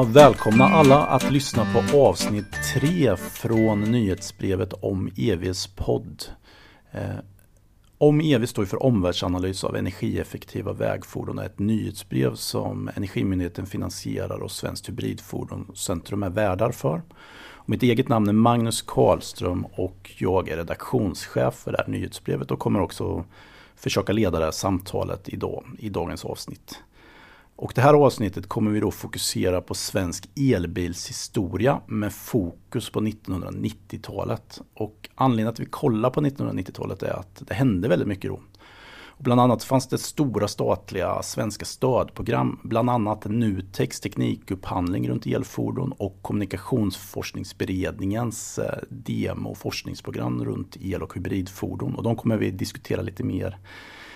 Ja, 0.00 0.04
välkomna 0.04 0.64
alla 0.64 1.06
att 1.06 1.30
lyssna 1.30 1.66
på 1.74 1.98
avsnitt 1.98 2.52
3 2.74 3.16
från 3.16 3.80
nyhetsbrevet 3.80 4.72
om 4.72 5.10
EVs 5.16 5.66
podd. 5.66 6.24
Eh, 6.92 7.16
om 7.98 8.20
EV 8.20 8.46
står 8.46 8.64
för 8.64 8.82
omvärldsanalys 8.82 9.64
av 9.64 9.76
energieffektiva 9.76 10.72
vägfordon 10.72 11.38
är 11.38 11.46
ett 11.46 11.58
nyhetsbrev 11.58 12.34
som 12.34 12.90
Energimyndigheten 12.96 13.66
finansierar 13.66 14.42
och 14.42 14.50
Svenskt 14.50 14.88
Hybridfordonscentrum 14.88 16.22
är 16.22 16.30
värdar 16.30 16.72
för. 16.72 17.02
Mitt 17.66 17.82
eget 17.82 18.08
namn 18.08 18.28
är 18.28 18.32
Magnus 18.32 18.82
Karlström 18.82 19.66
och 19.72 20.10
jag 20.18 20.48
är 20.48 20.56
redaktionschef 20.56 21.54
för 21.54 21.72
det 21.72 21.78
här 21.78 21.92
nyhetsbrevet 21.92 22.50
och 22.50 22.58
kommer 22.58 22.80
också 22.80 23.24
försöka 23.76 24.12
leda 24.12 24.38
det 24.38 24.44
här 24.44 24.52
samtalet 24.52 25.28
idag, 25.28 25.64
i 25.78 25.88
dagens 25.88 26.24
avsnitt. 26.24 26.82
Och 27.60 27.72
det 27.74 27.80
här 27.80 27.94
avsnittet 27.94 28.46
kommer 28.46 28.70
vi 28.70 28.80
då 28.80 28.90
fokusera 28.90 29.60
på 29.60 29.74
svensk 29.74 30.30
elbilshistoria 30.36 31.80
med 31.86 32.12
fokus 32.12 32.90
på 32.90 33.00
1990-talet. 33.00 34.60
Och 34.74 35.08
anledningen 35.14 35.52
att 35.52 35.60
vi 35.60 35.64
kollar 35.64 36.10
på 36.10 36.20
1990-talet 36.20 37.02
är 37.02 37.12
att 37.12 37.42
det 37.48 37.54
hände 37.54 37.88
väldigt 37.88 38.08
mycket 38.08 38.30
då. 38.30 38.40
Och 39.06 39.24
bland 39.24 39.40
annat 39.40 39.64
fanns 39.64 39.88
det 39.88 39.98
stora 39.98 40.48
statliga 40.48 41.22
svenska 41.22 41.64
stödprogram, 41.64 42.60
bland 42.64 42.90
annat 42.90 43.24
Nuteks 43.24 44.00
teknikupphandling 44.00 45.08
runt 45.08 45.26
elfordon 45.26 45.92
och 45.92 46.18
Kommunikationsforskningsberedningens 46.22 48.58
eh, 48.58 48.78
demo 48.88 49.54
forskningsprogram 49.54 50.44
runt 50.44 50.76
el 50.80 51.02
och 51.02 51.14
hybridfordon. 51.14 51.94
Och 51.94 52.02
de 52.02 52.16
kommer 52.16 52.36
vi 52.36 52.50
diskutera 52.50 53.02
lite 53.02 53.24
mer 53.24 53.58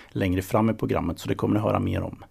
längre 0.09 0.41
fram 0.41 0.69
i 0.69 0.73
programmet 0.73 1.19
så 1.19 1.29
det 1.29 1.35
kommer 1.35 1.55
ni 1.55 1.61
höra 1.61 1.79
mer 1.79 2.01
om. 2.01 2.23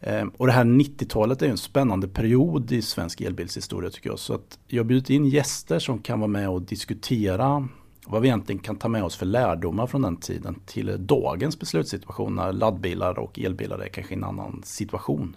Eh, 0.00 0.26
och 0.36 0.46
det 0.46 0.52
här 0.52 0.64
90-talet 0.64 1.42
är 1.42 1.48
en 1.48 1.56
spännande 1.56 2.08
period 2.08 2.72
i 2.72 2.82
svensk 2.82 3.20
elbilshistoria 3.20 3.90
tycker 3.90 4.10
jag. 4.10 4.18
Så 4.18 4.34
att 4.34 4.58
jag 4.66 4.82
har 4.82 4.88
bjudit 4.88 5.10
in 5.10 5.26
gäster 5.26 5.78
som 5.78 5.98
kan 5.98 6.20
vara 6.20 6.28
med 6.28 6.48
och 6.48 6.62
diskutera 6.62 7.68
vad 8.06 8.22
vi 8.22 8.28
egentligen 8.28 8.58
kan 8.58 8.76
ta 8.76 8.88
med 8.88 9.04
oss 9.04 9.16
för 9.16 9.26
lärdomar 9.26 9.86
från 9.86 10.02
den 10.02 10.16
tiden 10.16 10.60
till 10.66 10.96
dagens 10.98 11.58
beslutssituation 11.58 12.34
när 12.34 12.52
laddbilar 12.52 13.18
och 13.18 13.38
elbilar 13.38 13.78
är 13.78 13.88
kanske 13.88 14.14
en 14.14 14.24
annan 14.24 14.62
situation. 14.64 15.36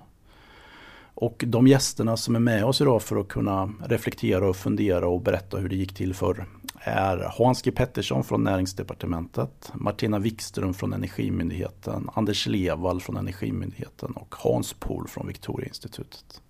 Och 1.14 1.44
de 1.48 1.68
gästerna 1.68 2.18
som 2.18 2.36
är 2.36 2.40
med 2.40 2.66
oss 2.66 2.82
idag 2.82 3.02
för 3.02 3.18
att 3.18 3.28
kunna 3.28 3.74
reflektera 3.86 4.50
och 4.50 4.56
fundera 4.56 5.08
och 5.08 5.22
berätta 5.22 5.58
hur 5.58 5.70
det 5.70 5.76
gick 5.76 5.94
till 5.94 6.14
förr 6.14 6.46
är 6.84 7.32
Hans 7.38 7.62
G 7.62 7.72
Pettersson 7.72 8.24
från 8.24 8.44
Näringsdepartementet, 8.44 9.72
Martina 9.74 10.20
Wikström 10.20 10.74
från 10.74 10.94
Energimyndigheten, 10.94 12.10
Anders 12.14 12.48
Levall 12.48 13.02
från 13.02 13.18
Energimyndigheten 13.18 14.12
och 14.12 14.36
Hans 14.36 14.74
Pohl 14.74 15.08
från 15.08 15.28
Victoriainstitutet. 15.28 16.42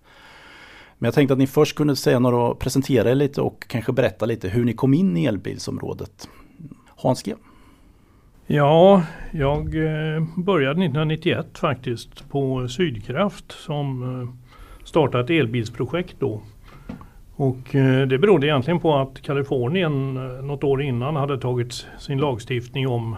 Men 0.98 1.06
jag 1.06 1.14
tänkte 1.14 1.32
att 1.32 1.38
ni 1.38 1.46
först 1.46 1.76
kunde 1.76 1.96
säga 1.96 2.18
några 2.18 2.54
presentera 2.54 3.10
er 3.10 3.14
lite 3.14 3.40
och 3.40 3.68
kanske 3.68 3.92
berätta 3.92 4.26
lite 4.26 4.48
hur 4.48 4.64
ni 4.64 4.72
kom 4.72 4.94
in 4.94 5.16
i 5.16 5.24
elbilsområdet. 5.24 6.28
Hans 6.86 7.22
G. 7.22 7.34
Ja, 8.46 9.02
jag 9.32 9.58
eh, 9.58 10.22
började 10.36 10.84
1991 10.84 11.58
faktiskt 11.58 12.30
på 12.30 12.68
Sydkraft 12.68 13.52
som 13.52 14.02
eh, 14.02 14.28
starta 14.92 15.20
ett 15.20 15.30
elbilsprojekt 15.30 16.16
då. 16.18 16.42
Och 17.36 17.74
eh, 17.74 18.06
det 18.06 18.18
berodde 18.18 18.46
egentligen 18.46 18.80
på 18.80 18.96
att 18.96 19.22
Kalifornien 19.22 20.16
eh, 20.16 20.44
något 20.44 20.64
år 20.64 20.82
innan 20.82 21.16
hade 21.16 21.38
tagit 21.38 21.86
sin 21.98 22.18
lagstiftning 22.18 22.88
om 22.88 23.16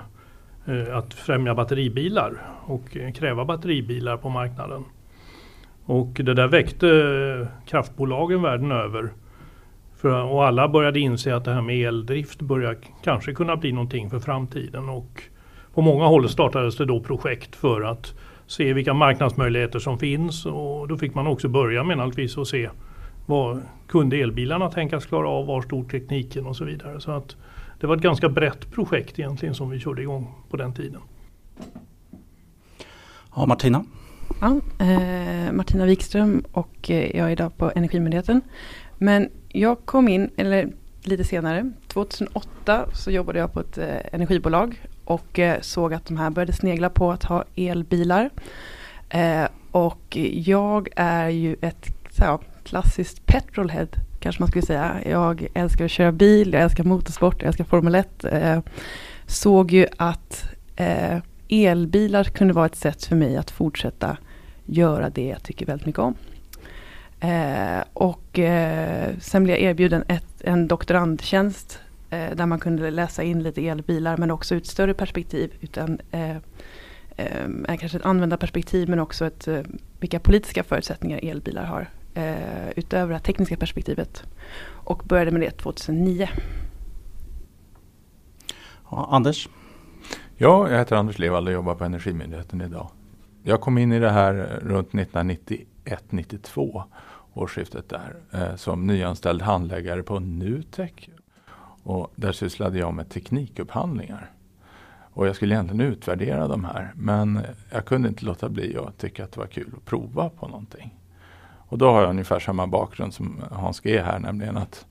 eh, 0.67 0.97
att 0.97 1.15
främja 1.15 1.55
batteribilar 1.55 2.33
och 2.67 2.97
eh, 2.97 3.13
kräva 3.13 3.45
batteribilar 3.45 4.17
på 4.17 4.29
marknaden. 4.29 4.85
Och 5.85 6.21
det 6.25 6.35
där 6.35 6.49
väckte 6.49 7.49
kraftbolagen 7.67 8.43
världen 8.43 8.73
över. 8.73 9.13
För, 9.97 10.23
och 10.23 10.47
alla 10.47 10.69
började 10.69 11.01
inse 11.01 11.37
att 11.37 11.45
det 11.45 11.53
här 11.53 11.63
med 11.63 11.89
eldrift 11.89 12.43
börjar 12.43 12.77
kanske 13.05 13.33
kunna 13.33 13.57
bli 13.57 13.73
någonting 13.73 14.11
för 14.11 14.21
framtiden. 14.21 14.89
Och 14.89 15.23
på 15.75 15.81
många 15.81 16.05
håll 16.05 16.29
startades 16.29 16.77
det 16.77 16.85
då 16.85 17.01
projekt 17.01 17.57
för 17.57 17.83
att 17.83 18.15
se 18.47 18.73
vilka 18.73 18.95
marknadsmöjligheter 18.95 19.79
som 19.79 19.99
finns. 19.99 20.47
Och 20.47 20.89
då 20.89 20.97
fick 20.97 21.15
man 21.15 21.27
också 21.27 21.49
börja 21.49 21.85
med 21.85 21.97
naturligtvis 21.97 22.39
att 22.39 22.49
se 22.49 22.71
vad 23.27 23.63
kunde 23.87 24.17
elbilarna 24.17 24.71
tänkas 24.71 25.07
klara 25.07 25.29
av, 25.29 25.47
var 25.47 25.63
stod 25.63 25.91
tekniken 25.91 26.47
och 26.47 26.57
så 26.57 26.65
vidare. 26.65 27.01
Så 27.01 27.11
att 27.11 27.37
det 27.81 27.87
var 27.87 27.97
ett 27.97 28.03
ganska 28.03 28.29
brett 28.29 28.71
projekt 28.71 29.19
egentligen 29.19 29.55
som 29.55 29.71
vi 29.71 29.81
körde 29.81 30.03
igång 30.03 30.35
på 30.51 30.57
den 30.57 30.75
tiden. 30.75 31.01
Ja, 33.37 33.47
Martina? 33.47 33.85
Ja, 34.41 34.61
eh, 34.79 35.53
Martina 35.53 35.85
Wikström 35.85 36.45
och 36.53 36.91
eh, 36.91 37.17
jag 37.17 37.27
är 37.27 37.33
idag 37.33 37.57
på 37.57 37.73
Energimyndigheten. 37.75 38.41
Men 38.99 39.31
jag 39.49 39.85
kom 39.85 40.09
in, 40.09 40.31
eller 40.37 40.73
lite 41.03 41.25
senare, 41.25 41.73
2008 41.87 42.87
så 42.93 43.11
jobbade 43.11 43.39
jag 43.39 43.53
på 43.53 43.61
ett 43.61 43.79
eh, 43.79 43.97
energibolag 44.13 44.81
och 45.05 45.39
eh, 45.39 45.61
såg 45.61 45.95
att 45.95 46.07
de 46.07 46.17
här 46.17 46.31
började 46.31 46.53
snegla 46.53 46.91
på 46.91 47.13
att 47.13 47.25
ha 47.25 47.45
elbilar. 47.57 48.31
Eh, 49.09 49.45
och 49.71 50.17
jag 50.33 50.89
är 50.97 51.29
ju 51.29 51.57
ett 51.61 51.87
så, 52.11 52.41
klassiskt 52.65 53.27
petrolhead 53.27 53.89
kanske 54.21 54.43
man 54.43 54.49
skulle 54.49 54.67
säga. 54.67 54.97
Jag 55.07 55.47
älskar 55.55 55.85
att 55.85 55.91
köra 55.91 56.13
bil, 56.13 56.53
jag 56.53 56.63
älskar 56.63 56.85
motorsport, 56.85 57.43
jag 57.43 57.47
älskar 57.49 57.65
Formel 57.65 57.95
1. 57.95 58.25
Eh, 58.25 58.61
såg 59.27 59.73
ju 59.73 59.87
att 59.97 60.45
elbilar 61.49 62.25
kunde 62.25 62.55
vara 62.55 62.67
ett 62.67 62.77
sätt 62.77 63.05
för 63.05 63.17
mig 63.17 63.37
att 63.37 63.51
fortsätta 63.51 64.17
göra 64.67 65.11
det 65.11 65.27
jag 65.27 65.43
tycker 65.43 65.67
väldigt 65.67 65.87
mycket 65.87 65.99
om. 65.99 66.15
Eh, 67.21 67.85
och 67.93 68.39
eh, 68.39 69.11
sen 69.21 69.45
blev 69.45 69.57
jag 69.57 69.71
erbjuden 69.71 70.05
ett, 70.09 70.41
en 70.41 70.69
doktorandtjänst 70.69 71.79
där 72.15 72.47
man 72.47 72.61
kunde 72.61 72.91
läsa 72.91 73.23
in 73.23 73.43
lite 73.43 73.67
elbilar 73.67 74.17
men 74.17 74.31
också 74.31 74.55
ur 74.55 74.59
ett 74.59 74.67
större 74.67 74.95
perspektiv. 74.95 75.53
Utan, 75.61 75.99
eh, 76.11 76.37
eh, 77.17 77.77
kanske 77.79 77.99
ett 77.99 78.05
användarperspektiv 78.05 78.89
men 78.89 78.99
också 78.99 79.27
ett, 79.27 79.49
eh, 79.49 79.61
vilka 80.01 80.21
politiska 80.21 80.65
förutsättningar 80.65 81.21
elbilar 81.23 81.65
har. 81.65 81.91
Eh, 82.15 82.71
utöver 82.77 83.15
det 83.15 83.21
tekniska 83.21 83.57
perspektivet. 83.57 84.25
Och 84.67 85.03
började 85.05 85.31
med 85.31 85.41
det 85.41 85.51
2009. 85.51 86.29
Ja, 88.91 89.09
Anders? 89.11 89.49
Ja, 90.37 90.71
jag 90.71 90.79
heter 90.79 90.97
Anders 90.97 91.19
Levall 91.19 91.47
och 91.47 91.53
jobbar 91.53 91.75
på 91.75 91.85
Energimyndigheten 91.85 92.61
idag. 92.61 92.91
Jag 93.43 93.61
kom 93.61 93.79
in 93.79 93.93
i 93.93 93.99
det 93.99 94.11
här 94.11 94.61
runt 94.63 94.93
1991-92 94.93 96.85
årsskiftet 97.35 97.89
där 97.89 98.17
eh, 98.33 98.57
som 98.57 98.87
nyanställd 98.87 99.43
handläggare 99.43 100.03
på 100.03 100.21
Nutek. 100.21 101.11
Och 101.85 102.13
där 102.17 102.33
sysslade 102.33 102.79
jag 102.79 102.95
med 102.95 103.09
teknikupphandlingar. 103.09 104.31
Och 105.15 105.27
jag 105.27 105.37
skulle 105.37 105.55
egentligen 105.55 105.81
utvärdera 105.93 106.49
de 106.49 106.65
här 106.65 106.93
men 106.95 107.41
jag 107.71 107.85
kunde 107.85 108.09
inte 108.09 108.25
låta 108.25 108.49
bli 108.49 108.77
att 108.77 108.99
tycka 108.99 109.25
att 109.25 109.33
det 109.33 109.41
var 109.41 109.47
kul 109.47 109.73
att 109.77 109.85
prova 109.85 110.31
på 110.31 110.49
någonting. 110.49 110.95
Och 111.69 111.79
då 111.79 111.91
har 111.91 112.01
jag 112.01 112.11
ungefär 112.11 112.41
samma 112.41 112.67
bakgrund 112.67 113.15
som 113.15 113.43
Hans 113.51 113.81
G 113.81 114.01
här, 114.01 114.19
nämligen 114.19 114.57
att 114.57 114.87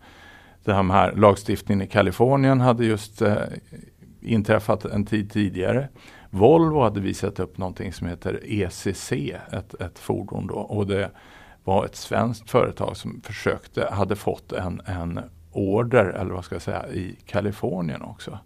den 0.64 0.92
här 0.92 1.12
lagstiftningen 1.16 1.82
i 1.82 1.88
Kalifornien 1.88 2.62
hade 2.62 2.86
just 2.86 3.22
eh, 3.22 3.36
inträffat 4.22 4.86
en 4.86 5.06
tid 5.06 5.32
tidigare. 5.32 5.88
Volvo 6.30 6.82
hade 6.82 7.00
visat 7.00 7.40
upp 7.40 7.58
någonting 7.58 7.94
som 7.94 8.08
heter 8.08 8.40
ECC, 8.44 9.12
ett, 9.52 9.74
ett 9.82 10.00
fordon 10.00 10.48
då. 10.48 10.56
Och 10.56 10.88
det 10.88 11.12
var 11.64 11.86
ett 11.86 11.96
svenskt 11.96 12.50
företag 12.50 12.98
som 12.98 13.22
försökte, 13.22 13.90
hade 13.92 14.16
fått 14.16 14.52
en, 14.52 14.82
en 14.86 15.20
order, 15.54 16.06
eller 16.06 16.34
vad 16.34 16.46
ska 16.46 16.56
jag 16.56 16.62
säga, 16.62 16.88
i 16.88 17.16
Kalifornien 17.26 18.02
också. 18.02 18.40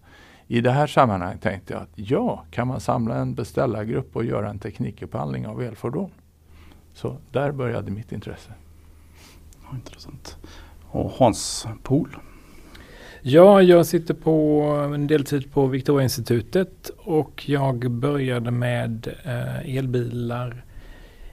I 0.47 0.61
det 0.61 0.71
här 0.71 0.87
sammanhanget 0.87 1.41
tänkte 1.41 1.73
jag 1.73 1.81
att 1.81 1.91
ja, 1.95 2.43
kan 2.51 2.67
man 2.67 2.79
samla 2.79 3.15
en 3.15 3.35
beställargrupp 3.35 4.15
och 4.15 4.25
göra 4.25 4.49
en 4.49 4.59
teknikupphandling 4.59 5.47
av 5.47 5.61
elfordon? 5.61 6.11
Så 6.93 7.17
där 7.31 7.51
började 7.51 7.91
mitt 7.91 8.11
intresse. 8.11 8.51
Ja, 9.63 9.75
intressant. 9.75 10.37
Och 10.89 11.11
Hans 11.11 11.67
Pohl? 11.83 12.17
Ja, 13.21 13.61
jag 13.61 13.85
sitter 13.85 14.13
på 14.13 14.61
en 14.93 15.07
deltid 15.07 15.51
på 15.53 15.65
Victoriainstitutet 15.67 16.91
och 16.97 17.49
jag 17.49 17.91
började 17.91 18.51
med 18.51 19.07
eh, 19.23 19.77
elbilar 19.77 20.63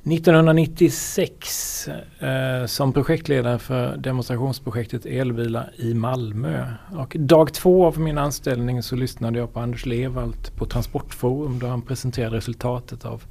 1996 0.06 1.88
eh, 2.18 2.66
som 2.66 2.92
projektledare 2.92 3.58
för 3.58 3.96
demonstrationsprojektet 3.96 5.06
Elbilar 5.06 5.70
i 5.76 5.94
Malmö. 5.94 6.66
Och 6.96 7.16
dag 7.18 7.52
två 7.52 7.86
av 7.86 8.00
min 8.00 8.18
anställning 8.18 8.82
så 8.82 8.96
lyssnade 8.96 9.38
jag 9.38 9.52
på 9.52 9.60
Anders 9.60 9.86
Levalt 9.86 10.56
på 10.56 10.66
Transportforum 10.66 11.58
där 11.58 11.68
han 11.68 11.82
presenterade 11.82 12.36
resultatet 12.36 13.04
av 13.04 13.22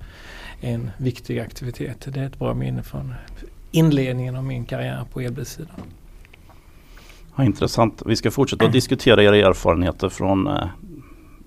en 0.61 0.91
viktig 0.97 1.39
aktivitet. 1.39 2.07
Det 2.13 2.19
är 2.19 2.25
ett 2.25 2.39
bra 2.39 2.53
minne 2.53 2.83
från 2.83 3.13
inledningen 3.71 4.35
av 4.35 4.43
min 4.43 4.65
karriär 4.65 5.05
på 5.13 5.21
elbilssidan. 5.21 5.81
Ja, 7.35 7.43
intressant. 7.43 8.01
Vi 8.05 8.15
ska 8.15 8.31
fortsätta 8.31 8.65
att 8.65 8.71
diskutera 8.71 9.23
era 9.23 9.37
erfarenheter 9.37 10.09
från, 10.09 10.47
eh, 10.47 10.67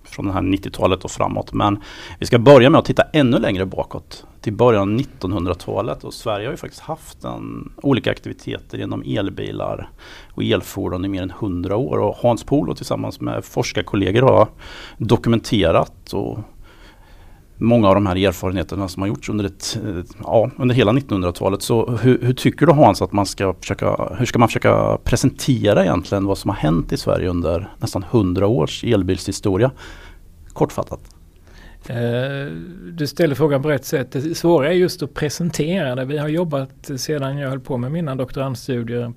från 0.05 0.27
det 0.27 0.33
här 0.33 0.43
90-talet 0.43 1.05
och 1.05 1.11
framåt. 1.11 1.53
Men 1.53 1.83
vi 2.19 2.27
ska 2.27 2.39
börja 2.39 2.71
med 2.71 2.79
att 2.79 2.85
titta 2.85 3.03
ännu 3.13 3.39
längre 3.39 3.67
bakåt 3.67 4.27
till 4.47 4.55
början 4.55 4.83
av 4.83 5.01
1900-talet 5.01 6.05
och 6.05 6.15
Sverige 6.15 6.47
har 6.47 6.53
ju 6.53 6.57
faktiskt 6.57 6.83
haft 6.83 7.25
en, 7.25 7.73
olika 7.77 8.11
aktiviteter 8.11 8.79
genom 8.79 9.03
elbilar 9.07 9.91
och 10.33 10.45
elfordon 10.45 11.05
i 11.05 11.09
mer 11.09 11.23
än 11.23 11.31
100 11.31 11.77
år 11.77 11.99
och 11.99 12.17
Hans 12.17 12.45
Polo 12.45 12.75
tillsammans 12.75 13.21
med 13.21 13.45
forskarkollegor 13.45 14.23
har 14.23 14.49
dokumenterat 14.99 16.13
och 16.13 16.39
många 17.57 17.89
av 17.89 17.95
de 17.95 18.07
här 18.07 18.17
erfarenheterna 18.17 18.89
som 18.89 19.03
har 19.03 19.09
gjorts 19.09 19.29
under, 19.29 19.45
ett, 19.45 19.79
ja, 20.23 20.51
under 20.59 20.75
hela 20.75 20.93
1900-talet. 20.93 21.63
Så 21.63 21.91
hur, 21.91 22.19
hur, 22.23 22.35
tycker 22.35 22.67
du 22.67 22.73
Hans 22.73 23.03
att 23.03 23.13
man 23.13 23.27
ska 23.27 23.55
försöka, 23.55 24.15
hur 24.19 24.27
ska 24.27 24.39
man 24.39 24.49
försöka 24.49 24.99
presentera 25.05 25.85
egentligen 25.85 26.27
vad 26.27 26.39
som 26.39 26.49
har 26.49 26.57
hänt 26.57 26.93
i 26.93 26.97
Sverige 26.97 27.29
under 27.29 27.75
nästan 27.79 28.05
100 28.11 28.47
års 28.47 28.85
elbilshistoria? 28.85 29.71
Kortfattat. 30.53 31.16
Eh, 31.91 32.53
du 32.93 33.07
ställer 33.07 33.35
frågan 33.35 33.63
på 33.63 33.69
rätt 33.69 33.85
sätt. 33.85 34.13
Det 34.13 34.35
svåra 34.35 34.69
är 34.69 34.73
just 34.73 35.03
att 35.03 35.15
presentera 35.15 35.95
det. 35.95 36.05
Vi 36.05 36.19
har 36.19 36.29
jobbat 36.29 36.91
sedan 36.97 37.39
jag 37.39 37.49
höll 37.49 37.61
på 37.61 37.77
med 37.77 37.93
mina 37.93 38.15
doktorandstudier 38.15 39.13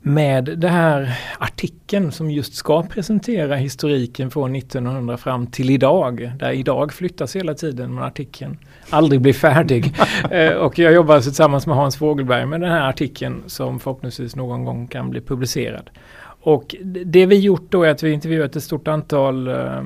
med 0.00 0.44
den 0.44 0.70
här 0.70 1.18
artikeln 1.38 2.12
som 2.12 2.30
just 2.30 2.54
ska 2.54 2.82
presentera 2.82 3.56
historiken 3.56 4.30
från 4.30 4.56
1900 4.56 5.16
fram 5.16 5.46
till 5.46 5.70
idag. 5.70 6.32
Där 6.38 6.50
idag 6.50 6.92
flyttas 6.92 7.36
hela 7.36 7.54
tiden 7.54 7.94
men 7.94 8.04
artikeln 8.04 8.58
aldrig 8.90 9.20
blir 9.20 9.32
färdig. 9.32 9.94
Eh, 10.30 10.52
och 10.52 10.78
jag 10.78 10.92
jobbar 10.92 11.20
tillsammans 11.20 11.66
med 11.66 11.76
Hans 11.76 11.96
Fogelberg 11.96 12.46
med 12.46 12.60
den 12.60 12.70
här 12.70 12.88
artikeln 12.88 13.42
som 13.46 13.80
förhoppningsvis 13.80 14.36
någon 14.36 14.64
gång 14.64 14.86
kan 14.86 15.10
bli 15.10 15.20
publicerad. 15.20 15.90
Och 16.40 16.74
det 17.04 17.26
vi 17.26 17.38
gjort 17.38 17.66
då 17.70 17.82
är 17.82 17.90
att 17.90 18.02
vi 18.02 18.12
intervjuat 18.12 18.56
ett 18.56 18.62
stort 18.62 18.88
antal 18.88 19.48
uh, 19.48 19.82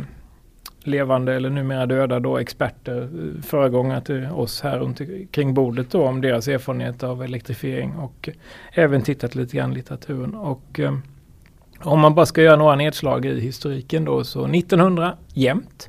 levande 0.87 1.35
eller 1.35 1.51
numera 1.51 1.87
döda 1.87 2.21
då 2.21 2.39
experter, 2.39 3.03
eh, 3.03 3.43
föregångare 3.43 4.01
till 4.01 4.27
oss 4.27 4.61
här 4.61 4.79
runt 4.79 5.01
kring 5.31 5.55
bordet 5.55 5.91
då 5.91 6.07
om 6.07 6.21
deras 6.21 6.49
erfarenhet 6.49 7.03
av 7.03 7.23
elektrifiering 7.23 7.97
och 7.97 8.29
även 8.73 9.03
tittat 9.03 9.35
lite 9.35 9.57
grann 9.57 9.73
i 9.73 9.75
litteraturen. 9.75 10.35
Och 10.35 10.81
eh, 10.81 10.95
om 11.81 12.01
man 12.01 12.15
bara 12.15 12.27
ska 12.27 12.43
göra 12.43 12.57
några 12.57 12.77
nedslag 12.77 13.27
i 13.27 13.41
historiken 13.41 14.05
då 14.05 14.25
så 14.25 14.47
1900 14.47 15.17
jämt 15.35 15.89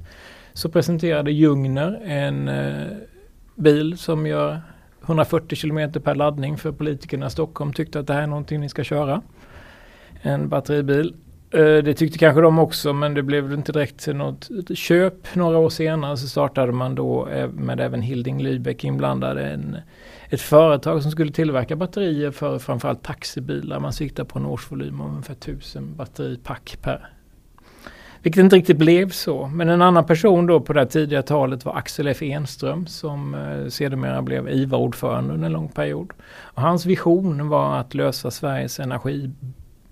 så 0.53 0.69
presenterade 0.69 1.31
Ljungner 1.31 2.01
en 2.05 2.47
eh, 2.47 2.87
bil 3.55 3.97
som 3.97 4.27
gör 4.27 4.61
140 5.05 5.55
km 5.61 5.91
per 5.91 6.15
laddning 6.15 6.57
för 6.57 6.71
politikerna 6.71 7.27
i 7.27 7.29
Stockholm 7.29 7.73
tyckte 7.73 7.99
att 7.99 8.07
det 8.07 8.13
här 8.13 8.21
är 8.21 8.27
någonting 8.27 8.59
ni 8.59 8.69
ska 8.69 8.83
köra. 8.83 9.21
En 10.21 10.49
batteribil. 10.49 11.15
Eh, 11.53 11.83
det 11.83 11.93
tyckte 11.93 12.17
kanske 12.17 12.41
de 12.41 12.59
också 12.59 12.93
men 12.93 13.13
det 13.13 13.23
blev 13.23 13.53
inte 13.53 13.71
direkt 13.71 14.07
något 14.07 14.49
köp. 14.73 15.35
Några 15.35 15.57
år 15.57 15.69
senare 15.69 16.17
så 16.17 16.27
startade 16.27 16.71
man 16.71 16.95
då 16.95 17.27
eh, 17.27 17.49
med 17.49 17.79
även 17.79 18.01
Hilding 18.01 18.41
Lübeck 18.41 18.85
inblandad 18.85 19.37
en, 19.37 19.77
ett 20.29 20.41
företag 20.41 21.01
som 21.01 21.11
skulle 21.11 21.31
tillverka 21.31 21.75
batterier 21.75 22.31
för 22.31 22.59
framförallt 22.59 23.03
taxibilar. 23.03 23.79
Man 23.79 23.93
siktar 23.93 24.23
på 24.23 24.39
en 24.39 24.45
årsvolym 24.45 25.01
om 25.01 25.11
ungefär 25.11 25.33
1000 25.33 25.95
batteripack 25.95 26.77
per. 26.81 27.09
Vilket 28.21 28.43
inte 28.43 28.55
riktigt 28.55 28.77
blev 28.77 29.09
så. 29.09 29.47
Men 29.47 29.69
en 29.69 29.81
annan 29.81 30.05
person 30.05 30.45
då 30.45 30.59
på 30.59 30.73
det 30.73 30.79
här 30.79 30.87
tidiga 30.87 31.21
talet 31.21 31.65
var 31.65 31.75
Axel 31.75 32.07
F 32.07 32.21
Enström 32.21 32.87
som 32.87 33.35
eh, 33.35 33.67
sedermera 33.67 34.21
blev 34.21 34.49
IVA-ordförande 34.49 35.33
under 35.33 35.45
en 35.45 35.53
lång 35.53 35.69
period. 35.69 36.11
Och 36.25 36.61
hans 36.61 36.85
vision 36.85 37.49
var 37.49 37.77
att 37.77 37.93
lösa 37.93 38.31
Sveriges 38.31 38.79
energi 38.79 39.31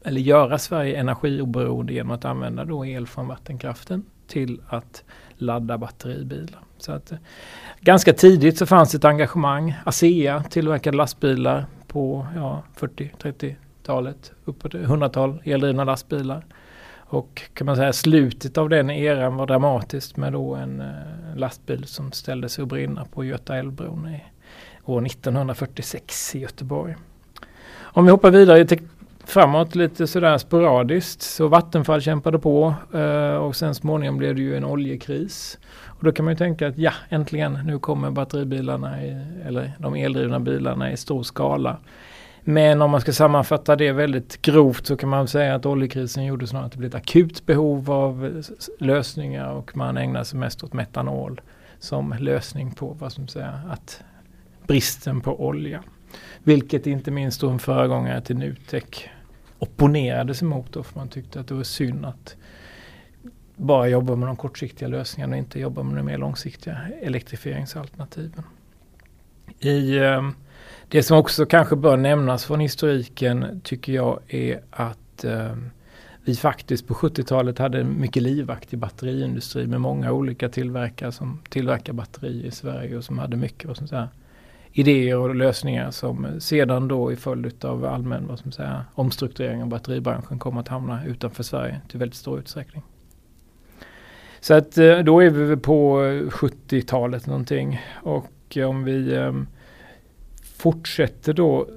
eller 0.04 0.22
göra 0.22 0.58
Sverige 0.58 1.00
energioberoende 1.00 1.94
genom 1.94 2.12
att 2.12 2.26
använda 2.26 2.66
då 2.66 2.86
el 2.86 3.08
från 3.08 3.28
vattenkraften 3.28 4.04
till 4.28 4.62
att 4.68 5.04
ladda 5.38 5.78
batteribilar. 5.78 6.60
Så 6.78 6.92
att, 6.92 7.12
eh, 7.12 7.18
ganska 7.80 8.14
tidigt 8.14 8.58
så 8.58 8.66
fanns 8.66 8.96
ett 8.96 9.06
engagemang. 9.06 9.76
ASEA 9.86 10.44
tillverkade 10.44 10.98
lastbilar 10.98 11.66
på 11.88 12.28
ja, 12.36 12.64
40-30-talet, 12.76 14.32
uppåt 14.46 14.74
100-tal 14.74 15.42
eldrivna 15.44 15.84
lastbilar. 15.84 16.46
Och 16.96 17.42
kan 17.54 17.66
man 17.66 17.76
säga 17.76 17.94
slutet 17.94 18.58
av 18.58 18.70
den 18.70 18.90
eran 18.90 19.36
var 19.36 19.48
dramatiskt 19.48 20.18
med 20.18 20.34
då 20.34 20.56
en 20.56 20.82
eh, 20.82 21.36
lastbil 21.36 21.86
som 21.86 22.12
ställde 22.12 22.50
sig 22.50 22.62
att 22.62 22.68
brinna 22.68 23.06
på 23.06 23.26
Göta 23.26 23.58
älvbron 23.58 24.08
i 24.08 24.24
år 24.86 25.06
1946 25.06 26.36
i 26.36 26.40
Göteborg. 26.40 26.96
Om 27.80 28.06
vi 28.06 28.12
hoppar 28.12 28.32
vidare 28.32 28.66
till 28.66 28.80
framåt 29.26 29.76
lite 29.76 30.08
sådär 30.08 30.38
sporadiskt. 30.38 31.22
Så 31.22 31.48
Vattenfall 31.48 32.02
kämpade 32.02 32.40
på 32.40 32.74
eh, 32.94 33.36
och 33.36 33.56
sen 33.56 33.76
småningom 33.76 34.18
blev 34.18 34.36
det 34.36 34.42
ju 34.42 34.58
en 34.58 34.66
oljekris. 34.66 35.60
Och 35.86 36.04
då 36.04 36.12
kan 36.12 36.26
man 36.26 36.34
ju 36.34 36.38
tänka 36.38 36.68
att 36.68 36.78
ja, 36.78 36.94
äntligen 37.10 37.60
nu 37.66 37.80
kommer 37.80 38.12
batteribilarna 38.12 39.04
i, 39.04 39.26
eller 39.46 39.72
de 39.78 39.96
eldrivna 39.96 40.40
bilarna 40.40 40.92
i 40.92 40.98
stor 40.98 41.24
skala. 41.24 41.78
Men 42.44 42.82
om 42.82 42.92
man 42.92 43.02
ska 43.02 43.14
sammanfatta 43.14 43.76
det 43.76 43.92
väldigt 43.92 44.42
grovt 44.42 44.86
så 44.86 44.98
kan 44.98 45.10
man 45.10 45.28
säga 45.28 45.56
att 45.56 45.66
oljekrisen 45.66 46.26
gjorde 46.26 46.48
snarare 46.48 46.66
att 46.66 46.72
det 46.72 46.78
blev 46.78 46.90
ett 46.90 46.96
akut 46.96 47.46
behov 47.46 47.92
av 47.92 48.44
lösningar 48.80 49.52
och 49.52 49.78
man 49.78 49.98
ägnar 49.98 50.24
sig 50.24 50.40
mest 50.40 50.64
åt 50.64 50.74
metanol 50.74 51.42
som 51.80 52.16
lösning 52.20 52.72
på 52.72 52.98
vad 53.00 53.12
som 53.12 53.28
säger 53.28 53.60
att 53.70 54.04
bristen 54.68 55.22
på 55.22 55.46
olja. 55.46 55.84
Vilket 56.44 56.88
inte 56.88 57.12
minst 57.12 57.42
då 57.42 57.50
en 57.50 57.60
föregångare 57.60 58.22
till 58.22 58.38
Nutek 58.38 59.10
opponerade 59.60 60.34
sig 60.34 60.48
mot 60.48 60.74
då 60.74 60.84
för 60.84 61.00
man 61.00 61.10
tyckte 61.10 61.40
att 61.40 61.48
det 61.48 61.54
var 61.54 61.64
synd 61.64 62.06
att 62.06 62.36
bara 63.56 63.88
jobba 63.88 64.16
med 64.16 64.28
de 64.30 64.36
kortsiktiga 64.36 64.90
lösningarna 64.90 65.32
och 65.32 65.38
inte 65.38 65.60
jobba 65.60 65.84
med 65.84 65.96
de 65.96 66.06
mer 66.06 66.18
långsiktiga 66.18 66.78
elektrifieringsalternativen. 67.02 68.44
I, 69.60 69.98
eh, 69.98 70.30
det 70.88 71.04
som 71.04 71.18
också 71.18 71.46
kanske 71.46 71.76
bör 71.76 71.98
nämnas 71.98 72.46
från 72.46 72.60
historiken 72.60 73.62
tycker 73.64 73.94
jag 73.94 74.20
är 74.28 74.62
att 74.72 75.24
eh, 75.24 75.56
vi 76.24 76.36
faktiskt 76.36 76.88
på 76.88 76.94
70-talet 76.94 77.58
hade 77.58 77.80
en 77.80 78.02
mycket 78.02 78.24
livaktig 78.24 78.80
batteriindustri 78.80 79.68
med 79.68 79.82
många 79.82 80.12
olika 80.12 80.50
tillverkare 80.50 81.12
som 81.12 81.40
tillverkar 81.50 81.94
batterier 81.94 82.46
i 82.46 82.52
Sverige 82.52 82.98
och 82.98 83.04
som 83.04 83.20
hade 83.20 83.38
mycket 83.38 83.66
vad 83.66 83.78
som 83.78 83.88
säga, 83.88 84.10
idéer 84.74 85.18
och 85.18 85.36
lösningar 85.36 85.92
som 85.92 86.28
sedan 86.40 86.88
då 86.88 87.12
i 87.12 87.16
följd 87.16 87.66
av 87.66 87.86
allmän 87.86 88.28
vad 88.28 88.40
som 88.40 88.52
säger, 88.52 88.84
omstrukturering 88.94 89.62
av 89.62 89.70
batteribranschen 89.70 90.40
kommer 90.40 90.62
att 90.62 90.68
hamna 90.68 91.06
utanför 91.06 91.44
Sverige 91.44 91.82
till 91.88 92.00
väldigt 92.00 92.18
stor 92.18 92.40
utsträckning. 92.40 92.84
Så 94.40 94.54
att 94.54 94.78
eh, 94.78 95.00
då 95.00 95.20
är 95.20 95.30
vi 95.30 95.58
på 95.58 96.00
70-talet 96.32 97.28
någonting 97.28 97.82
och 98.04 98.58
om 98.68 98.84
vi 98.84 99.16
ehm, 99.16 99.48
fortsätter 100.58 101.34
då 101.34 101.68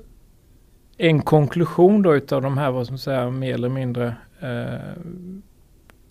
en 0.96 1.22
konklusion 1.22 2.02
då 2.02 2.16
utav 2.16 2.42
de 2.42 2.58
här 2.58 2.70
vad 2.70 2.86
som 2.86 2.98
säga 2.98 3.30
mer 3.30 3.54
eller 3.54 3.68
mindre 3.68 4.14
eh, 4.40 5.02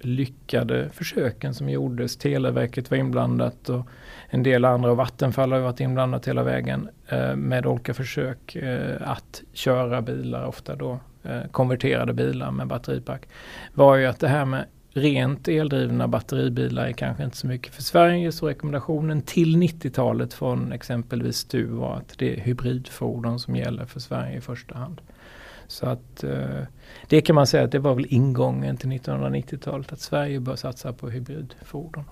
lyckade 0.06 0.90
försöken 0.90 1.54
som 1.54 1.70
gjordes. 1.70 2.18
Televerket 2.18 2.92
var 2.92 2.98
inblandat 2.98 3.70
och 3.70 3.88
en 4.30 4.44
del 4.44 4.66
andra 4.66 4.92
och 4.92 4.98
Vattenfall 4.98 5.52
har 5.52 5.60
varit 5.60 5.80
inblandat 5.80 6.28
hela 6.28 6.44
vägen 6.44 6.90
eh, 7.08 7.36
med 7.36 7.66
olika 7.66 7.94
försök 7.94 8.56
eh, 8.56 8.96
att 9.02 9.42
köra 9.54 10.02
bilar, 10.02 10.46
ofta 10.46 10.76
då 10.76 11.00
eh, 11.24 11.42
konverterade 11.52 12.14
bilar 12.14 12.52
med 12.52 12.68
batteripack. 12.68 13.22
Var 13.74 13.96
ju 13.96 14.06
att 14.06 14.20
det 14.20 14.28
här 14.28 14.46
med 14.46 14.66
rent 14.94 15.48
eldrivna 15.48 16.08
batteribilar 16.08 16.86
är 16.86 16.92
kanske 16.92 17.24
inte 17.24 17.38
så 17.38 17.48
mycket 17.48 17.74
för 17.74 17.84
Sverige 17.84 18.32
så 18.32 18.48
rekommendationen 18.48 19.22
till 19.22 19.58
90-talet 19.58 20.34
från 20.34 20.72
exempelvis 20.72 21.38
STU 21.38 21.66
var 21.66 21.96
att 21.96 22.18
det 22.18 22.34
är 22.34 22.40
hybridfordon 22.40 23.40
som 23.40 23.56
gäller 23.56 23.86
för 23.86 24.00
Sverige 24.00 24.38
i 24.38 24.42
första 24.42 24.78
hand. 24.78 25.02
Så 25.74 25.86
att 25.86 26.24
eh, 26.24 26.64
det 27.08 27.22
kan 27.22 27.36
man 27.36 27.48
säga 27.48 27.64
att 27.64 27.72
det 27.72 27.80
var 27.80 27.96
väl 27.96 28.06
ingången 28.10 28.78
till 28.78 28.90
1990-talet 28.90 29.94
att 29.94 30.00
Sverige 30.00 30.40
bör 30.40 30.56
satsa 30.56 30.94
på 30.94 31.10
hybridfordon. 31.10 32.04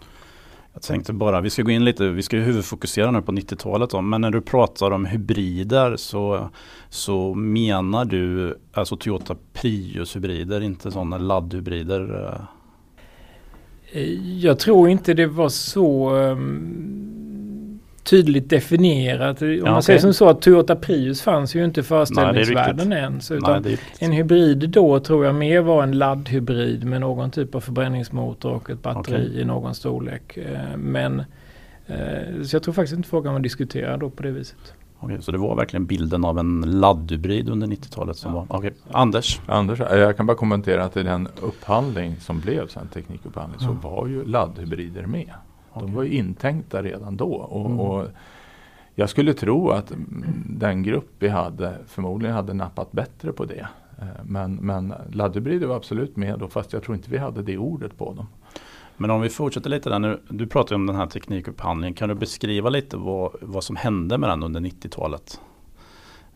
Jag 0.73 0.81
tänkte 0.81 1.13
bara, 1.13 1.41
vi 1.41 1.49
ska 1.49 1.61
gå 1.61 1.71
in 1.71 1.85
lite, 1.85 2.09
vi 2.09 2.21
ska 2.21 2.35
ju 2.35 2.41
huvudfokusera 2.41 3.11
nu 3.11 3.21
på 3.21 3.31
90-talet 3.31 4.03
men 4.03 4.21
när 4.21 4.31
du 4.31 4.41
pratar 4.41 4.91
om 4.91 5.05
hybrider 5.05 5.95
så, 5.97 6.49
så 6.89 7.33
menar 7.33 8.05
du 8.05 8.57
alltså 8.73 8.97
Toyota 8.97 9.35
Prius 9.53 10.15
hybrider, 10.15 10.61
inte 10.61 10.91
sådana 10.91 11.17
laddhybrider? 11.17 12.33
Eh, 13.91 14.03
jag 14.39 14.59
tror 14.59 14.89
inte 14.89 15.13
det 15.13 15.27
var 15.27 15.49
så 15.49 16.15
um, 16.15 17.70
tydligt 18.03 18.49
definierat. 18.49 19.41
Om 19.41 19.47
ja, 19.49 19.63
man 19.63 19.71
okay. 19.71 19.81
säger 19.81 19.99
som 19.99 20.13
så 20.13 20.29
att 20.29 20.41
Toyota 20.41 20.75
Prius 20.75 21.21
fanns 21.21 21.55
ju 21.55 21.65
inte 21.65 21.79
i 21.79 21.83
föreställningsvärlden 21.83 22.93
ens. 22.93 23.31
Utan 23.31 23.61
Nej, 23.61 23.79
en 23.99 24.11
hybrid 24.11 24.69
då 24.69 24.99
tror 24.99 25.25
jag 25.25 25.35
mer 25.35 25.61
var 25.61 25.83
en 25.83 25.91
laddhybrid 25.91 26.83
med 26.83 27.01
någon 27.01 27.31
typ 27.31 27.55
av 27.55 27.59
förbränningsmotor 27.59 28.51
och 28.51 28.69
ett 28.69 28.81
batteri 28.81 29.27
okay. 29.27 29.41
i 29.41 29.45
någon 29.45 29.75
storlek. 29.75 30.37
Eh, 30.37 30.77
men 30.77 31.19
eh, 31.87 32.43
så 32.43 32.55
jag 32.55 32.63
tror 32.63 32.73
faktiskt 32.73 32.97
inte 32.97 33.09
frågan 33.09 33.33
var 33.33 33.39
diskuterad 33.39 33.99
då 33.99 34.09
på 34.09 34.23
det 34.23 34.31
viset. 34.31 34.73
Okej, 35.03 35.21
så 35.21 35.31
det 35.31 35.37
var 35.37 35.55
verkligen 35.55 35.85
bilden 35.85 36.25
av 36.25 36.39
en 36.39 36.61
laddhybrid 36.61 37.49
under 37.49 37.67
90-talet 37.67 38.17
som 38.17 38.31
ja. 38.33 38.45
var. 38.49 38.57
Okej, 38.57 38.73
Anders? 38.91 39.41
Anders, 39.45 39.79
jag 39.79 40.17
kan 40.17 40.25
bara 40.25 40.37
kommentera 40.37 40.83
att 40.83 40.97
i 40.97 41.03
den 41.03 41.27
upphandling 41.41 42.15
som 42.19 42.39
blev 42.39 42.67
sen 42.67 42.87
teknikupphandling 42.87 43.59
så 43.59 43.71
var 43.71 44.07
ju 44.07 44.25
laddhybrider 44.25 45.05
med. 45.05 45.33
De 45.73 45.93
var 45.93 46.03
ju 46.03 46.17
intänkta 46.17 46.83
redan 46.83 47.17
då. 47.17 47.33
Och, 47.33 47.65
mm. 47.65 47.79
och 47.79 48.07
jag 48.95 49.09
skulle 49.09 49.33
tro 49.33 49.69
att 49.69 49.91
den 50.45 50.83
grupp 50.83 51.09
vi 51.19 51.29
hade 51.29 51.77
förmodligen 51.87 52.35
hade 52.35 52.53
nappat 52.53 52.91
bättre 52.91 53.33
på 53.33 53.45
det. 53.45 53.67
Eh, 53.99 54.23
men, 54.23 54.55
men 54.55 54.93
laddhybrider 55.11 55.67
var 55.67 55.75
absolut 55.75 56.17
med 56.17 56.39
då 56.39 56.47
fast 56.47 56.73
jag 56.73 56.83
tror 56.83 56.95
inte 56.95 57.11
vi 57.11 57.17
hade 57.17 57.41
det 57.41 57.57
ordet 57.57 57.97
på 57.97 58.13
dem. 58.13 58.27
Men 58.97 59.09
om 59.09 59.21
vi 59.21 59.29
fortsätter 59.29 59.69
lite 59.69 59.89
där 59.89 59.99
nu. 59.99 60.19
Du 60.29 60.47
pratar 60.47 60.75
om 60.75 60.85
den 60.85 60.95
här 60.95 61.07
teknikupphandlingen. 61.07 61.93
Kan 61.93 62.09
du 62.09 62.15
beskriva 62.15 62.69
lite 62.69 62.97
vad, 62.97 63.31
vad 63.41 63.63
som 63.63 63.75
hände 63.75 64.17
med 64.17 64.29
den 64.29 64.43
under 64.43 64.59
90-talet? 64.59 65.39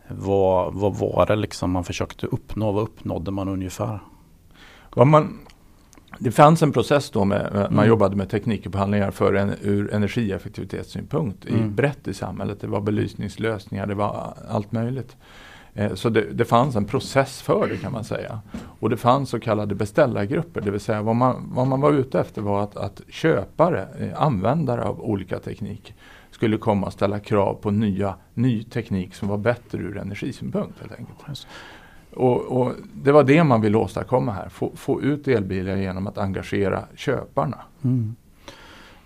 Vad, 0.08 0.74
vad 0.74 0.96
var 0.96 1.26
det 1.26 1.36
liksom 1.36 1.70
man 1.70 1.84
försökte 1.84 2.26
uppnå? 2.26 2.72
Vad 2.72 2.82
uppnådde 2.82 3.30
man 3.30 3.48
ungefär? 3.48 4.00
Vad 4.94 5.06
man, 5.06 5.38
det 6.18 6.30
fanns 6.30 6.62
en 6.62 6.72
process 6.72 7.10
då 7.10 7.24
med, 7.24 7.50
man 7.54 7.72
Mm. 7.72 7.88
jobbade 7.88 8.16
med 8.16 8.30
teknikupphandlingar 8.30 9.10
för 9.10 9.34
en, 9.34 9.52
ur 9.62 9.94
energieffektivitetssynpunkt 9.94 11.44
i, 11.46 11.54
Mm. 11.54 11.74
brett 11.74 12.08
i 12.08 12.14
samhället. 12.14 12.60
Det 12.60 12.66
var 12.66 12.80
belysningslösningar, 12.80 13.86
det 13.86 13.94
var 13.94 14.34
allt 14.48 14.72
möjligt. 14.72 15.16
Eh, 15.74 15.94
Så 15.94 16.08
det, 16.08 16.20
det 16.32 16.44
fanns 16.44 16.76
en 16.76 16.84
process 16.84 17.42
för 17.42 17.68
det 17.68 17.76
kan 17.76 17.92
man 17.92 18.04
säga. 18.04 18.40
Och 18.80 18.90
det 18.90 18.96
fanns 18.96 19.30
så 19.30 19.40
kallade 19.40 19.74
beställargrupper, 19.74 20.60
det 20.60 20.70
vill 20.70 20.80
säga 20.80 21.02
vad 21.02 21.16
man, 21.16 21.50
vad 21.54 21.66
man 21.66 21.80
var 21.80 21.92
ute 21.92 22.20
efter 22.20 22.42
var 22.42 22.62
att, 22.62 22.76
att 22.76 23.00
köpare, 23.08 23.88
eh, 24.00 24.22
användare 24.22 24.82
av 24.84 25.00
olika 25.00 25.38
teknik 25.38 25.94
skulle 26.30 26.56
komma 26.58 26.86
och 26.86 26.92
ställa 26.92 27.18
krav 27.18 27.54
på 27.54 27.70
nya, 27.70 28.14
ny 28.34 28.62
teknik 28.62 29.14
som 29.14 29.28
var 29.28 29.38
bättre 29.38 29.78
ur 29.78 29.98
energisynpunkt 29.98 30.80
helt 30.80 30.92
enkelt. 30.98 31.46
Och, 32.16 32.60
och 32.60 32.72
det 32.94 33.12
var 33.12 33.24
det 33.24 33.44
man 33.44 33.60
ville 33.60 33.76
åstadkomma 33.76 34.32
här, 34.32 34.48
få, 34.48 34.72
få 34.74 35.02
ut 35.02 35.28
elbilar 35.28 35.76
genom 35.76 36.06
att 36.06 36.18
engagera 36.18 36.82
köparna. 36.96 37.58
Mm. 37.84 38.16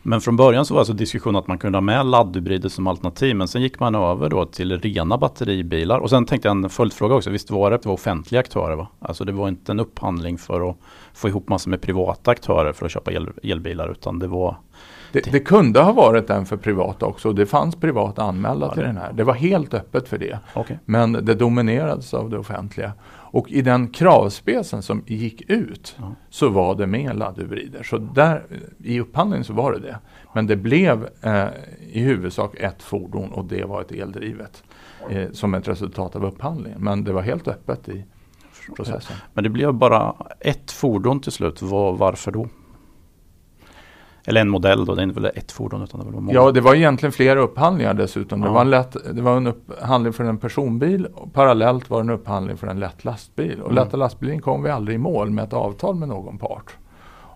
Men 0.03 0.21
från 0.21 0.37
början 0.37 0.65
så 0.65 0.75
var 0.75 0.81
alltså 0.81 0.93
diskussionen 0.93 1.37
att 1.37 1.47
man 1.47 1.59
kunde 1.59 1.77
ha 1.77 1.81
med 1.81 2.07
laddhybrider 2.07 2.69
som 2.69 2.87
alternativ. 2.87 3.37
Men 3.37 3.49
sen 3.49 3.63
gick 3.63 3.81
man 3.81 3.95
över 3.95 4.29
då 4.29 4.45
till 4.45 4.81
rena 4.81 5.19
batteribilar. 5.19 5.99
Och 5.99 6.11
sen 6.11 6.27
tänkte 6.27 6.49
jag 6.49 6.57
en 6.57 6.71
följdfråga 6.71 7.15
också. 7.15 7.31
Visst 7.31 7.51
var 7.51 7.71
det, 7.71 7.77
det 7.77 7.87
var 7.87 7.95
offentliga 7.95 8.41
aktörer 8.41 8.77
va? 8.77 8.89
Alltså 8.99 9.25
det 9.25 9.33
var 9.33 9.49
inte 9.49 9.73
en 9.73 9.81
upphandling 9.81 10.39
för 10.39 10.71
att 10.71 10.77
få 11.15 11.29
ihop 11.29 11.49
massor 11.49 11.71
med 11.71 11.81
privata 11.81 12.31
aktörer 12.31 12.73
för 12.73 12.87
att 12.87 12.93
köpa 12.93 13.13
el, 13.13 13.29
elbilar. 13.43 13.91
Utan 13.91 14.19
det 14.19 14.27
var 14.27 14.57
det, 15.13 15.33
det 15.33 15.41
kunde 15.41 15.81
ha 15.81 15.93
varit 15.93 16.27
den 16.27 16.47
för 16.47 16.57
privata 16.57 17.07
också 17.07 17.33
det 17.33 17.47
fanns 17.47 17.77
privata 17.77 18.23
anmälda 18.23 18.67
Ja, 18.67 18.75
till 18.75 18.83
den 18.83 18.97
här. 18.97 19.13
Det 19.13 19.25
var 19.25 19.35
helt 19.35 19.75
öppet 19.75 20.09
för 20.09 20.19
det. 20.19 20.39
okej. 20.55 20.79
Men 20.85 21.13
det 21.13 21.35
dominerades 21.35 22.15
av 22.15 22.31
det 22.31 22.39
offentliga. 22.39 22.93
Och 23.33 23.51
i 23.51 23.63
den 23.63 23.89
kravspecen 23.89 24.83
som 24.83 25.03
gick 25.07 25.51
ut 25.51 25.97
Ja. 25.99 26.13
så 26.31 26.49
var 26.49 26.75
det 26.75 26.87
med 26.87 27.17
laddhybrider. 27.17 27.83
Så 27.83 27.99
där, 27.99 28.43
i 28.85 29.01
upphandlingen 29.01 29.45
så 29.45 29.53
var 29.53 29.73
det 29.73 29.79
det. 29.79 29.99
Men 30.35 30.47
det 30.47 30.57
blev 30.57 31.09
eh, 31.23 31.45
i 31.93 32.01
huvudsak 32.01 32.55
ett 32.55 32.83
fordon 32.83 33.33
och 33.33 33.45
det 33.45 33.65
var 33.65 33.81
ett 33.81 33.93
eldrivet. 33.93 34.63
Eh, 35.11 35.31
som 35.33 35.55
ett 35.55 35.69
resultat 35.69 36.17
av 36.17 36.25
upphandlingen. 36.25 36.85
Men 36.85 37.05
det 37.05 37.13
var 37.13 37.23
helt 37.23 37.49
öppet 37.49 37.89
i 37.89 38.05
processen. 38.77 39.17
Men 39.33 39.45
det 39.45 39.51
blev 39.51 39.75
bara 39.75 40.15
ett 40.41 40.71
fordon 40.71 41.21
till 41.21 41.33
slut. 41.33 41.63
Var, 41.63 41.93
varför 41.93 42.33
då? 42.33 42.49
Eller 44.31 44.41
en 44.41 44.49
modell 44.49 44.85
då. 44.85 44.95
Det 44.95 45.01
är 45.01 45.05
inte 45.05 45.21
väl 45.21 45.31
ett 45.35 45.53
fordon 45.53 45.83
utan 45.83 46.01
det 46.01 46.07
var 46.07 46.13
många. 46.21 46.33
Ja, 46.35 46.51
det 46.53 46.61
var 46.61 46.75
egentligen 46.75 47.13
flera 47.13 47.41
upphandlingar 47.41 47.95
dessutom. 47.95 48.41
Det, 48.41 48.47
Ja. 48.47 48.53
var 48.53 48.61
en 48.61 48.71
lätt, 48.71 48.97
det 49.15 49.23
var 49.23 49.37
en 49.37 49.47
upphandling 49.47 50.13
för 50.13 50.25
en 50.25 50.39
personbil 50.39 51.07
och 51.07 51.33
parallellt 51.33 51.91
var 51.91 51.99
det 51.99 52.03
en 52.03 52.11
upphandling 52.11 52.57
för 52.57 52.67
en 52.67 52.81
lätt 52.81 53.05
lastbil. 53.05 53.61
Och 53.63 53.71
Mm. 53.71 53.85
lätta 53.85 53.97
lastbilen 53.97 54.41
kom 54.41 54.63
vi 54.63 54.71
aldrig 54.71 54.95
i 54.95 54.99
mål 54.99 55.31
med 55.31 55.45
ett 55.45 55.53
avtal 55.53 55.95
med 55.95 56.09
någon 56.09 56.39
part. 56.39 56.77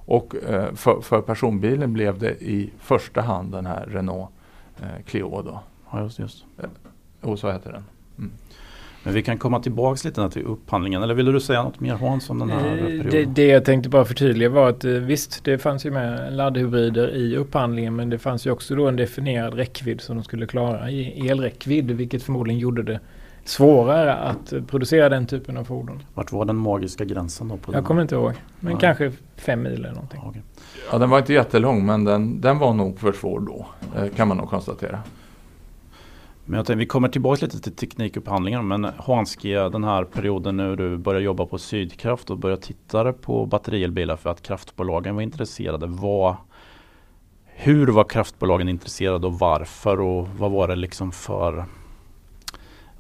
Och 0.07 0.35
eh, 0.49 0.75
för, 0.75 1.01
för 1.01 1.21
personbilen 1.21 1.93
blev 1.93 2.19
det 2.19 2.43
i 2.43 2.73
första 2.79 3.21
hand 3.21 3.53
den 3.53 3.67
här 3.67 3.87
Renault 3.89 4.29
eh, 4.83 5.05
Clio 5.07 5.43
då. 5.43 5.61
Ja, 5.93 6.03
just, 6.03 6.19
just. 6.19 6.45
Och 7.23 7.39
så 7.39 7.51
heter 7.53 7.73
den. 7.73 7.85
Men 9.05 9.15
vi 9.15 9.23
kan 9.23 9.39
komma 9.39 9.61
tillbaks 9.61 10.05
lite 10.05 10.31
till 10.31 10.43
upphandlingen. 10.43 11.03
Eller 11.03 11.15
ville 11.15 11.33
du 11.33 11.41
säga 11.41 11.63
något 11.63 11.81
mer 11.81 11.95
Hans 11.95 12.31
om 12.31 12.39
den 12.39 12.51
här 12.51 12.67
Eh, 12.69 12.77
perioden? 12.77 13.11
Det, 13.11 13.25
det 13.25 13.47
jag 13.47 13.65
tänkte 13.65 13.89
bara 13.89 14.05
förtydliga 14.05 14.49
var 14.49 14.69
att 14.69 14.85
eh, 14.85 14.91
visst, 14.91 15.45
det 15.45 15.59
fanns 15.59 15.87
ju 15.87 15.91
med 15.91 16.33
laddhybrider 16.33 17.15
i 17.15 17.37
upphandlingen 17.37 17.97
men 17.97 18.11
det 18.11 18.19
fanns 18.19 18.47
ju 18.47 18.51
också 18.51 18.75
då 18.75 18.89
en 18.89 18.97
definierad 18.97 19.55
räckvidd 19.55 20.01
som 20.01 20.17
de 20.17 20.25
skulle 20.25 20.47
klara 20.47 20.91
i 20.91 21.29
elräckvidd 21.29 21.91
vilket 21.91 22.23
förmodligen 22.23 22.61
gjorde 22.61 22.83
det 22.83 23.01
svårare 23.45 24.15
att 24.15 24.53
eh, 24.53 24.63
producera 24.63 25.09
den 25.09 25.27
typen 25.27 25.57
av 25.57 25.65
fordon. 25.65 26.03
Vart 26.15 26.33
var 26.33 26.45
den 26.45 26.57
magiska 26.57 27.05
gränsen 27.05 27.49
då? 27.49 27.57
På 27.57 27.73
den 27.73 27.79
Jag 27.79 27.87
kommer 27.87 28.03
inte 28.03 28.15
ihåg, 28.15 28.33
men 28.61 28.73
Nej. 28.73 28.81
kanske 28.81 29.13
fem 29.37 29.63
mil 29.63 29.73
eller 29.73 29.93
någonting. 29.93 30.43
Ja, 30.93 30.99
den 30.99 31.11
var 31.11 31.19
inte 31.19 31.33
jättelång 31.33 31.87
men 31.87 32.05
den, 32.05 32.41
den 32.41 32.59
var 32.59 32.75
nog 32.75 32.99
för 32.99 33.13
svår 33.13 33.41
då. 33.41 33.67
Kan 34.17 34.29
man 34.29 34.37
nog 34.37 34.49
konstatera. 34.49 34.99
Men 36.47 36.57
jag 36.57 36.67
tänkte, 36.67 36.79
vi 36.79 36.87
kommer 36.87 37.09
tillbaka 37.09 37.47
lite 37.47 37.61
till 37.61 37.77
teknikupphandlingen. 37.77 38.69
Men 38.69 38.85
Hans 38.97 39.37
G, 39.37 39.59
den 39.69 39.85
här 39.85 40.05
perioden 40.05 40.57
nu 40.57 40.77
du 40.77 40.97
börjar 40.97 41.21
jobba 41.21 41.47
på 41.47 41.59
Sydkraft 41.59 42.31
och 42.31 42.39
börjar 42.39 42.57
titta 42.57 43.13
på 43.13 43.47
batterielbilar 43.47 44.17
för 44.17 44.31
att 44.31 44.43
kraftbolagen 44.43 45.15
var 45.15 45.23
intresserade. 45.23 45.87
Vad, 45.87 46.37
hur 47.45 47.87
var 47.87 48.05
kraftbolagen 48.05 48.69
intresserade 48.69 49.27
och 49.27 49.39
varför? 49.39 50.01
Och 50.01 50.29
vad 50.29 50.51
var 50.51 50.69
det 50.69 50.77
liksom 50.77 51.13
för... 51.13 51.65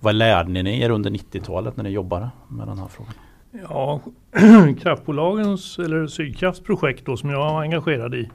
Vad 0.01 0.15
lärde 0.15 0.63
ni 0.63 0.81
er 0.81 0.91
under 0.91 1.11
90-talet 1.11 1.77
när 1.77 1.85
ni 1.85 1.91
jobbade 1.91 2.31
med 2.49 2.69
den 2.69 2.79
här 2.79 2.89
frågan? 2.89 3.15
Ja, 3.69 4.01
kraftbolagens 4.81 5.79
eller 5.79 6.07
Sydkrafts 6.07 6.61
projekt 6.61 7.07
då 7.07 7.17
som 7.17 7.31
jag 7.31 7.39
var 7.39 7.61
engagerad 7.63 8.15
i. 8.15 8.31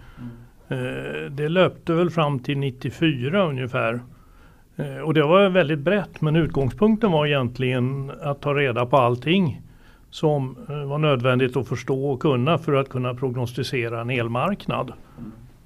Eh, 0.68 1.32
det 1.32 1.50
löpte 1.50 1.94
väl 1.94 2.10
fram 2.10 2.40
till 2.40 2.58
94 2.58 3.46
ungefär. 3.46 4.00
Eh, 4.80 4.98
och 4.98 5.14
det 5.14 5.24
var 5.24 5.50
väldigt 5.50 5.80
brett 5.80 6.22
men 6.22 6.36
utgångspunkten 6.36 7.12
var 7.12 7.26
egentligen 7.26 8.12
att 8.22 8.42
ta 8.42 8.54
reda 8.54 8.86
på 8.86 8.98
allting 8.98 9.62
som 10.10 10.58
eh, 10.70 10.84
var 10.84 10.98
nödvändigt 10.98 11.58
att 11.58 11.68
förstå 11.68 12.12
och 12.12 12.20
kunna 12.20 12.58
för 12.58 12.74
att 12.74 12.90
kunna 12.90 13.14
prognostisera 13.14 14.02
en 14.02 14.10
elmarknad 14.10 14.94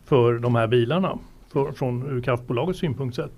för 0.05 0.33
de 0.33 0.55
här 0.55 0.67
bilarna. 0.67 1.17
För, 1.53 1.71
från 1.71 2.09
ur 2.09 2.21
kraftbolagets 2.21 2.79
synpunkt 2.79 3.15
sett. 3.15 3.31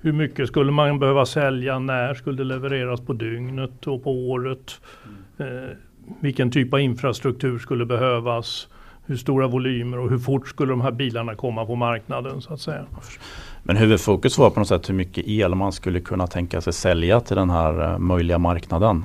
Hur 0.00 0.12
mycket 0.12 0.48
skulle 0.48 0.72
man 0.72 0.98
behöva 0.98 1.26
sälja? 1.26 1.78
När 1.78 2.14
skulle 2.14 2.36
det 2.36 2.44
levereras 2.44 3.00
på 3.00 3.12
dygnet 3.12 3.86
och 3.86 4.04
på 4.04 4.10
året? 4.30 4.80
Eh, 5.38 5.46
vilken 6.20 6.50
typ 6.50 6.74
av 6.74 6.80
infrastruktur 6.80 7.58
skulle 7.58 7.86
behövas? 7.86 8.68
Hur 9.06 9.16
stora 9.16 9.46
volymer 9.46 9.98
och 9.98 10.10
hur 10.10 10.18
fort 10.18 10.48
skulle 10.48 10.72
de 10.72 10.80
här 10.80 10.90
bilarna 10.90 11.34
komma 11.34 11.66
på 11.66 11.74
marknaden 11.74 12.40
så 12.40 12.54
att 12.54 12.60
säga. 12.60 12.84
Men 13.62 13.76
huvudfokus 13.76 14.38
var 14.38 14.50
på 14.50 14.60
något 14.60 14.68
sätt 14.68 14.88
hur 14.88 14.94
mycket 14.94 15.28
el 15.28 15.54
man 15.54 15.72
skulle 15.72 16.00
kunna 16.00 16.26
tänka 16.26 16.60
sig 16.60 16.72
sälja 16.72 17.20
till 17.20 17.36
den 17.36 17.50
här 17.50 17.92
eh, 17.92 17.98
möjliga 17.98 18.38
marknaden. 18.38 19.04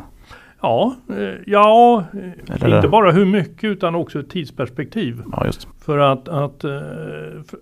Ja, 0.62 0.95
eh, 1.09 1.41
ja 1.45 2.03
eh, 2.13 2.63
Eller- 2.63 2.75
inte 2.75 2.88
bara 2.88 3.12
hur 3.12 3.25
mycket 3.25 3.63
utan 3.63 3.95
också 3.95 4.19
ett 4.19 4.29
tidsperspektiv. 4.29 5.24
Ja. 5.31 5.51
För 5.85 5.97
att, 5.97 6.27
att 6.27 6.63
eh, 6.63 6.71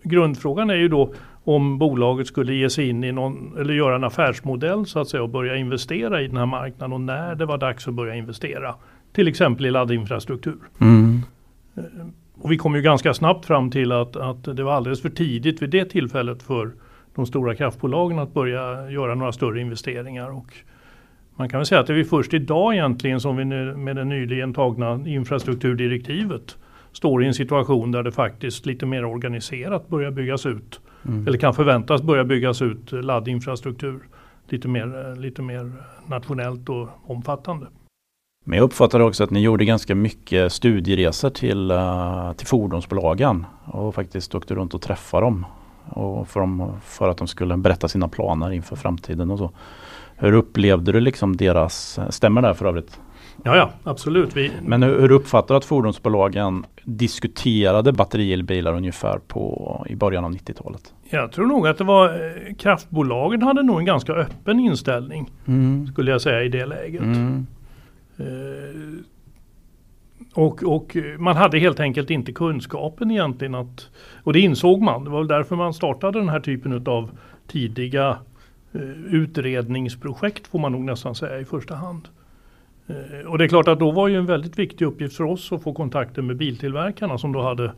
grundfrågan 0.03 0.69
är 0.69 0.75
ju 0.75 0.87
då 0.87 1.13
om 1.43 1.77
bolaget 1.77 2.27
skulle 2.27 2.53
ge 2.53 2.69
sig 2.69 2.89
in 2.89 3.03
i 3.03 3.11
någon 3.11 3.57
eller 3.59 3.73
göra 3.73 3.95
en 3.95 4.03
affärsmodell 4.03 4.85
så 4.85 4.99
att 4.99 5.07
säga 5.07 5.23
och 5.23 5.29
börja 5.29 5.55
investera 5.55 6.21
i 6.21 6.27
den 6.27 6.37
här 6.37 6.45
marknaden 6.45 6.93
och 6.93 7.01
när 7.01 7.35
det 7.35 7.45
var 7.45 7.57
dags 7.57 7.87
att 7.87 7.93
börja 7.93 8.15
investera. 8.15 8.75
Till 9.13 9.27
exempel 9.27 9.65
i 9.65 9.71
laddinfrastruktur. 9.71 10.57
Mm. 10.81 11.21
Och 12.43 12.51
vi 12.51 12.57
kom 12.57 12.75
ju 12.75 12.81
ganska 12.81 13.13
snabbt 13.13 13.45
fram 13.45 13.71
till 13.71 13.91
att, 13.91 14.15
att 14.15 14.43
det 14.43 14.63
var 14.63 14.73
alldeles 14.73 15.01
för 15.01 15.09
tidigt 15.09 15.61
vid 15.61 15.69
det 15.69 15.85
tillfället 15.85 16.43
för 16.43 16.71
de 17.15 17.25
stora 17.25 17.55
kraftbolagen 17.55 18.19
att 18.19 18.33
börja 18.33 18.89
göra 18.89 19.15
några 19.15 19.31
större 19.31 19.61
investeringar. 19.61 20.29
Och 20.37 20.53
man 21.35 21.49
kan 21.49 21.59
väl 21.59 21.65
säga 21.65 21.81
att 21.81 21.87
det 21.87 21.99
är 21.99 22.03
först 22.03 22.33
idag 22.33 22.73
egentligen 22.73 23.19
som 23.19 23.37
vi 23.37 23.45
med 23.45 23.95
det 23.95 24.03
nyligen 24.03 24.53
tagna 24.53 25.03
infrastrukturdirektivet 25.05 26.57
står 26.91 27.23
i 27.23 27.27
en 27.27 27.33
situation 27.33 27.91
där 27.91 28.03
det 28.03 28.11
faktiskt 28.11 28.65
lite 28.65 28.85
mer 28.85 29.05
organiserat 29.05 29.87
börjar 29.87 30.11
byggas 30.11 30.45
ut. 30.45 30.81
Mm. 31.05 31.27
Eller 31.27 31.37
kan 31.37 31.53
förväntas 31.53 32.01
börja 32.01 32.23
byggas 32.23 32.61
ut 32.61 32.91
laddinfrastruktur 32.91 33.99
lite 34.49 34.67
mer, 34.67 35.09
eh, 35.09 35.15
lite 35.15 35.41
mer 35.41 35.71
nationellt 36.07 36.69
och 36.69 36.89
omfattande. 37.05 37.67
Men 38.43 38.57
jag 38.57 38.63
uppfattade 38.65 39.03
också 39.03 39.23
att 39.23 39.29
ni 39.29 39.39
gjorde 39.41 39.65
ganska 39.65 39.95
mycket 39.95 40.51
studieresor 40.53 41.29
till, 41.29 41.71
eh, 41.71 42.33
till 42.33 42.47
fordonsbolagen 42.47 43.45
och 43.65 43.95
faktiskt 43.95 44.35
åkte 44.35 44.55
runt 44.55 44.73
och 44.73 44.81
träffade 44.81 45.25
dem. 45.25 45.45
Och 45.89 46.27
för, 46.27 46.39
dem, 46.39 46.71
för 46.83 47.09
att 47.09 47.17
de 47.17 47.27
skulle 47.27 47.57
berätta 47.57 47.87
sina 47.87 48.07
planer 48.07 48.51
inför 48.51 48.75
framtiden 48.75 49.31
och 49.31 49.37
så. 49.37 49.51
Hur 50.15 50.33
upplevde 50.33 50.91
du 50.91 50.99
liksom 50.99 51.37
deras, 51.37 51.99
stämmer 52.09 52.41
det 52.41 52.47
här 52.47 52.53
för 52.53 52.65
övrigt? 52.65 52.99
Ja, 53.43 53.55
ja, 53.55 53.69
absolut. 53.83 54.37
Vi, 54.37 54.51
Men 54.61 54.83
hur, 54.83 54.99
hur 54.99 55.11
uppfattar 55.11 55.53
du 55.55 55.57
att 55.57 55.65
fordonsbolagen 55.65 56.65
diskuterade 56.83 57.91
batterielbilar 57.93 58.73
ungefär 58.73 59.19
på, 59.27 59.85
i 59.89 59.95
början 59.95 60.25
av 60.25 60.31
90-talet? 60.31 60.93
Jag 61.09 61.31
tror 61.31 61.45
nog 61.45 61.67
att 61.67 61.77
det 61.77 61.83
var 61.83 62.09
eh, 62.09 62.55
kraftbolagen 62.55 63.41
hade 63.41 63.63
nog 63.63 63.79
en 63.79 63.85
ganska 63.85 64.13
öppen 64.13 64.59
inställning 64.59 65.31
Mm. 65.47 65.87
skulle 65.87 66.11
jag 66.11 66.21
säga 66.21 66.43
i 66.43 66.49
det 66.49 66.65
läget. 66.65 67.01
Mm. 67.01 67.47
Eh, 68.17 69.05
och, 70.33 70.63
och 70.63 70.97
man 71.17 71.35
hade 71.35 71.59
helt 71.59 71.79
enkelt 71.79 72.09
inte 72.09 72.31
kunskapen 72.31 73.11
egentligen 73.11 73.55
att, 73.55 73.89
och 74.23 74.33
det 74.33 74.39
insåg 74.39 74.81
man. 74.81 75.03
Det 75.03 75.09
var 75.09 75.19
väl 75.19 75.27
därför 75.27 75.55
man 75.55 75.73
startade 75.73 76.19
den 76.19 76.29
här 76.29 76.39
typen 76.39 76.87
av 76.87 77.11
tidiga 77.47 78.17
utredningsprojekt 79.09 80.47
får 80.47 80.59
man 80.59 80.71
nog 80.71 80.81
nästan 80.81 81.15
säga 81.15 81.39
i 81.39 81.45
första 81.45 81.75
hand. 81.75 82.07
Och 83.27 83.37
det 83.37 83.43
är 83.43 83.47
klart 83.47 83.67
att 83.67 83.79
då 83.79 83.91
var 83.91 84.07
ju 84.07 84.17
en 84.17 84.25
väldigt 84.25 84.59
viktig 84.59 84.85
uppgift 84.85 85.17
för 85.17 85.23
oss 85.23 85.51
att 85.51 85.63
få 85.63 85.73
kontakter 85.73 86.21
med 86.21 86.37
biltillverkarna 86.37 87.17
som 87.17 87.31
då 87.31 87.41
hade 87.41 87.71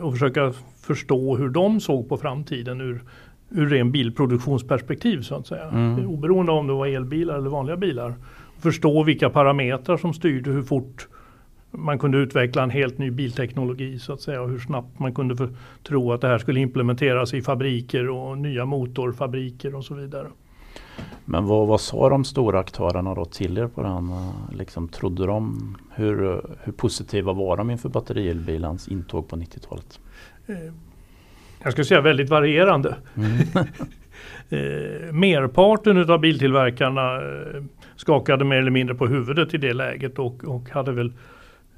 och 0.00 0.12
försöka 0.12 0.52
förstå 0.80 1.36
hur 1.36 1.48
de 1.48 1.80
såg 1.80 2.08
på 2.08 2.16
framtiden 2.16 2.80
ur, 2.80 3.02
ur 3.50 3.68
ren 3.68 3.92
bilproduktionsperspektiv 3.92 5.22
så 5.22 5.34
att 5.34 5.46
säga. 5.46 5.64
Mm. 5.64 6.06
Oberoende 6.06 6.52
om 6.52 6.66
det 6.66 6.72
var 6.72 6.86
elbilar 6.86 7.38
eller 7.38 7.50
vanliga 7.50 7.76
bilar. 7.76 8.14
Förstå 8.58 9.02
vilka 9.02 9.30
parametrar 9.30 9.96
som 9.96 10.14
styrde 10.14 10.50
hur 10.50 10.62
fort 10.62 11.08
man 11.70 11.98
kunde 11.98 12.18
utveckla 12.18 12.62
en 12.62 12.70
helt 12.70 12.98
ny 12.98 13.10
bilteknologi 13.10 13.98
så 13.98 14.12
att 14.12 14.20
säga 14.20 14.42
och 14.42 14.48
hur 14.48 14.58
snabbt 14.58 14.98
man 14.98 15.14
kunde 15.14 15.36
för, 15.36 15.48
tro 15.82 16.12
att 16.12 16.20
det 16.20 16.28
här 16.28 16.38
skulle 16.38 16.60
implementeras 16.60 17.34
i 17.34 17.42
fabriker 17.42 18.08
och 18.08 18.38
nya 18.38 18.64
motorfabriker 18.64 19.74
och 19.74 19.84
så 19.84 19.94
vidare. 19.94 20.28
Men 21.24 21.46
vad, 21.46 21.66
vad 21.66 21.80
sa 21.80 22.08
de 22.08 22.24
stora 22.24 22.58
aktörerna 22.58 23.14
då 23.14 23.24
till 23.24 23.58
er 23.58 23.66
på 23.66 23.82
den? 23.82 24.10
Liksom, 24.58 24.88
trodde 24.88 25.26
de, 25.26 25.76
hur, 25.94 26.40
hur 26.62 26.72
positiva 26.72 27.32
var 27.32 27.56
de 27.56 27.70
inför 27.70 27.88
batterielbilans 27.88 28.88
intåg 28.88 29.28
på 29.28 29.36
90-talet? 29.36 30.00
Eh, 30.46 30.56
jag 31.62 31.72
skulle 31.72 31.84
säga 31.84 32.00
väldigt 32.00 32.30
varierande. 32.30 32.96
Mm. 33.16 33.38
eh, 34.50 35.12
merparten 35.12 36.10
av 36.10 36.20
biltillverkarna 36.20 37.14
eh, 37.14 37.62
skakade 37.96 38.44
mer 38.44 38.56
eller 38.56 38.70
mindre 38.70 38.94
på 38.94 39.06
huvudet 39.06 39.54
i 39.54 39.58
det 39.58 39.72
läget 39.72 40.18
och, 40.18 40.44
och 40.44 40.70
hade 40.70 40.92
väl 40.92 41.12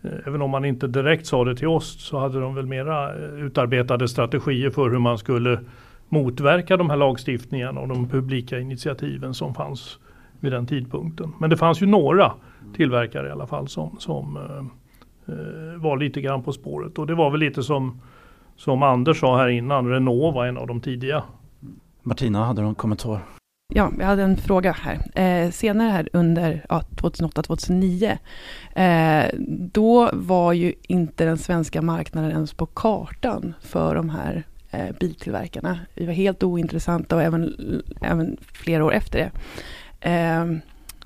eh, 0.02 0.10
Även 0.26 0.42
om 0.42 0.50
man 0.50 0.64
inte 0.64 0.86
direkt 0.86 1.26
sa 1.26 1.44
det 1.44 1.56
till 1.56 1.68
oss 1.68 2.00
så 2.00 2.18
hade 2.18 2.40
de 2.40 2.54
väl 2.54 2.66
mera 2.66 3.14
eh, 3.14 3.44
utarbetade 3.44 4.08
strategier 4.08 4.70
för 4.70 4.90
hur 4.90 4.98
man 4.98 5.18
skulle 5.18 5.60
motverka 6.08 6.76
de 6.76 6.90
här 6.90 6.96
lagstiftningarna 6.96 7.80
och 7.80 7.88
de 7.88 8.08
publika 8.08 8.58
initiativen 8.58 9.34
som 9.34 9.54
fanns 9.54 9.98
vid 10.40 10.52
den 10.52 10.66
tidpunkten. 10.66 11.32
Men 11.40 11.50
det 11.50 11.56
fanns 11.56 11.82
ju 11.82 11.86
några 11.86 12.32
tillverkare 12.76 13.28
i 13.28 13.30
alla 13.30 13.46
fall 13.46 13.68
som, 13.68 13.96
som 13.98 14.36
eh, 14.36 14.66
eh 15.34 15.76
var 15.76 15.96
lite 15.96 16.20
grann 16.20 16.42
på 16.42 16.52
spåret 16.52 16.98
och 16.98 17.06
det 17.06 17.14
var 17.14 17.30
väl 17.30 17.40
lite 17.40 17.62
som 17.62 18.00
som 18.56 18.82
Anders 18.82 19.20
sa 19.20 19.36
här 19.36 19.48
innan, 19.48 19.90
Renault 19.90 20.34
var 20.34 20.46
en 20.46 20.58
av 20.58 20.66
de 20.66 20.80
tidiga. 20.80 21.22
Martina, 22.06 22.44
hade 22.44 22.62
du 22.62 22.68
en 22.68 22.74
kommentar? 22.74 23.24
Ja, 23.74 23.92
jag 23.98 24.06
hade 24.06 24.22
en 24.22 24.36
fråga 24.36 24.72
här. 24.72 25.20
Eh, 25.20 25.50
senare 25.50 25.90
här 25.90 26.08
under 26.12 26.66
ja, 26.68 26.82
2008-2009, 26.96 28.18
eh, 28.74 29.30
då 29.72 30.10
var 30.12 30.52
ju 30.52 30.72
inte 30.82 31.24
den 31.24 31.38
svenska 31.38 31.82
marknaden 31.82 32.30
ens 32.30 32.52
på 32.52 32.66
kartan 32.66 33.54
för 33.60 33.94
de 33.94 34.10
här 34.10 34.44
eh, 34.70 34.94
biltillverkarna. 35.00 35.78
Vi 35.94 36.06
var 36.06 36.12
helt 36.12 36.42
ointressanta 36.42 37.16
och 37.16 37.22
även, 37.22 37.54
även 38.00 38.36
flera 38.52 38.84
år 38.84 38.94
efter 38.94 39.18
det. 39.18 39.30
Eh, 40.10 40.46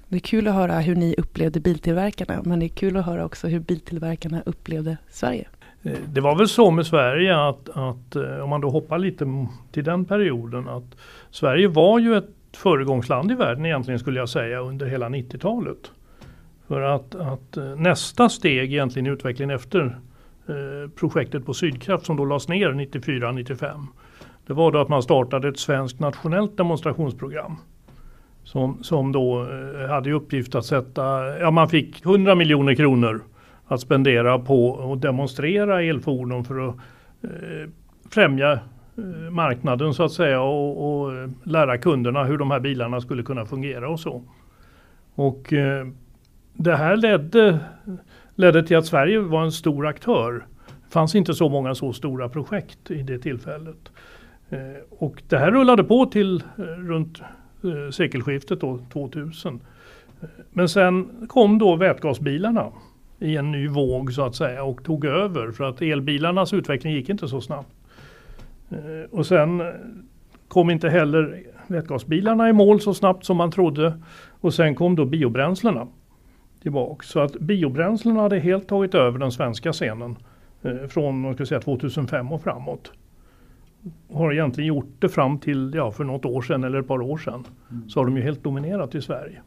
det 0.09 0.17
är 0.17 0.21
kul 0.21 0.49
att 0.49 0.55
höra 0.55 0.81
hur 0.81 0.97
ni 0.97 1.15
upplevde 1.19 1.61
biltillverkarna, 1.61 2.43
men 2.45 2.61
det 2.61 2.67
är 2.67 2.69
kul 2.69 2.97
att 2.97 3.07
höra 3.07 3.25
också 3.25 3.49
hur 3.49 3.61
biltillverkarna 3.61 4.43
upplevde 4.47 4.97
Sverige. 5.11 5.49
Eh, 5.83 5.99
det 6.13 6.21
var 6.21 6.37
väl 6.37 6.49
så 6.49 6.71
med 6.71 6.87
Sverige 6.87 7.37
att, 7.49 7.69
att 7.69 8.17
eh, 8.17 8.39
om 8.39 8.51
man 8.51 8.61
då 8.61 8.71
hoppar 8.71 8.99
lite 8.99 9.47
till 9.73 9.85
den 9.85 10.05
perioden 10.05 10.69
att 10.69 10.97
Sverige 11.31 11.69
var 11.69 11.99
ju 11.99 12.17
ett 12.17 12.31
föregångsland 12.57 13.33
i 13.33 13.35
världen 13.35 13.67
egentligen 13.67 14.01
skulle 14.01 14.21
jag 14.21 14.29
säga 14.29 14.61
under 14.61 14.87
hela 14.87 15.09
90-talet. 15.09 15.91
För 16.69 16.81
att, 16.81 17.15
att 17.15 17.57
eh, 17.57 17.77
nästa 17.77 18.29
steg 18.29 18.73
egentligen 18.73 19.07
i 19.07 19.11
utvecklingen 19.11 19.57
efter 19.57 19.99
projektet 20.97 21.47
på 21.47 21.55
Sydkraft 21.55 22.07
som 22.07 22.17
då 22.17 22.25
lades 22.25 22.49
ner 22.49 22.69
94-95. 22.69 23.87
Det 24.47 24.53
var 24.53 24.73
då 24.73 24.79
att 24.79 24.89
man 24.89 25.03
startade 25.03 25.49
ett 25.49 25.59
svenskt 25.59 26.01
nationellt 26.01 26.57
demonstrationsprogram. 26.57 27.57
Som, 28.45 28.83
som 28.83 29.13
då 29.13 29.49
hade 29.89 30.11
i 30.11 30.13
uppgift 30.13 30.55
att 30.55 30.65
sätta, 30.65 31.39
ja 31.39 31.51
man 31.51 31.69
fick 31.69 32.05
100 32.05 32.35
miljoner 32.35 32.75
kronor 32.75 33.23
att 33.71 33.81
spendera 33.81 34.39
på 34.39 34.93
att 34.93 35.03
demonstrera 35.03 35.83
elfordon 35.83 36.45
för 36.45 36.69
att 36.69 36.77
eh, 37.23 37.71
främja 38.11 38.53
eh, 38.53 39.31
marknaden 39.31 39.95
så 39.95 40.03
att 40.03 40.13
säga 40.13 40.41
och, 40.41 41.03
och, 41.03 41.17
eh, 41.17 41.31
lära 41.45 41.79
kunderna 41.79 42.25
hur 42.25 42.39
de 42.39 42.51
här 42.51 42.61
bilarna 42.61 43.01
skulle 43.01 43.23
kunna 43.23 43.47
fungera 43.47 43.89
och 43.89 44.01
så. 44.01 44.23
Och 45.15 45.53
eh, 45.53 45.87
det 46.53 46.77
här 46.77 46.97
ledde, 46.97 47.59
ledde 48.35 48.67
till 48.67 48.77
att 48.77 48.87
Sverige 48.87 49.19
var 49.19 49.43
en 49.43 49.53
stor 49.53 49.87
aktör. 49.87 50.47
Det 50.67 50.93
fanns 50.93 51.15
inte 51.15 51.35
så 51.35 51.49
många 51.49 51.75
så 51.75 51.93
stora 51.93 52.29
projekt 52.29 52.91
i 52.91 53.03
det 53.03 53.19
tillfället. 53.19 53.91
Eh, 54.49 54.59
och 54.91 55.23
det 55.29 55.39
här 55.39 55.51
rullade 55.51 55.85
på 55.85 56.07
till 56.07 56.43
eh, 56.59 56.63
runt 56.63 57.21
eh, 57.65 57.91
sekelskiftet 57.91 58.61
då, 58.61 58.79
2000. 58.93 59.61
Men 60.51 60.69
sen 60.69 61.27
kom 61.29 61.59
då 61.59 61.77
vätgasbilarna 61.77 62.67
i 63.21 63.37
en 63.37 63.53
ny 63.53 63.69
våg 63.69 64.13
så 64.13 64.23
att 64.23 64.35
säga 64.35 64.65
och 64.65 64.85
tog 64.85 65.05
över 65.05 65.51
för 65.51 65.65
att 65.65 65.83
elbilarnas 65.83 66.53
utveckling 66.53 66.93
gick 66.93 67.09
inte 67.09 67.29
så 67.29 67.41
snabbt. 67.41 67.69
Eh, 68.71 69.11
och 69.11 69.27
sen 69.27 69.63
kom 70.49 70.71
inte 70.71 70.89
heller 70.89 71.43
vätgasbilarna 71.67 72.49
i 72.49 72.53
mål 72.53 72.81
så 72.81 72.95
snabbt 72.95 73.25
som 73.25 73.37
man 73.37 73.51
trodde. 73.51 73.95
Och 74.41 74.55
sen 74.55 74.75
kom 74.75 74.97
då 74.97 75.05
biobränslena 75.05 75.87
tillbaka. 76.63 77.07
Så 77.07 77.21
att 77.21 77.33
biobränslena 77.33 78.21
hade 78.21 78.39
helt 78.39 78.69
tagit 78.69 78.95
över 78.95 79.19
den 79.19 79.33
svenska 79.33 79.73
scenen 79.73 80.17
eh, 80.63 80.87
från 80.89 81.35
ska 81.35 81.47
säga, 81.47 81.61
2005 81.61 82.33
och 82.33 82.43
framåt. 82.43 82.93
Har 84.13 84.33
egentligen 84.33 84.69
gjort 84.69 84.95
det 84.99 85.09
fram 85.09 85.39
till 85.39 85.73
ja, 85.75 85.91
för 85.91 86.05
något 86.05 86.25
år 86.25 86.43
sedan 86.43 86.65
eller 86.65 86.81
ett 86.81 86.89
par 86.89 87.03
år 87.03 87.19
sedan. 87.19 87.45
Mm. 87.71 87.89
Så 87.89 88.01
har 88.01 88.05
de 88.07 88.17
ju 88.17 88.23
helt 88.23 88.45
dominerat 88.45 88.95
i 88.95 89.03
Sverige 89.03 89.41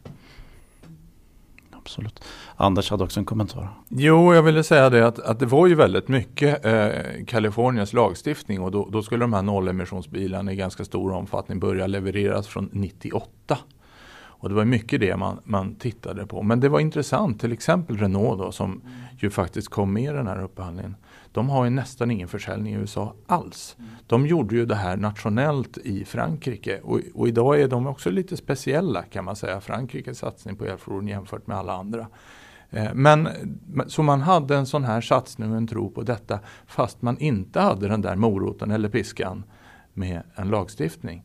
absolut. 1.84 2.24
Anders 2.56 2.89
hade 2.89 3.04
också 3.04 3.19
en 3.19 3.26
kommentar. 3.26 3.69
Jo, 3.89 4.34
jag 4.34 4.43
ville 4.43 4.63
säga 4.63 4.89
det 4.89 5.08
att, 5.08 5.19
att 5.19 5.39
det 5.39 5.46
var 5.46 5.67
ju 5.67 5.76
väldigt 5.76 6.08
mycket 6.08 6.65
eh, 6.65 6.89
Kaliforniens 7.28 7.93
lagstiftning 7.93 8.62
och 8.62 8.72
då, 8.72 8.89
då, 8.91 9.04
skulle 9.04 9.24
de 9.24 9.34
här 9.34 9.41
nollemissionsbilarna 9.41 10.54
i 10.54 10.56
ganska 10.56 10.86
stor 10.86 11.12
omfattning 11.12 11.60
börja 11.60 11.88
levereras 11.88 12.48
från 12.48 12.69
98. 12.72 13.58
Och 14.15 14.50
det 14.50 14.56
var 14.56 14.65
mycket 14.65 15.00
det 15.00 15.17
man, 15.17 15.39
man 15.43 15.76
tittade 15.76 16.26
på. 16.28 16.43
Men 16.43 16.60
det 16.60 16.69
var 16.69 16.80
intressant, 16.80 17.41
till 17.41 17.52
exempel 17.52 17.98
Renault 17.98 18.39
då, 18.39 18.52
som 18.52 18.82
ju 19.17 19.30
faktiskt 19.30 19.67
kom 19.67 19.93
med 19.93 20.04
i 20.04 20.15
den 20.15 20.28
här 20.28 20.43
upphandlingen. 20.43 20.96
De 21.34 21.50
har 21.50 21.63
ju 21.63 21.69
nästan 21.69 22.12
ingen 22.12 22.28
försäljning 22.28 22.74
i 22.74 22.78
USA 22.78 23.13
alls. 23.28 23.78
De 24.08 24.28
gjorde 24.28 24.56
ju 24.56 24.65
det 24.65 24.76
här 24.76 24.98
nationellt 24.98 25.78
i 25.78 26.06
Frankrike 26.06 26.80
och, 26.84 27.00
och, 27.13 27.28
idag 27.28 27.62
är 27.62 27.67
de 27.67 27.88
också 27.88 28.10
lite 28.10 28.38
speciella 28.38 29.04
kan 29.04 29.26
man 29.26 29.36
säga. 29.36 29.62
Frankrikes 29.62 30.17
satsning 30.17 30.56
på 30.56 30.65
elfordon 30.65 31.08
jämfört 31.08 31.48
med 31.48 31.58
alla 31.58 31.74
andra. 31.74 32.08
Eh, 32.69 32.93
men 32.93 33.30
så 33.88 34.04
man 34.04 34.22
hade 34.22 34.56
en 34.56 34.65
sån 34.65 34.84
här 34.84 35.02
satsning 35.02 35.52
och 35.52 35.58
en 35.58 35.67
tro 35.67 35.89
på 35.89 36.02
detta 36.02 36.39
fast 36.65 37.02
man 37.02 37.17
inte 37.17 37.60
hade 37.60 37.88
den 37.88 38.02
där 38.02 38.15
moroten 38.15 38.72
eller 38.72 38.89
piskan 38.89 39.43
med 39.93 40.22
en 40.36 40.50
lagstiftning. 40.50 41.24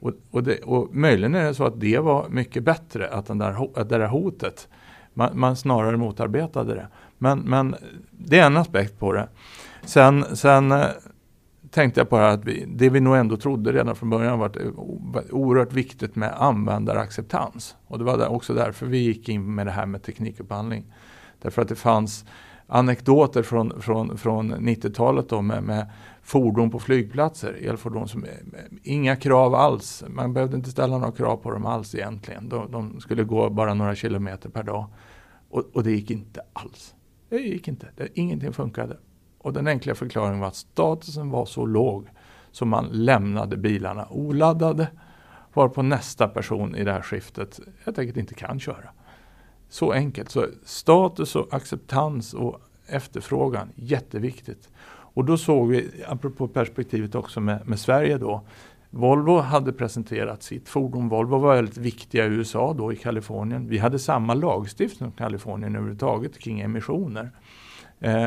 Och, 0.00 0.12
och, 0.30 0.42
det, 0.42 0.58
och 0.58 0.94
möjligen 0.94 1.34
är 1.34 1.44
det 1.44 1.54
så 1.54 1.64
att 1.64 1.80
det 1.80 1.98
var 1.98 2.28
mycket 2.28 2.64
bättre, 2.64 3.08
att, 3.08 3.26
den 3.26 3.38
där, 3.38 3.80
att 3.80 3.88
det 3.88 3.98
där 3.98 4.06
hotet, 4.06 4.68
man, 5.14 5.30
man 5.38 5.56
snarare 5.56 5.96
motarbetade 5.96 6.74
det. 6.74 6.88
Men, 7.22 7.38
men 7.38 7.74
det 8.10 8.38
är 8.38 8.46
en 8.46 8.56
aspekt 8.56 8.98
på 8.98 9.12
det. 9.12 9.28
Sen, 9.84 10.36
sen 10.36 10.72
eh, 10.72 10.86
tänkte 11.70 12.00
jag 12.00 12.10
på 12.10 12.16
det 12.16 12.22
här 12.22 12.34
att 12.34 12.44
vi, 12.44 12.64
det 12.68 12.90
vi 12.90 13.00
nog 13.00 13.16
ändå 13.16 13.36
trodde 13.36 13.72
redan 13.72 13.96
från 13.96 14.10
början 14.10 14.38
var 14.38 14.50
oerhört 15.30 15.72
viktigt 15.72 16.16
med 16.16 16.32
användaracceptans. 16.36 17.76
Och 17.86 17.98
det 17.98 18.04
var 18.04 18.28
också 18.28 18.54
därför 18.54 18.86
vi 18.86 18.98
gick 18.98 19.28
in 19.28 19.54
med 19.54 19.66
det 19.66 19.70
här 19.70 19.86
med 19.86 20.02
teknikupphandling. 20.02 20.84
Därför 21.42 21.62
att 21.62 21.68
det 21.68 21.74
fanns 21.74 22.24
anekdoter 22.66 23.42
från, 23.42 23.80
från, 23.80 24.18
från 24.18 24.54
90-talet 24.54 25.28
då 25.28 25.42
med, 25.42 25.62
med 25.62 25.90
fordon 26.22 26.70
på 26.70 26.78
flygplatser, 26.78 27.58
elfordon 27.68 28.08
som 28.08 28.24
eh, 28.24 28.30
inga 28.82 29.16
krav 29.16 29.54
alls. 29.54 30.04
Man 30.08 30.32
behövde 30.34 30.56
inte 30.56 30.70
ställa 30.70 30.98
några 30.98 31.12
krav 31.12 31.36
på 31.36 31.50
dem 31.50 31.66
alls 31.66 31.94
egentligen. 31.94 32.48
De, 32.48 32.70
de 32.70 33.00
skulle 33.00 33.24
gå 33.24 33.50
bara 33.50 33.74
några 33.74 33.94
kilometer 33.94 34.48
per 34.48 34.62
dag. 34.62 34.86
Och, 35.50 35.64
och, 35.72 35.82
det 35.82 35.90
gick 35.90 36.10
inte 36.10 36.40
alls. 36.52 36.94
Det 37.32 37.40
gick 37.40 37.68
inte. 37.68 37.88
Det, 37.96 38.08
ingenting 38.14 38.52
funkade. 38.52 38.96
Och 39.38 39.52
den 39.52 39.66
enkla 39.66 39.94
förklaringen 39.94 40.40
var 40.40 40.48
att 40.48 40.56
statusen 40.56 41.30
var 41.30 41.46
så 41.46 41.66
låg 41.66 42.08
så 42.50 42.64
man 42.64 42.88
lämnade 42.92 43.56
bilarna 43.56 44.06
oladdade 44.10 44.88
varpå 45.54 45.82
nästa 45.82 46.28
person 46.28 46.76
i 46.76 46.84
det 46.84 46.92
här 46.92 47.02
skiftet 47.02 47.60
helt 47.84 47.98
enkelt 47.98 48.16
inte 48.16 48.34
kan 48.34 48.60
köra. 48.60 48.90
Så 49.68 49.92
enkelt. 49.92 50.30
Så 50.30 50.46
status 50.64 51.36
och 51.36 51.54
acceptans 51.54 52.34
och 52.34 52.60
efterfrågan, 52.86 53.68
jätteviktigt. 53.74 54.68
Och 55.14 55.24
då 55.24 55.38
såg 55.38 55.68
vi, 55.68 55.90
apropå 56.08 56.48
perspektivet 56.48 57.14
också 57.14 57.40
med, 57.40 57.68
med 57.68 57.80
Sverige 57.80 58.18
då, 58.18 58.46
Volvo 58.94 59.38
hade 59.38 59.72
presenterat 59.72 60.42
sitt 60.42 60.68
fordon. 60.68 61.08
Volvo 61.08 61.38
var 61.38 61.54
väldigt 61.54 61.76
viktiga 61.76 62.24
i 62.24 62.28
USA 62.28 62.74
då 62.78 62.92
i 62.92 62.96
Kalifornien. 62.96 63.68
Vi 63.68 63.78
hade 63.78 63.98
samma 63.98 64.34
lagstiftning 64.34 65.10
som 65.10 65.16
Kalifornien 65.16 65.76
överhuvudtaget 65.76 66.38
kring 66.38 66.60
emissioner. 66.60 67.30
Eh, 68.00 68.26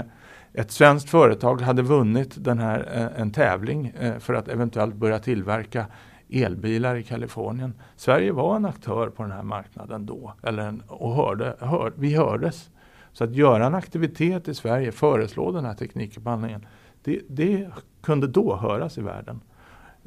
ett 0.53 0.71
svenskt 0.71 1.09
företag 1.09 1.61
hade 1.61 1.81
vunnit 1.81 2.43
den 2.43 2.59
här, 2.59 2.89
eh, 2.93 3.21
en 3.21 3.31
tävling 3.31 3.87
eh, 3.99 4.17
för 4.17 4.33
att 4.33 4.47
eventuellt 4.47 4.95
börja 4.95 5.19
tillverka 5.19 5.85
elbilar 6.29 6.95
i 6.95 7.03
Kalifornien. 7.03 7.73
Sverige 7.95 8.31
var 8.31 8.55
en 8.55 8.65
aktör 8.65 9.09
på 9.09 9.23
den 9.23 9.31
här 9.31 9.43
marknaden 9.43 10.05
då. 10.05 10.33
Eller 10.43 10.63
en, 10.67 10.83
och 10.87 11.15
hörde, 11.15 11.55
hör, 11.59 11.93
vi 11.95 12.15
hördes. 12.15 12.69
Så 13.11 13.23
att 13.23 13.35
göra 13.35 13.65
en 13.65 13.75
aktivitet 13.75 14.47
i 14.47 14.53
Sverige, 14.53 14.91
föreslå 14.91 15.51
den 15.51 15.65
här 15.65 15.73
teknikupphandlingen, 15.73 16.65
det, 17.03 17.21
det 17.29 17.69
kunde 18.01 18.27
då 18.27 18.55
höras 18.55 18.97
i 18.97 19.01
världen. 19.01 19.41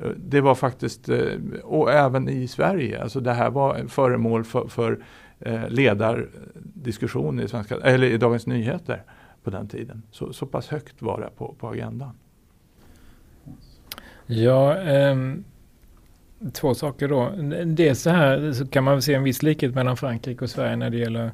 Eh, 0.02 0.10
det 0.16 0.40
var 0.40 0.54
faktiskt, 0.54 1.08
eh, 1.08 1.32
och 1.64 1.92
även 1.92 2.28
i 2.28 2.48
Sverige, 2.48 3.02
alltså 3.02 3.20
det 3.20 3.32
här 3.32 3.50
var 3.50 3.88
föremål 3.88 4.44
för, 4.44 4.68
för 4.68 5.04
eh, 5.40 5.68
ledardiskussion 5.68 7.40
i, 7.40 7.48
svenska, 7.48 7.76
eller 7.76 8.06
i 8.06 8.18
Dagens 8.18 8.46
Nyheter 8.46 9.02
på 9.42 9.50
den 9.50 9.68
tiden. 9.68 10.02
Så, 10.10 10.32
så 10.32 10.46
pass 10.46 10.68
högt 10.68 11.02
var 11.02 11.20
det 11.20 11.30
på, 11.36 11.54
på 11.58 11.68
agendan. 11.68 12.18
Ja, 14.26 14.76
eh, 14.76 15.16
två 16.52 16.74
saker 16.74 17.08
då. 17.08 17.32
Dels 17.64 18.02
så 18.02 18.10
här 18.10 18.52
så 18.52 18.66
kan 18.66 18.84
man 18.84 19.02
se 19.02 19.14
en 19.14 19.22
viss 19.22 19.42
likhet 19.42 19.74
mellan 19.74 19.96
Frankrike 19.96 20.44
och 20.44 20.50
Sverige 20.50 20.76
när 20.76 20.90
det 20.90 20.96
gäller 20.96 21.30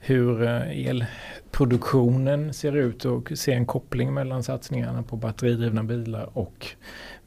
hur 0.00 0.42
elproduktionen 0.42 2.54
ser 2.54 2.76
ut 2.76 3.04
och 3.04 3.32
se 3.34 3.52
en 3.52 3.66
koppling 3.66 4.14
mellan 4.14 4.42
satsningarna 4.42 5.02
på 5.02 5.16
batteridrivna 5.16 5.84
bilar 5.84 6.38
och 6.38 6.66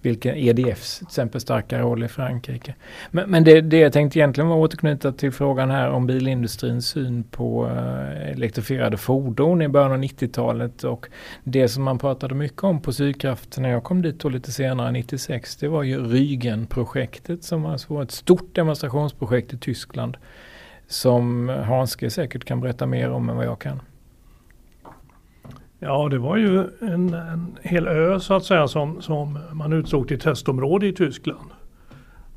vilken 0.02 0.36
EDFs 0.36 0.98
till 0.98 1.08
exempel 1.08 1.42
starka 1.42 1.80
roll 1.80 2.04
i 2.04 2.08
Frankrike. 2.08 2.76
Men, 3.12 3.30
men 3.30 3.44
det, 3.44 3.62
det 3.62 3.78
jag 3.78 3.94
tänkte 3.94 4.20
egentligen 4.20 4.48
var 4.48 4.58
återknyta 4.58 5.12
till 5.12 5.32
frågan 5.32 5.70
här 5.72 5.90
om 5.90 6.08
bilindustrins 6.08 6.88
syn 6.88 7.24
på 7.24 7.66
uh, 7.66 8.32
elektrifierade 8.32 8.98
fordon 8.98 9.62
i 9.62 9.68
början 9.68 9.92
av 9.92 9.98
90-talet 9.98 10.84
och 10.84 11.08
det 11.44 11.68
som 11.68 11.84
man 11.84 12.00
pratade 12.00 12.36
mycket 12.36 12.64
om 12.64 12.82
på 12.82 12.94
Sydkraft 12.94 13.58
när 13.58 13.70
jag 13.70 13.84
kom 13.84 14.02
dit 14.02 14.26
och 14.26 14.32
lite 14.32 14.52
senare, 14.52 14.92
96, 14.92 15.56
det 15.56 15.68
var 15.68 15.84
ju 15.84 16.00
Rügen-projektet 16.00 17.44
som 17.44 17.66
alltså 17.66 17.94
var 17.94 18.04
ett 18.04 18.12
stort 18.12 18.56
demonstrationsprojekt 18.56 19.54
i 19.54 19.58
Tyskland 19.58 20.18
som 20.88 21.50
Hanske 21.50 22.10
säkert 22.10 22.46
kan 22.46 22.62
berätta 22.62 22.86
mer 22.86 23.10
om 23.10 23.30
än 23.30 23.36
vad 23.36 23.46
jag 23.46 23.60
kan. 23.60 23.82
Ja, 25.80 26.10
det 26.10 26.18
var 26.18 26.38
ju 26.38 26.60
en, 26.80 27.14
en 27.14 27.58
hel 27.62 27.88
ö 27.88 28.20
så 28.20 28.34
att 28.34 28.44
säga 28.44 28.68
som, 28.68 29.02
som 29.02 29.40
man 29.54 29.74
utsåg 29.74 30.08
till 30.08 30.20
testområde 30.20 30.88
i 30.88 30.94
Tyskland. 30.94 31.50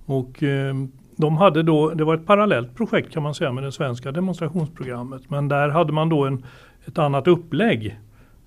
Och 0.07 0.43
eh, 0.43 0.75
de 1.17 1.37
hade 1.37 1.63
då, 1.63 1.91
det 1.91 2.05
var 2.05 2.15
ett 2.15 2.27
parallellt 2.27 2.77
projekt 2.77 3.13
kan 3.13 3.23
man 3.23 3.35
säga 3.35 3.53
med 3.53 3.65
det 3.65 3.73
svenska 3.73 4.13
demonstrationsprogrammet. 4.13 5.31
Men 5.31 5.49
där 5.49 5.69
hade 5.69 5.93
man 5.93 6.09
då 6.09 6.25
en, 6.25 6.45
ett 6.85 6.99
annat 6.99 7.29
upplägg. 7.29 7.99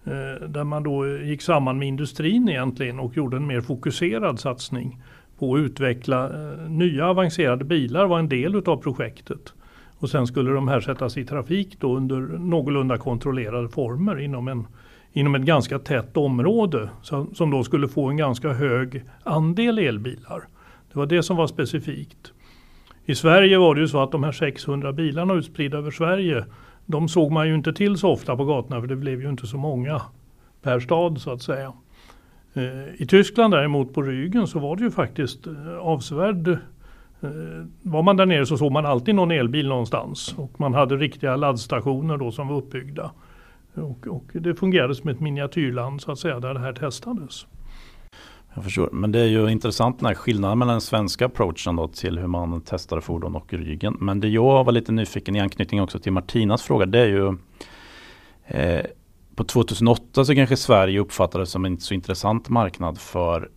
Eh, 0.06 0.48
där 0.48 0.64
man 0.64 0.84
då 0.84 1.08
gick 1.08 1.42
samman 1.42 1.80
med 1.80 1.88
industrin 1.88 2.50
egentligen 2.50 3.00
och 3.00 3.18
gjorde 3.18 3.38
en 3.38 3.48
mer 3.48 3.62
fokuserad 3.62 4.40
satsning 4.40 5.02
på 5.40 5.56
att 5.56 5.60
utveckla 5.60 6.26
eh, 6.26 6.70
nya 6.70 7.08
avancerade 7.08 7.66
bilar 7.66 8.06
var 8.06 8.20
en 8.20 8.30
del 8.30 8.56
utav 8.56 8.78
projektet. 8.78 9.54
Och 9.98 10.10
sen 10.10 10.28
skulle 10.28 10.52
de 10.52 10.68
här 10.68 10.80
sättas 10.80 11.18
i 11.18 11.26
trafik 11.26 11.78
då 11.80 11.96
under 11.96 12.22
någorlunda 12.38 12.98
kontrollerade 12.98 13.70
former 13.70 14.20
inom 14.20 14.48
en 14.48 14.68
inom 15.16 15.36
ett 15.36 15.42
ganska 15.42 15.80
tätt 15.80 16.18
område 16.18 16.90
som 17.34 17.52
då 17.52 17.64
skulle 17.64 17.88
få 17.88 18.10
en 18.10 18.18
ganska 18.18 18.50
hög 18.50 19.04
andel 19.24 19.80
elbilar. 19.80 20.48
Det 20.92 21.00
var 21.00 21.06
det 21.06 21.24
som 21.24 21.38
var 21.38 21.48
specifikt. 21.48 22.32
I 23.06 23.16
Sverige 23.16 23.58
var 23.58 23.76
det 23.76 23.82
ju 23.82 23.88
så 23.88 24.04
att 24.04 24.12
de 24.12 24.24
här 24.24 24.32
600 24.32 24.94
bilarna 24.94 25.34
utspridda 25.34 25.78
över 25.78 25.92
Sverige 25.92 26.46
de 26.86 27.10
såg 27.10 27.32
man 27.32 27.48
ju 27.48 27.56
inte 27.56 27.74
till 27.74 27.98
så 27.98 28.10
ofta 28.10 28.38
på 28.38 28.46
gatorna 28.46 28.82
för 28.82 28.88
det 28.88 28.96
blev 28.96 29.22
ju 29.22 29.30
inte 29.30 29.48
så 29.48 29.58
många 29.58 30.02
per 30.62 30.80
stad 30.80 31.22
så 31.22 31.32
att 31.32 31.42
säga. 31.42 31.74
Eh, 32.54 33.02
I 33.02 33.06
Tyskland 33.10 33.54
däremot 33.54 33.94
på 33.94 34.02
ryggen 34.02 34.48
så 34.48 34.60
var 34.60 34.76
det 34.76 34.84
ju 34.84 34.92
faktiskt 34.92 35.48
eh, 35.48 35.78
avsevärd 35.80 36.48
eh, 36.48 37.30
var 37.82 38.04
man 38.04 38.18
där 38.18 38.26
nere 38.26 38.46
så 38.46 38.58
såg 38.58 38.72
man 38.72 38.86
alltid 38.86 39.16
någon 39.16 39.32
elbil 39.32 39.68
någonstans 39.68 40.36
och 40.38 40.60
man 40.60 40.74
hade 40.74 40.96
riktiga 40.96 41.36
laddstationer 41.36 42.18
då 42.18 42.32
som 42.32 42.48
var 42.48 42.56
uppbyggda. 42.56 43.12
Och, 43.78 44.08
och 44.08 44.32
det 44.34 44.56
fungerade 44.56 44.96
som 44.96 45.10
ett 45.10 45.20
miniatyrland 45.20 46.02
så 46.02 46.12
att 46.12 46.20
säga 46.20 46.40
där 46.40 46.54
det 46.54 46.60
här 46.60 46.74
testades. 46.74 47.46
Jag 48.56 48.64
förstår, 48.64 48.90
men 48.92 49.12
det 49.12 49.20
är 49.20 49.28
ju 49.28 49.50
intressant 49.50 50.00
den 50.00 50.06
här 50.06 50.14
skillnaden 50.14 50.60
mellan 50.60 50.74
den 50.74 50.82
svenska 50.82 51.26
approachen 51.26 51.76
då 51.76 51.88
till 51.88 52.20
hur 52.20 52.28
man 52.28 52.62
testar 52.66 53.00
fordon 53.00 53.36
och 53.36 53.54
ryggen. 53.54 53.98
Men 54.00 54.20
det 54.20 54.28
jag 54.28 54.64
var 54.64 54.72
lite 54.72 54.92
nyfiken 54.92 55.36
i 55.36 55.40
anknytning 55.40 55.82
också 55.82 56.00
till 56.00 56.12
Martinas 56.12 56.64
fråga 56.64 56.86
det 56.86 57.00
är 57.00 57.08
ju 57.08 57.38
eh, 58.46 58.86
på 59.36 59.44
2008 59.44 60.26
så 60.26 60.36
kanske 60.36 60.58
Sverige 60.58 61.00
uppfattades 61.00 61.50
som 61.50 61.66
en 61.66 61.72
inte 61.72 61.84
så 61.84 61.94
intressant 61.94 62.50
marknad 62.50 62.98
för 62.98 63.50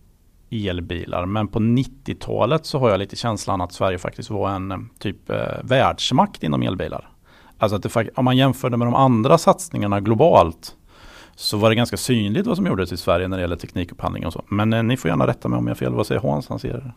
elbilar. 0.51 1.25
Men 1.25 1.47
på 1.47 1.59
90-talet 1.59 2.65
så 2.65 2.79
har 2.79 2.89
jag 2.89 2.99
lite 2.99 3.15
känslan 3.15 3.61
att 3.61 3.73
Sverige 3.73 3.97
faktiskt 3.97 4.29
var 4.29 4.49
en 4.49 4.71
eh, 4.71 4.77
typ 4.99 5.29
eh, 5.29 5.63
världsmakt 5.63 6.43
inom 6.43 6.61
elbilar. 6.63 7.09
Alltså 7.59 7.75
att 7.75 7.83
det, 7.83 8.09
om 8.15 8.25
man 8.25 8.37
jämförde 8.37 8.77
med 8.77 8.87
de 8.87 8.95
andra 8.95 9.37
satsningarna 9.37 9.99
globalt 9.99 10.75
så 11.35 11.57
var 11.57 11.69
det 11.69 11.75
ganska 11.75 11.97
synligt 11.97 12.47
vad 12.47 12.55
som 12.55 12.65
gjordes 12.65 12.91
i 12.91 12.97
Sverige 12.97 13.27
när 13.27 13.37
det 13.37 13.41
gäller 13.41 13.55
teknikupphandling 13.55 14.25
och 14.25 14.33
så. 14.33 14.43
Men 14.47 14.73
eh, 14.73 14.83
ni 14.83 14.97
får 14.97 15.09
gärna 15.09 15.27
rätta 15.27 15.47
mig 15.47 15.57
om 15.57 15.67
jag 15.67 15.71
har 15.71 15.75
fel. 15.75 15.93
Vad 15.93 16.07
säger 16.07 16.21
Hans? 16.21 16.49
Han 16.49 16.59
ser 16.59 16.73
det. 16.73 16.91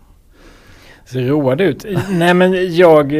Ser 1.04 1.22
road 1.22 1.60
ut. 1.60 1.86
Nej 2.10 2.34
men 2.34 2.76
jag, 2.76 3.12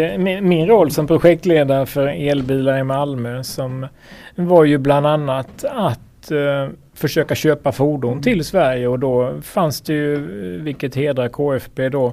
min, 0.43 0.67
roll 0.67 0.91
som 0.91 1.07
projektledare 1.07 1.87
för 1.87 2.07
elbilar 2.07 2.79
i 2.79 2.85
Malmö 2.85 3.43
som 3.43 3.87
var 4.35 4.65
ju 4.65 4.79
bland 4.79 5.07
annat 5.07 5.65
att 5.65 6.31
eh, 6.31 6.69
försöka 6.95 7.35
köpa 7.35 7.73
fordon 7.73 8.23
till 8.23 8.45
Sverige 8.45 8.89
och 8.89 8.99
då 8.99 9.41
fanns 9.43 9.81
det 9.81 9.93
ju, 9.93 10.15
eh, 10.15 10.63
vilket 10.63 10.95
hedrar 10.95 11.29
KFB 11.29 11.89
då, 11.89 12.13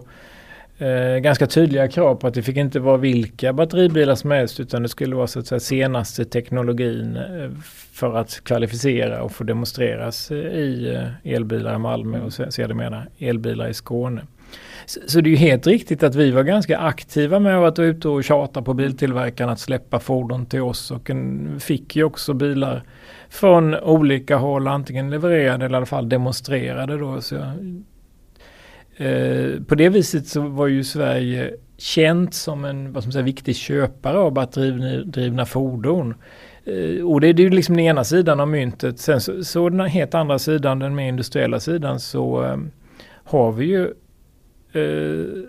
eh, 0.79 1.17
ganska 1.17 1.47
tydliga 1.47 1.87
krav 1.87 2.15
på 2.15 2.27
att 2.27 2.33
det 2.33 2.43
fick 2.43 2.57
inte 2.57 2.79
vara 2.79 2.97
vilka 2.97 3.53
batteribilar 3.53 4.15
som 4.15 4.31
helst 4.31 4.59
utan 4.59 4.83
det 4.83 4.89
skulle 4.89 5.15
vara 5.15 5.27
så 5.27 5.39
att 5.39 5.47
säga 5.47 5.59
senaste 5.59 6.25
teknologin 6.25 7.17
eh, 7.17 7.49
för 7.91 8.15
att 8.15 8.43
kvalificera 8.43 9.23
och 9.23 9.31
få 9.31 9.43
demonstreras 9.43 10.31
eh, 10.31 10.37
i 10.37 10.95
eh, 10.95 11.33
elbilar 11.33 11.75
i 11.75 11.77
Malmö 11.77 12.21
och 12.21 12.33
sedermera 12.33 13.03
elbilar 13.17 13.67
i 13.67 13.73
Skåne. 13.73 14.21
Så, 14.85 14.99
så, 15.07 15.21
det 15.21 15.29
är 15.29 15.31
ju 15.31 15.37
helt 15.37 15.67
riktigt 15.67 16.03
att 16.03 16.15
vi 16.15 16.31
var 16.31 16.43
ganska 16.43 16.77
aktiva 16.77 17.39
med 17.39 17.55
att 17.55 17.77
vara 17.77 17.87
ute 17.87 18.07
och 18.07 18.23
tjata 18.23 18.61
på 18.61 18.73
biltillverkarna 18.73 19.51
att 19.51 19.59
släppa 19.59 19.99
fordon 19.99 20.45
till 20.45 20.61
oss 20.61 20.91
och 20.91 21.09
en, 21.09 21.59
fick 21.59 21.95
ju 21.95 22.03
också 22.03 22.33
bilar 22.33 22.83
från 23.29 23.75
olika 23.75 24.37
håll, 24.37 24.67
antingen 24.67 25.09
levererade 25.09 25.65
eller 25.65 25.75
i 25.75 25.77
alla 25.77 25.85
fall 25.85 26.09
demonstrerade 26.09 26.97
då. 26.97 27.21
Så 27.21 27.35
jag 27.35 27.83
Eh, 28.99 29.61
på 29.67 29.75
det 29.75 29.89
viset 29.89 30.27
så 30.27 30.41
var 30.41 30.67
ju 30.67 30.83
Sverige 30.83 31.53
känt 31.77 32.33
som 32.33 32.65
en 32.65 32.93
vad 32.93 33.03
som 33.03 33.11
säger, 33.11 33.25
viktig 33.25 33.55
köpare 33.55 34.17
av 34.17 34.33
batteridrivna 34.33 35.45
fordon. 35.45 36.13
Eh, 36.65 37.05
och 37.05 37.21
det 37.21 37.27
är 37.27 37.39
ju 37.39 37.49
liksom 37.49 37.75
den 37.75 37.85
ena 37.85 38.03
sidan 38.03 38.39
av 38.39 38.47
myntet. 38.47 38.99
Sen 38.99 39.21
så, 39.21 39.43
så 39.43 39.69
den 39.69 39.79
helt 39.79 40.13
andra 40.13 40.39
sidan, 40.39 40.79
den 40.79 40.95
mer 40.95 41.07
industriella 41.09 41.59
sidan, 41.59 41.99
så 41.99 42.43
eh, 42.43 42.57
har 43.23 43.51
vi 43.51 43.65
ju 43.65 43.83
eh, 44.73 45.43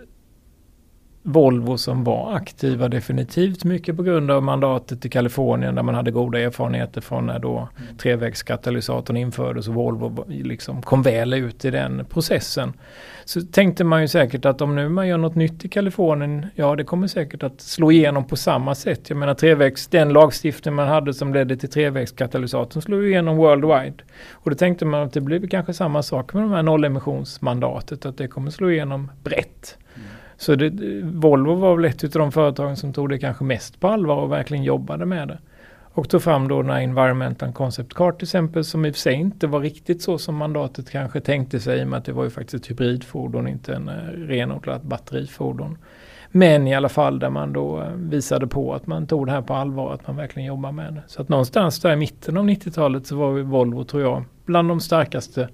Volvo 1.23 1.77
som 1.77 2.03
var 2.03 2.33
aktiva 2.35 2.87
definitivt 2.87 3.63
mycket 3.63 3.97
på 3.97 4.03
grund 4.03 4.31
av 4.31 4.43
mandatet 4.43 5.05
i 5.05 5.09
Kalifornien 5.09 5.75
där 5.75 5.83
man 5.83 5.95
hade 5.95 6.11
goda 6.11 6.39
erfarenheter 6.39 7.01
från 7.01 7.25
när 7.25 7.39
då 7.39 7.57
mm. 7.57 7.97
trevägskatalysatorn 7.97 9.17
infördes 9.17 9.67
och 9.67 9.73
Volvo 9.73 10.25
liksom 10.27 10.81
kom 10.81 11.01
väl 11.01 11.33
ut 11.33 11.65
i 11.65 11.71
den 11.71 12.05
processen. 12.05 12.73
Så 13.25 13.41
tänkte 13.41 13.83
man 13.83 14.01
ju 14.01 14.07
säkert 14.07 14.45
att 14.45 14.61
om 14.61 14.75
nu 14.75 14.89
man 14.89 15.07
gör 15.07 15.17
något 15.17 15.35
nytt 15.35 15.65
i 15.65 15.69
Kalifornien, 15.69 16.45
ja 16.55 16.75
det 16.75 16.83
kommer 16.83 17.07
säkert 17.07 17.43
att 17.43 17.61
slå 17.61 17.91
igenom 17.91 18.27
på 18.27 18.35
samma 18.35 18.75
sätt. 18.75 19.09
Jag 19.09 19.17
menar 19.17 19.33
trevägs, 19.33 19.87
den 19.87 20.13
lagstiftning 20.13 20.73
man 20.73 20.87
hade 20.87 21.13
som 21.13 21.33
ledde 21.33 21.57
till 21.57 21.69
trevägskatalysatorn 21.69 22.81
slog 22.81 23.05
igenom 23.05 23.37
worldwide. 23.37 24.03
Och 24.31 24.49
då 24.49 24.55
tänkte 24.55 24.85
man 24.85 25.01
att 25.01 25.13
det 25.13 25.21
blir 25.21 25.47
kanske 25.47 25.73
samma 25.73 26.03
sak 26.03 26.33
med 26.33 26.43
de 26.43 26.51
här 26.51 26.63
nollemissionsmandatet, 26.63 28.05
att 28.05 28.17
det 28.17 28.27
kommer 28.27 28.51
slå 28.51 28.71
igenom 28.71 29.11
brett. 29.23 29.77
Så 30.41 30.55
det, 30.55 31.01
Volvo 31.03 31.55
var 31.55 31.75
väl 31.75 31.85
ett 31.85 32.03
av 32.03 32.09
de 32.09 32.31
företagen 32.31 32.77
som 32.77 32.93
tog 32.93 33.09
det 33.09 33.17
kanske 33.17 33.43
mest 33.43 33.79
på 33.79 33.87
allvar 33.87 34.15
och 34.15 34.31
verkligen 34.31 34.63
jobbade 34.63 35.05
med 35.05 35.27
det. 35.27 35.39
Och 35.93 36.09
tog 36.09 36.21
fram 36.21 36.47
då 36.47 36.61
den 36.61 36.71
här 36.71 36.81
Environmental 36.81 37.53
Concept 37.53 37.93
Card 37.93 38.17
till 38.17 38.25
exempel 38.25 38.63
som 38.63 38.85
i 38.85 38.91
och 38.91 38.95
för 38.95 38.99
sig 38.99 39.13
inte 39.13 39.47
var 39.47 39.59
riktigt 39.59 40.01
så 40.01 40.17
som 40.17 40.35
mandatet 40.35 40.89
kanske 40.89 41.19
tänkte 41.21 41.59
sig 41.59 41.79
i 41.79 41.83
och 41.83 41.87
med 41.87 41.97
att 41.97 42.05
det 42.05 42.11
var 42.11 42.23
ju 42.23 42.29
faktiskt 42.29 42.63
ett 42.63 42.71
hybridfordon, 42.71 43.47
inte 43.47 43.73
en 43.73 43.89
eh, 43.89 43.93
renodlat 44.13 44.83
batterifordon. 44.83 45.77
Men 46.31 46.67
i 46.67 46.75
alla 46.75 46.89
fall 46.89 47.19
där 47.19 47.29
man 47.29 47.53
då 47.53 47.81
eh, 47.81 47.91
visade 47.95 48.47
på 48.47 48.73
att 48.73 48.87
man 48.87 49.07
tog 49.07 49.25
det 49.25 49.31
här 49.31 49.41
på 49.41 49.53
allvar, 49.53 49.93
att 49.93 50.07
man 50.07 50.15
verkligen 50.15 50.47
jobbar 50.47 50.71
med 50.71 50.93
det. 50.93 51.03
Så 51.07 51.21
att 51.21 51.29
någonstans 51.29 51.79
där 51.79 51.93
i 51.93 51.95
mitten 51.95 52.37
av 52.37 52.45
90-talet 52.45 53.07
så 53.07 53.15
var 53.15 53.39
Volvo, 53.39 53.83
tror 53.83 54.03
jag, 54.03 54.23
bland 54.45 54.69
de 54.69 54.79
starkaste 54.79 55.49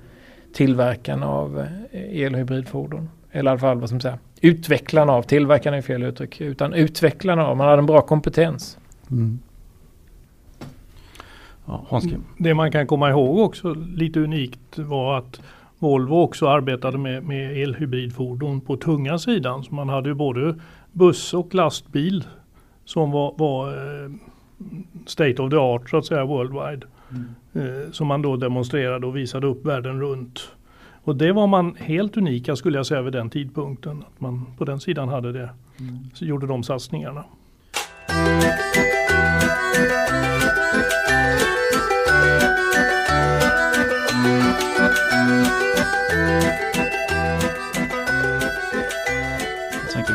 tillverkarna 0.53 1.27
av 1.27 1.65
elhybridfordon. 1.91 2.09
el 2.11 2.33
och 2.33 2.39
hybridfordon. 2.39 3.09
Eller 3.31 3.49
i 3.49 3.51
alla 3.51 3.59
fall 3.59 3.79
vad 3.79 3.89
som 3.89 3.99
säger, 3.99 4.17
utvecklarna 4.41 5.13
av, 5.13 5.21
tillverkarna 5.21 5.77
är 5.77 5.81
fel 5.81 6.03
uttryck, 6.03 6.41
utan 6.41 6.73
utvecklarna 6.73 7.47
av, 7.47 7.57
man 7.57 7.67
hade 7.67 7.79
en 7.79 7.85
bra 7.85 8.01
kompetens. 8.01 8.77
Mm. 9.11 9.39
Ja, 11.65 12.01
det 12.37 12.53
man 12.53 12.71
kan 12.71 12.87
komma 12.87 13.09
ihåg 13.09 13.39
också 13.39 13.73
lite 13.73 14.19
unikt 14.19 14.77
var 14.77 15.17
att 15.17 15.41
Volvo 15.79 16.15
också 16.15 16.47
arbetade 16.47 16.97
med, 16.97 17.23
med 17.23 17.57
elhybridfordon 17.57 18.61
på 18.61 18.77
tunga 18.77 19.17
sidan. 19.17 19.63
Så 19.63 19.75
man 19.75 19.89
hade 19.89 20.09
ju 20.09 20.15
både 20.15 20.55
buss 20.91 21.33
och 21.33 21.55
lastbil 21.55 22.23
som 22.85 23.11
var, 23.11 23.33
var 23.37 23.67
eh, 23.69 24.11
state 25.05 25.41
of 25.41 25.49
the 25.49 25.57
art 25.57 25.89
så 25.89 25.97
att 25.97 26.05
säga 26.05 26.25
worldwide. 26.25 26.87
Mm. 27.11 27.25
Eh, 27.53 27.91
som 27.91 28.07
man 28.07 28.21
då 28.21 28.35
demonstrerade 28.35 29.07
och 29.07 29.15
visade 29.15 29.47
upp 29.47 29.65
världen 29.65 30.01
runt. 30.01 30.51
Och 31.07 31.15
det 31.15 31.31
var 31.31 31.47
man 31.47 31.75
helt 31.75 32.17
unika 32.17 32.55
skulle 32.55 32.77
jag 32.77 32.85
säga 32.85 33.01
vid 33.01 33.13
den 33.13 33.29
tidpunkten. 33.29 34.03
Att 34.07 34.21
man 34.21 34.45
på 34.57 34.65
den 34.65 34.79
sidan 34.79 35.09
hade 35.09 35.31
det. 35.31 35.49
Mm. 35.79 35.99
Så 36.13 36.25
gjorde 36.25 36.47
de 36.47 36.63
satsningarna. 36.63 37.25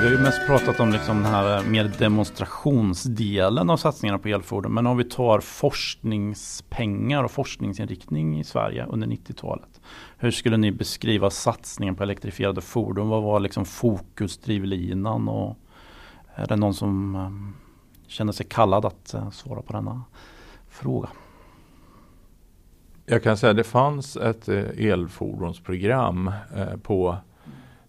Vi 0.01 0.09
har 0.09 0.15
ju 0.15 0.23
mest 0.23 0.47
pratat 0.47 0.81
om 0.81 0.93
liksom 0.93 1.23
den 1.23 1.33
här 1.33 1.65
mer 1.65 1.93
demonstrationsdelen 1.99 3.71
av 3.71 3.77
satsningarna 3.77 4.19
på 4.19 4.29
elfordon. 4.29 4.75
Men 4.75 4.87
om 4.87 4.97
vi 4.97 5.05
tar 5.05 5.41
forskningspengar 5.41 7.25
och 7.25 7.31
forskningsinriktning 7.31 8.41
i 8.41 8.45
Sverige 8.45 8.87
under 8.87 9.07
90-talet. 9.07 9.72
Hur 10.17 10.31
skulle 10.31 10.57
ni 10.57 10.73
beskriva 10.73 11.31
satsningen 11.31 11.95
på 11.95 12.03
elektrifierade 12.03 12.61
fordon? 12.61 13.09
Vad 13.09 13.23
var 13.23 13.41
liksom 13.41 13.65
fokusdrivlinan? 13.65 15.29
Och 15.29 15.59
är 16.35 16.47
det 16.47 16.57
någon 16.57 16.75
som 16.75 17.15
ehm, 17.15 17.55
känner 18.07 18.33
sig 18.33 18.47
kallad 18.47 18.85
att 18.85 19.15
eh, 19.15 19.31
svara 19.31 19.63
på 19.63 19.73
denna 19.73 20.03
fråga? 20.69 21.09
Jag 23.07 23.23
kan 23.23 23.37
säga 23.37 23.51
att 23.51 23.57
det 23.57 23.65
fanns 23.65 24.17
ett 24.17 24.49
eh, 24.49 24.89
elfordonsprogram 24.91 26.33
eh, 26.57 26.77
på 26.83 27.17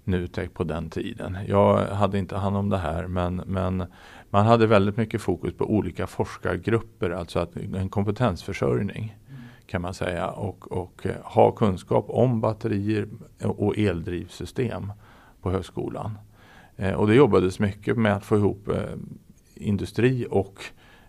Nutek 0.04 0.54
på 0.54 0.64
den 0.64 0.90
tiden. 0.90 1.38
Jag 1.48 1.86
hade 1.88 2.20
inte 2.20 2.38
hand 2.38 2.58
om 2.58 2.70
det 2.70 2.78
här 2.78 3.08
men, 3.08 3.36
men 3.36 3.84
man 4.30 4.46
hade 4.46 4.68
väldigt 4.68 4.98
mycket 4.98 5.22
fokus 5.22 5.54
på 5.54 5.66
olika 5.66 6.08
forskargrupper, 6.08 7.10
alltså 7.10 7.40
att 7.40 7.56
en 7.56 7.90
kompetensförsörjning 7.90 9.18
kan 9.74 9.82
man 9.82 9.94
säga 9.94 10.28
och, 10.30 10.72
och 10.72 11.06
eh, 11.06 11.16
ha 11.24 11.52
kunskap 11.52 12.06
om 12.08 12.42
batterier 12.42 13.08
och 13.44 13.78
eldrivsystem 13.78 14.92
på 15.42 15.52
högskolan. 15.52 16.18
Eh, 16.76 16.94
och 16.94 17.08
det 17.08 17.16
jobbades 17.16 17.60
mycket 17.60 17.98
med 17.98 18.16
att 18.16 18.26
få 18.26 18.38
ihop 18.38 18.68
eh, 18.68 18.94
industri 19.56 20.28
och 20.30 20.64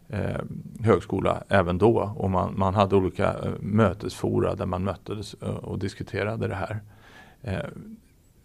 eh, 0.09 0.40
högskola 0.81 1.42
även 1.48 1.79
då. 1.79 2.14
Och 2.16 2.31
man, 2.31 2.59
man 2.59 2.74
hade 2.74 2.96
olika 2.96 3.29
eh, 3.29 3.53
mötesfora 3.61 4.55
där 4.55 4.66
man 4.66 4.85
möttes 4.85 5.35
eh, 5.35 5.48
och 5.48 5.79
diskuterade 5.79 6.48
det 6.48 6.55
här. 6.55 6.81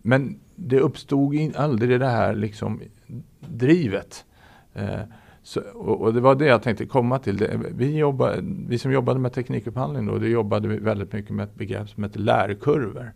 Men 0.02 0.40
det 0.56 0.80
uppstod 0.80 1.56
aldrig 1.56 2.00
det 2.00 2.08
här 2.08 2.36
liksom 2.36 2.82
drivet. 3.40 4.26
Så, 5.44 5.62
och, 5.74 6.02
och, 6.02 6.14
det 6.14 6.22
var 6.22 6.36
det 6.36 6.46
jag 6.46 6.64
tänkte 6.64 6.86
komma 6.86 7.20
till. 7.20 7.38
Det, 7.38 7.60
vi, 7.76 7.98
jobbade, 7.98 8.42
vi 8.68 8.78
som 8.78 8.92
jobbade 8.92 9.20
med 9.20 9.34
teknikupphandling 9.34 10.06
då, 10.06 10.18
det 10.18 10.30
jobbade 10.30 10.68
vi 10.68 10.78
väldigt 10.78 11.14
mycket 11.14 11.32
med 11.32 11.44
ett 11.44 11.56
begrepp 11.56 11.90
som 11.90 12.04
heter 12.04 12.20
lärkurvor. 12.20 13.14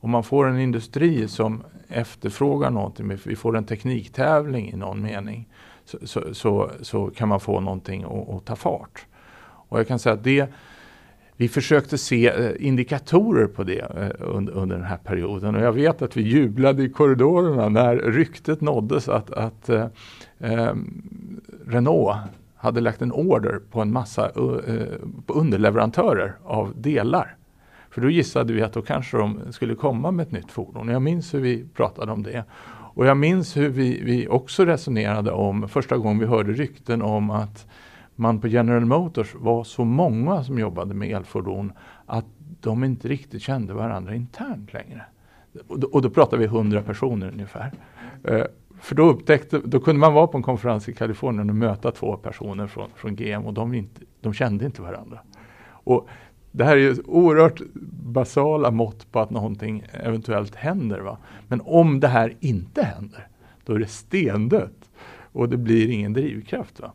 Om 0.00 0.10
man 0.10 0.24
får 0.24 0.46
en 0.46 0.60
industri 0.60 1.28
som 1.28 1.62
efterfrågar 1.88 2.70
någonting, 2.70 3.18
vi 3.24 3.36
får 3.36 3.56
en 3.56 3.64
tekniktävling 3.64 4.70
i 4.72 4.76
någon 4.76 5.02
mening, 5.02 5.48
så, 5.84 5.98
så, 6.02 6.34
så, 6.34 6.70
så 6.80 7.10
kan 7.10 7.28
man 7.28 7.40
få 7.40 7.60
någonting 7.60 8.04
att 8.04 8.44
ta 8.44 8.56
fart. 8.56 9.06
Och 9.42 9.78
jag 9.78 9.88
kan 9.88 9.98
säga 9.98 10.14
att 10.14 10.24
det 10.24 10.52
vi 11.36 11.48
försökte 11.48 11.98
se 11.98 12.28
eh, 12.28 12.66
indikatorer 12.66 13.46
på 13.46 13.64
det 13.64 13.78
eh, 13.78 14.10
under, 14.18 14.76
den 14.76 14.84
här 14.84 14.96
perioden 14.96 15.54
och 15.54 15.62
jag 15.62 15.72
vet 15.72 16.02
att 16.02 16.16
vi 16.16 16.22
jublade 16.22 16.82
i 16.82 16.88
korridorerna 16.88 17.68
när 17.68 17.96
ryktet 17.96 18.60
nåddes 18.60 19.08
att, 19.08 19.30
att 19.30 19.68
eh, 19.68 19.86
eh, 20.42 20.74
Renault 21.66 22.16
hade 22.62 22.80
lagt 22.80 23.02
en 23.02 23.12
order 23.12 23.60
på 23.70 23.80
en 23.80 23.92
massa 23.92 24.30
uh, 24.40 24.86
på 25.26 25.32
underleverantörer 25.32 26.34
av 26.44 26.72
delar. 26.76 27.36
För 27.90 28.00
då 28.00 28.10
gissade 28.10 28.52
vi 28.52 28.62
att 28.62 28.72
då 28.72 28.82
kanske 28.82 29.16
de 29.16 29.52
skulle 29.52 29.74
komma 29.74 30.10
med 30.10 30.26
ett 30.26 30.32
nytt 30.32 30.50
fordon. 30.50 30.88
Jag 30.88 31.02
minns 31.02 31.34
hur 31.34 31.40
vi 31.40 31.64
pratade 31.74 32.12
om 32.12 32.22
det. 32.22 32.44
Och 32.94 33.06
jag 33.06 33.16
minns 33.16 33.56
hur 33.56 33.68
vi, 33.68 34.02
vi 34.04 34.28
också 34.28 34.64
resonerade 34.64 35.30
om 35.30 35.68
första 35.68 35.96
gången 35.96 36.18
vi 36.18 36.26
hörde 36.26 36.52
rykten 36.52 37.02
om 37.02 37.30
att 37.30 37.66
man 38.14 38.40
på 38.40 38.48
General 38.48 38.84
Motors 38.84 39.34
var 39.34 39.64
så 39.64 39.84
många 39.84 40.44
som 40.44 40.58
jobbade 40.58 40.94
med 40.94 41.10
elfordon 41.10 41.72
att 42.06 42.26
de 42.60 42.84
inte 42.84 43.08
riktigt 43.08 43.42
kände 43.42 43.74
varandra 43.74 44.14
internt 44.14 44.72
längre. 44.72 45.02
Och 45.68 45.80
då, 45.80 45.86
och 45.86 46.02
då 46.02 46.10
pratar 46.10 46.36
vi 46.36 46.44
100 46.44 46.82
personer 46.82 47.28
ungefär. 47.32 47.72
Eh, 48.24 48.44
för 48.82 48.94
då, 48.94 49.10
upptäckte, 49.10 49.60
då 49.64 49.80
kunde 49.80 50.00
man 50.00 50.14
vara 50.14 50.26
på 50.26 50.36
en 50.36 50.42
konferens 50.42 50.88
i 50.88 50.94
Kalifornien 50.94 51.50
och 51.50 51.56
möta 51.56 51.90
två 51.90 52.16
personer 52.16 52.66
från, 52.66 52.90
från 52.94 53.16
GM 53.16 53.46
och 53.46 53.54
de, 53.54 53.74
inte, 53.74 54.00
de 54.20 54.32
kände 54.32 54.64
inte 54.64 54.82
varandra. 54.82 55.18
Och 55.64 56.08
det 56.52 56.64
här 56.64 56.76
är 56.76 56.80
ju 56.80 56.96
oerhört 57.04 57.60
basala 58.04 58.70
mått 58.70 59.12
på 59.12 59.20
att 59.20 59.30
någonting 59.30 59.84
eventuellt 59.92 60.54
händer. 60.54 61.00
Va? 61.00 61.18
Men 61.48 61.60
om 61.64 62.00
det 62.00 62.08
här 62.08 62.36
inte 62.40 62.82
händer, 62.82 63.28
då 63.64 63.74
är 63.74 63.78
det 63.78 63.86
stendött 63.86 64.90
och 65.32 65.48
det 65.48 65.56
blir 65.56 65.90
ingen 65.90 66.12
drivkraft. 66.12 66.80
Va? 66.80 66.92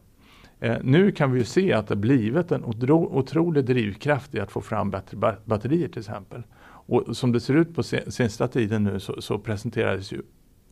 Eh, 0.60 0.78
nu 0.84 1.12
kan 1.12 1.32
vi 1.32 1.39
ju 1.39 1.45
se 1.45 1.73
att 1.73 1.88
det 1.88 1.95
blivit 1.95 2.52
en 2.52 2.63
otro, 2.63 3.17
otrolig 3.17 3.65
drivkraft 3.65 4.36
i 4.36 4.39
att 4.39 4.52
få 4.52 4.62
fram 4.62 4.89
bättre 4.89 5.17
batterier 5.45 5.88
till 5.88 6.00
exempel. 6.00 6.43
Och 6.63 7.17
som 7.17 7.32
det 7.32 7.39
ser 7.39 7.54
ut 7.54 7.76
på 7.76 7.84
senaste 7.84 8.47
tiden 8.47 8.84
nu 8.84 9.00
så, 9.00 9.21
så 9.21 9.39
presenterades 9.39 10.12
ju 10.12 10.21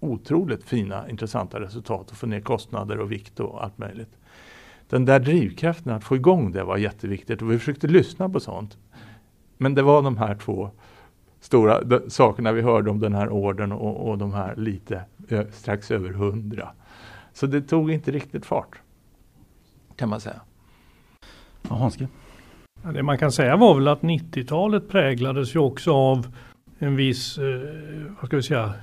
otroligt 0.05 0.63
fina 0.63 1.09
intressanta 1.09 1.59
resultat 1.59 2.11
och 2.11 2.17
få 2.17 2.27
ner 2.27 2.41
kostnader 2.41 2.99
och 2.99 3.11
vikt 3.11 3.39
och 3.39 3.63
allt 3.63 3.77
möjligt. 3.77 4.17
Den 4.89 5.05
där 5.05 5.19
drivkraften 5.19 5.93
att 5.93 6.03
få 6.03 6.15
igång 6.15 6.51
det 6.51 6.63
var 6.63 6.77
jätteviktigt 6.77 7.41
och 7.41 7.51
vi 7.51 7.59
försökte 7.59 7.87
lyssna 7.87 8.29
på 8.29 8.39
sånt. 8.39 8.77
Men 9.57 9.75
det 9.75 9.81
var 9.81 10.01
de 10.01 10.17
här 10.17 10.35
två 10.35 10.69
stora 11.39 11.99
sakerna 12.07 12.51
vi 12.51 12.61
hörde 12.61 12.89
om 12.89 12.99
den 12.99 13.13
här 13.13 13.29
orden 13.29 13.71
och, 13.71 14.09
och 14.09 14.17
de 14.17 14.33
här 14.33 14.55
lite 14.55 15.01
strax 15.51 15.91
över 15.91 16.09
hundra. 16.09 16.69
Så 17.33 17.47
det 17.47 17.61
tog 17.61 17.91
inte 17.91 18.11
riktigt 18.11 18.45
fart 18.45 18.79
kan 19.95 20.09
man 20.09 20.21
säga. 20.21 20.41
Ja, 21.69 21.75
Hanske? 21.75 22.07
Ja, 22.83 22.91
det 22.91 23.03
man 23.03 23.17
kan 23.17 23.31
säga 23.31 23.55
var 23.55 23.75
väl 23.75 23.87
att 23.87 24.01
90-talet 24.01 24.89
präglades 24.89 25.55
ju 25.55 25.59
också 25.59 25.93
av 25.93 26.27
en 26.79 26.95
viss, 26.95 27.37
eh, 27.37 27.45
vad 28.19 28.27
ska 28.27 28.35
vi 28.35 28.43
säga, 28.43 28.73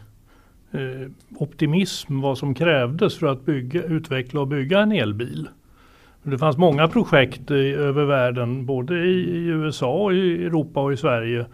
Eh, 0.75 1.09
optimism 1.39 2.21
vad 2.21 2.39
som 2.39 2.55
krävdes 2.55 3.19
för 3.19 3.27
att 3.27 3.45
bygga, 3.45 3.83
utveckla 3.83 4.41
och 4.41 4.49
bygga 4.49 4.81
en 4.81 4.93
elbil. 4.93 5.49
Det 6.23 6.39
fanns 6.39 6.57
många 6.57 6.89
projekt 6.89 7.51
i, 7.51 7.73
över 7.73 8.05
världen, 8.05 8.67
både 8.67 8.95
i, 8.95 9.21
i, 9.21 9.47
USA, 9.47 10.13
i 10.13 10.45
Europa 10.45 10.81
och 10.81 10.93
i 10.93 10.97
Sverige, 10.97 11.47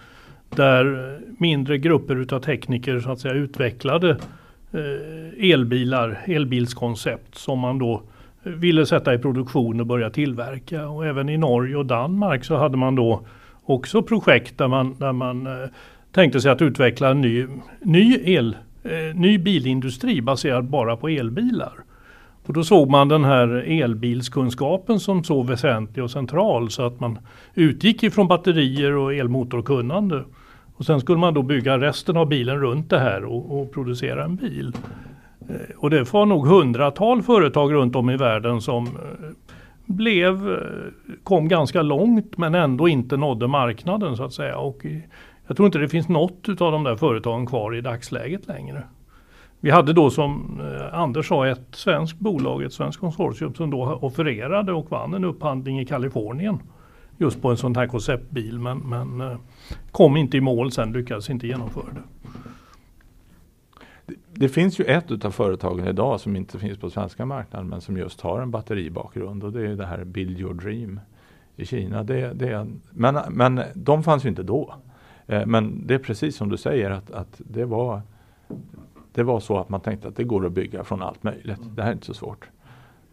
där 0.48 1.18
mindre 1.38 1.78
grupper 1.78 2.16
utav 2.16 2.40
tekniker 2.40 3.00
så 3.00 3.11
att 3.11 3.20
säga 3.20 3.35
utvecklade 3.35 4.11
eh, 4.72 5.50
elbilar, 5.50 6.18
elbilskoncept 6.26 7.35
som 7.35 7.59
man 7.59 7.78
då 7.78 8.02
eh, 8.44 8.52
ville 8.52 8.87
sätta 8.87 9.14
i 9.14 9.18
produktion 9.18 9.81
och 9.81 9.87
börja 9.87 10.11
tillverka. 10.11 10.88
Och 10.88 11.07
även 11.07 11.28
i 11.28 11.37
Norge 11.37 11.76
och 11.76 11.87
Danmark 11.87 12.44
så 12.44 12.57
hade 12.57 12.76
man 12.76 12.94
då 12.94 13.20
också 13.64 14.02
projekt 14.02 14.59
där 14.59 14.68
man, 14.68 14.94
där 14.98 15.12
man 15.12 15.46
eh, 15.46 15.68
tänkte 16.12 16.40
sig 16.40 16.50
att 16.50 16.62
utveckla 16.62 17.09
en 17.09 17.20
ny, 17.20 17.46
ny, 17.81 18.18
el, 18.24 18.57
eh, 18.88 19.14
ny 19.14 19.38
bilindustri 19.38 20.22
baserad 20.22 20.64
bara 20.64 20.96
på 20.96 21.09
elbilar. 21.09 21.72
Och 22.46 22.55
då 22.55 22.64
såg 22.64 22.90
man 22.90 23.09
den 23.09 23.24
här 23.24 23.48
elbilskunskapen 23.83 25.01
som 25.01 25.24
så 25.24 25.42
väsentlig 25.42 26.05
och 26.05 26.11
central 26.11 26.70
så 26.70 26.87
att 26.87 27.01
man 27.01 27.18
utgick 27.55 28.03
ifrån 28.03 28.29
batterier 28.29 28.96
och 28.96 29.14
elmotorkunnande. 29.14 30.24
Och 30.77 30.85
sen 30.85 31.01
skulle 31.01 31.18
man 31.18 31.35
då 31.35 31.42
bygga 31.42 31.79
resten 31.79 32.16
av 32.16 32.29
bilen 32.29 32.61
runt 32.61 32.90
det 32.90 32.98
här 32.98 33.24
och, 33.24 33.61
och 33.61 33.72
producera 33.72 34.24
en 34.24 34.37
bil. 34.37 34.72
Eh, 35.48 35.77
och 35.77 35.90
det 35.90 36.12
var 36.12 36.27
nog 36.27 36.46
hundratal 36.46 37.22
företag 37.22 37.72
runt 37.72 37.96
om 37.96 38.11
i 38.11 38.16
världen 38.16 38.61
som 38.61 38.87
eh, 38.87 38.92
blev, 39.87 40.51
eh, 40.53 40.59
kom 41.22 41.48
ganska 41.48 41.83
långt 41.83 42.38
men 42.38 42.55
ändå 42.55 42.88
inte 42.88 43.16
nådde 43.16 43.46
marknaden 43.46 44.16
så 44.16 44.24
att 44.24 44.33
säga. 44.33 44.59
Och 44.59 44.87
jag 45.48 45.56
tror 45.56 45.66
inte 45.66 45.78
det 45.78 45.88
finns 45.88 46.08
något 46.08 46.48
av 46.61 46.72
de 46.72 46.84
där 46.84 46.96
företagen 46.96 47.46
kvar 47.46 47.74
i 47.74 47.80
dagsläget 47.80 48.46
längre. 48.46 48.82
Vi 49.61 49.70
hade 49.70 49.92
då 49.92 50.11
som 50.11 50.61
eh, 50.61 50.94
Anders 50.94 51.28
sa 51.28 51.46
ett 51.46 51.66
svenskt 51.70 52.18
bolag, 52.18 52.62
ett 52.62 52.72
svenskt 52.72 53.00
konsortium 53.00 53.54
som 53.54 53.70
då 53.70 53.98
offererade 54.02 54.72
och 54.72 54.90
vann 54.90 55.14
en 55.14 55.24
upphandling 55.24 55.80
i 55.80 55.87
Kalifornien. 55.87 56.58
Just 57.18 57.42
på 57.42 57.50
en 57.50 57.56
sån 57.56 57.76
här 57.76 57.87
konceptbil 57.87 58.58
men, 58.58 58.78
men 58.78 59.20
eh, 59.20 59.37
kom 59.90 60.16
inte 60.16 60.37
i 60.37 60.40
mål 60.40 60.72
sen, 60.72 60.92
lyckades 60.92 61.30
inte 61.30 61.46
genomföra 61.46 61.84
det 61.94 62.02
det 64.38 64.48
finns 64.48 64.80
ju 64.80 64.84
ett 64.84 65.11
utav 65.11 65.30
företagen 65.30 65.88
idag 65.88 66.20
som 66.20 66.37
inte 66.37 66.58
finns 66.58 66.78
på 66.78 66.90
svenska 66.90 67.26
marknaden 67.26 67.68
men 67.68 67.80
som 67.80 67.96
just 67.96 68.20
har 68.20 68.40
en 68.40 68.50
batteribakgrund 68.50 69.44
och 69.44 69.52
det 69.52 69.70
är 69.70 69.76
det 69.76 69.87
här 69.87 70.04
Build 70.04 70.40
Your 70.40 70.54
Dream 70.54 71.00
i 71.56 71.66
Kina. 71.66 72.02
Det, 72.02 72.32
det, 72.32 72.66
men, 72.90 73.18
men 73.30 73.61
de 73.74 74.02
fanns 74.02 74.24
ju 74.24 74.28
inte 74.28 74.42
då. 74.42 74.74
Eh, 75.28 75.46
men 75.46 75.86
det 75.86 75.94
är 75.94 75.98
precis 75.98 76.36
som 76.36 76.48
du 76.48 76.56
säger 76.56 76.90
att, 76.90 77.10
att 77.10 77.40
det, 77.44 77.64
var, 77.64 78.02
det 79.12 79.22
var 79.22 79.40
så 79.40 79.58
att 79.58 79.68
man 79.68 79.80
tänkte 79.80 80.08
att 80.08 80.16
det 80.16 80.24
går 80.24 80.46
att 80.46 80.52
bygga 80.52 80.84
från 80.84 81.02
allt 81.02 81.22
möjligt. 81.22 81.60
Det 81.76 81.82
här 81.82 81.88
är 81.88 81.94
inte 81.94 82.06
så 82.06 82.14
svårt. 82.14 82.48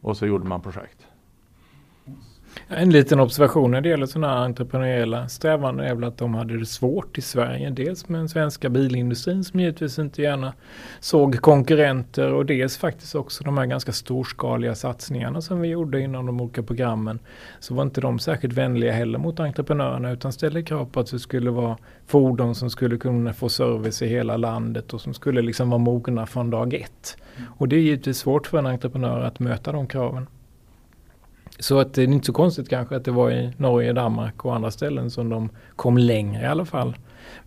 Och 0.01 0.17
så 0.17 0.25
gjorde 0.25 0.45
man 0.45 0.61
projekt. 0.61 1.07
En 2.67 2.89
liten 2.89 3.19
observation 3.19 3.71
när 3.71 3.81
det 3.81 3.89
gäller 3.89 4.05
sådana 4.05 4.33
här 4.33 4.45
entreprenöriella 4.45 5.27
strävanden 5.29 5.85
är 5.85 5.95
väl 5.95 6.03
att 6.03 6.17
de 6.17 6.33
hade 6.33 6.59
det 6.59 6.65
svårt 6.65 7.17
i 7.17 7.21
Sverige. 7.21 7.69
Dels 7.69 8.09
med 8.09 8.19
den 8.19 8.29
svenska 8.29 8.69
bilindustrin 8.69 9.43
som 9.43 9.59
givetvis 9.59 9.99
inte 9.99 10.21
gärna 10.21 10.53
såg 10.99 11.41
konkurrenter 11.41 12.33
och 12.33 12.45
dels 12.45 12.77
faktiskt 12.77 13.15
också 13.15 13.43
de 13.43 13.57
här 13.57 13.65
ganska 13.65 13.91
storskaliga 13.91 14.75
satsningarna 14.75 15.41
som 15.41 15.61
vi 15.61 15.67
gjorde 15.67 15.99
inom 16.01 16.25
de 16.25 16.41
olika 16.41 16.63
programmen. 16.63 17.19
Så 17.59 17.73
var 17.73 17.83
inte 17.83 18.01
de 18.01 18.19
särskilt 18.19 18.53
vänliga 18.53 18.91
heller 18.91 19.19
mot 19.19 19.39
entreprenörerna 19.39 20.11
utan 20.11 20.33
ställde 20.33 20.63
krav 20.63 20.85
på 20.85 20.99
att 20.99 21.11
det 21.11 21.19
skulle 21.19 21.51
vara 21.51 21.77
fordon 22.07 22.55
som 22.55 22.69
skulle 22.69 22.97
kunna 22.97 23.33
få 23.33 23.49
service 23.49 24.01
i 24.01 24.07
hela 24.07 24.37
landet 24.37 24.93
och 24.93 25.01
som 25.01 25.13
skulle 25.13 25.41
liksom 25.41 25.69
vara 25.69 25.79
mogna 25.79 26.25
från 26.25 26.49
dag 26.49 26.73
ett. 26.73 27.17
Och 27.57 27.67
det 27.67 27.75
är 27.75 27.79
givetvis 27.79 28.17
svårt 28.17 28.47
för 28.47 28.57
en 28.57 28.65
entreprenör 28.65 29.21
att 29.21 29.39
möta 29.39 29.71
de 29.71 29.87
kraven. 29.87 30.27
Så 31.59 31.79
att 31.79 31.93
det 31.93 32.01
är 32.01 32.07
inte 32.07 32.25
så 32.25 32.33
konstigt 32.33 32.69
kanske 32.69 32.95
att 32.95 33.05
det 33.05 33.11
var 33.11 33.31
i 33.31 33.53
Norge, 33.57 33.93
Danmark 33.93 34.45
och 34.45 34.55
andra 34.55 34.71
ställen 34.71 35.11
som 35.11 35.29
de 35.29 35.49
kom 35.75 35.97
längre 35.97 36.41
i 36.41 36.45
alla 36.45 36.65
fall 36.65 36.95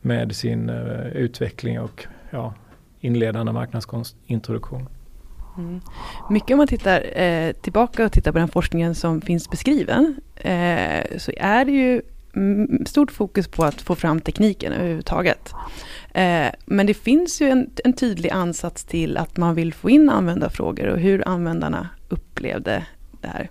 med 0.01 0.37
sin 0.37 0.71
uh, 0.71 1.07
utveckling 1.07 1.81
och 1.81 2.07
ja, 2.31 2.55
inledande 3.01 3.53
marknadskonstintroduktion. 3.53 4.89
Mm. 5.59 5.81
Mycket 6.31 6.51
om 6.51 6.59
man 6.59 6.67
tittar 6.67 7.21
eh, 7.21 7.53
tillbaka 7.53 8.05
och 8.05 8.13
tittar 8.13 8.33
på 8.33 8.39
den 8.39 8.49
forskningen 8.49 8.95
som 8.95 9.21
finns 9.21 9.51
beskriven 9.51 10.17
eh, 10.37 11.19
så 11.19 11.33
är 11.37 11.65
det 11.65 11.73
ju 11.73 12.03
stort 12.87 13.13
fokus 13.13 13.49
på 13.49 13.65
att 13.65 13.81
få 13.81 13.95
fram 13.95 14.21
tekniken 14.21 14.73
överhuvudtaget. 14.73 15.53
Eh, 16.15 16.47
men 16.67 16.87
det 16.87 16.95
finns 16.95 17.41
ju 17.43 17.49
en, 17.49 17.71
en, 17.85 17.93
tydlig 17.93 18.31
ansats 18.31 18.85
till 18.85 19.17
att 19.17 19.37
man 19.37 19.55
vill 19.55 19.75
få 19.75 19.91
in 19.91 20.11
användarfrågor 20.11 20.87
och 20.87 20.99
hur 20.99 21.29
användarna 21.29 21.89
upplevde 22.09 22.87
det 23.21 23.29
här. 23.29 23.49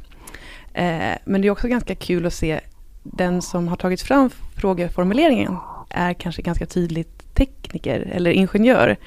Eh, 0.78 1.18
men 1.26 1.42
det 1.42 1.48
är 1.48 1.52
också 1.52 1.68
ganska 1.68 1.96
kul 1.96 2.26
att 2.26 2.34
se 2.34 2.60
den 3.04 3.42
som 3.42 3.68
har 3.68 3.76
tagit 3.76 4.02
fram 4.02 4.30
frågeformuleringen 4.56 5.58
är 5.90 6.14
kanske 6.14 6.42
ganska 6.42 6.66
tydligt 6.66 7.36
tekniker 7.36 8.00
eller 8.12 8.32
ingenjör. 8.32 8.98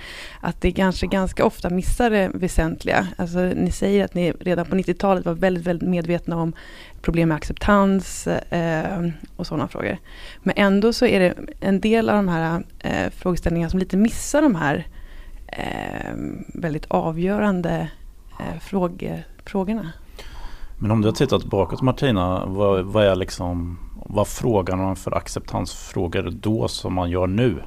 Att 0.40 0.60
det 0.60 0.72
kanske 0.72 1.06
ganska 1.06 1.44
ofta 1.44 1.70
missar 1.70 2.10
det 2.10 2.30
väsentliga. 2.34 3.06
Alltså, 3.16 3.38
ni 3.38 3.70
säger 3.70 4.04
att 4.04 4.14
ni 4.14 4.32
redan 4.32 4.66
på 4.66 4.76
90-talet 4.76 5.26
var 5.26 5.34
väldigt, 5.34 5.66
väldigt 5.66 5.88
medvetna 5.88 6.36
om 6.36 6.52
problem 7.02 7.28
med 7.28 7.36
acceptans 7.36 8.26
eh, 8.26 9.08
och 9.36 9.46
sådana 9.46 9.68
frågor. 9.68 9.98
Men 10.42 10.54
ändå 10.56 10.92
så 10.92 11.06
är 11.06 11.20
det 11.20 11.34
en 11.60 11.80
del 11.80 12.08
av 12.08 12.16
de 12.16 12.28
här 12.28 12.62
eh, 12.78 13.10
frågeställningarna 13.10 13.70
som 13.70 13.78
lite 13.78 13.96
missar 13.96 14.42
de 14.42 14.54
här 14.54 14.86
eh, 15.46 16.14
väldigt 16.54 16.86
avgörande 16.88 17.88
eh, 18.40 18.60
fråge, 18.60 19.24
frågorna. 19.44 19.92
Men 20.82 20.90
om 20.90 21.00
du 21.00 21.08
har 21.08 21.12
tittat 21.12 21.44
bakåt 21.44 21.82
Martina, 21.82 22.46
vad, 22.46 22.84
vad 22.84 23.04
är 23.04 23.16
liksom 23.16 23.78
vad 24.06 24.28
frågar 24.28 24.76
man 24.76 24.96
för 24.96 25.16
acceptansfrågor 25.16 26.30
då 26.30 26.68
som 26.68 26.94
man 26.94 27.10
gör 27.10 27.26
nu? 27.26 27.62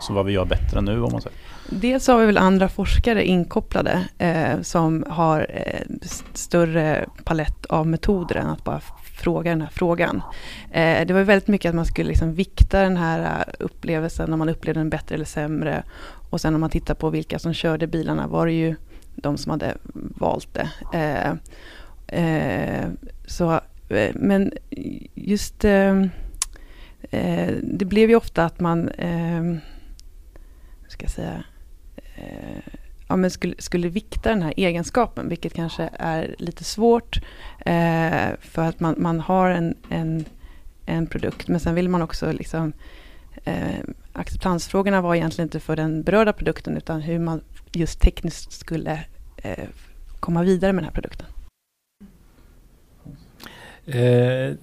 Så 0.00 0.12
vad 0.12 0.26
vi 0.26 0.32
gör 0.32 0.44
bättre 0.44 0.80
nu 0.80 1.02
om 1.02 1.12
man 1.12 1.20
säger? 1.20 1.38
Dels 1.70 2.08
har 2.08 2.18
vi 2.18 2.26
väl 2.26 2.38
andra 2.38 2.68
forskare 2.68 3.26
inkopplade 3.26 4.08
eh, 4.18 4.60
som 4.60 5.04
har 5.08 5.46
eh, 5.48 5.96
större 6.32 7.06
palett 7.24 7.66
av 7.66 7.86
metoder 7.86 8.36
än 8.36 8.46
att 8.46 8.64
bara 8.64 8.80
fråga 9.16 9.50
den 9.50 9.60
här 9.60 9.70
frågan. 9.72 10.22
Eh, 10.70 11.06
det 11.06 11.14
var 11.14 11.22
väldigt 11.22 11.48
mycket 11.48 11.68
att 11.68 11.74
man 11.74 11.86
skulle 11.86 12.08
liksom 12.08 12.34
vikta 12.34 12.80
den 12.80 12.96
här 12.96 13.20
eh, 13.20 13.54
upplevelsen 13.64 14.32
om 14.32 14.38
man 14.38 14.48
upplevde 14.48 14.80
den 14.80 14.90
bättre 14.90 15.14
eller 15.14 15.24
sämre. 15.24 15.82
Och 16.30 16.40
sen 16.40 16.54
om 16.54 16.60
man 16.60 16.70
tittar 16.70 16.94
på 16.94 17.10
vilka 17.10 17.38
som 17.38 17.54
körde 17.54 17.86
bilarna 17.86 18.26
var 18.26 18.46
det 18.46 18.52
ju 18.52 18.76
de 19.14 19.36
som 19.36 19.50
hade 19.50 19.76
valt 19.94 20.54
det. 20.54 20.68
Eh, 20.98 21.34
Eh, 22.08 22.88
så, 23.26 23.60
eh, 23.88 24.14
men 24.14 24.52
just 25.14 25.64
eh, 25.64 26.02
eh, 27.10 27.54
det 27.62 27.84
blev 27.84 28.10
ju 28.10 28.16
ofta 28.16 28.44
att 28.44 28.60
man, 28.60 28.88
eh, 28.88 29.56
ska 30.88 31.04
jag 31.04 31.10
säga, 31.10 31.44
eh, 32.14 32.72
ja, 33.08 33.16
men 33.16 33.30
skulle, 33.30 33.54
skulle 33.58 33.88
vikta 33.88 34.28
den 34.28 34.42
här 34.42 34.54
egenskapen, 34.56 35.28
vilket 35.28 35.54
kanske 35.54 35.90
är 35.92 36.34
lite 36.38 36.64
svårt 36.64 37.20
eh, 37.58 38.28
för 38.40 38.62
att 38.62 38.80
man, 38.80 38.94
man 38.98 39.20
har 39.20 39.50
en, 39.50 39.74
en, 39.90 40.24
en 40.86 41.06
produkt, 41.06 41.48
men 41.48 41.60
sen 41.60 41.74
vill 41.74 41.88
man 41.88 42.02
också 42.02 42.32
liksom 42.32 42.72
eh, 43.44 43.80
acceptansfrågorna 44.12 45.00
var 45.00 45.14
egentligen 45.14 45.46
inte 45.46 45.60
för 45.60 45.76
den 45.76 46.02
berörda 46.02 46.32
produkten 46.32 46.76
utan 46.76 47.00
hur 47.00 47.18
man 47.18 47.40
just 47.72 48.00
tekniskt 48.00 48.52
skulle 48.52 49.04
eh, 49.36 49.68
komma 50.20 50.42
vidare 50.42 50.72
med 50.72 50.82
den 50.82 50.88
här 50.88 50.94
produkten. 50.94 51.26
Eh, 53.86 54.54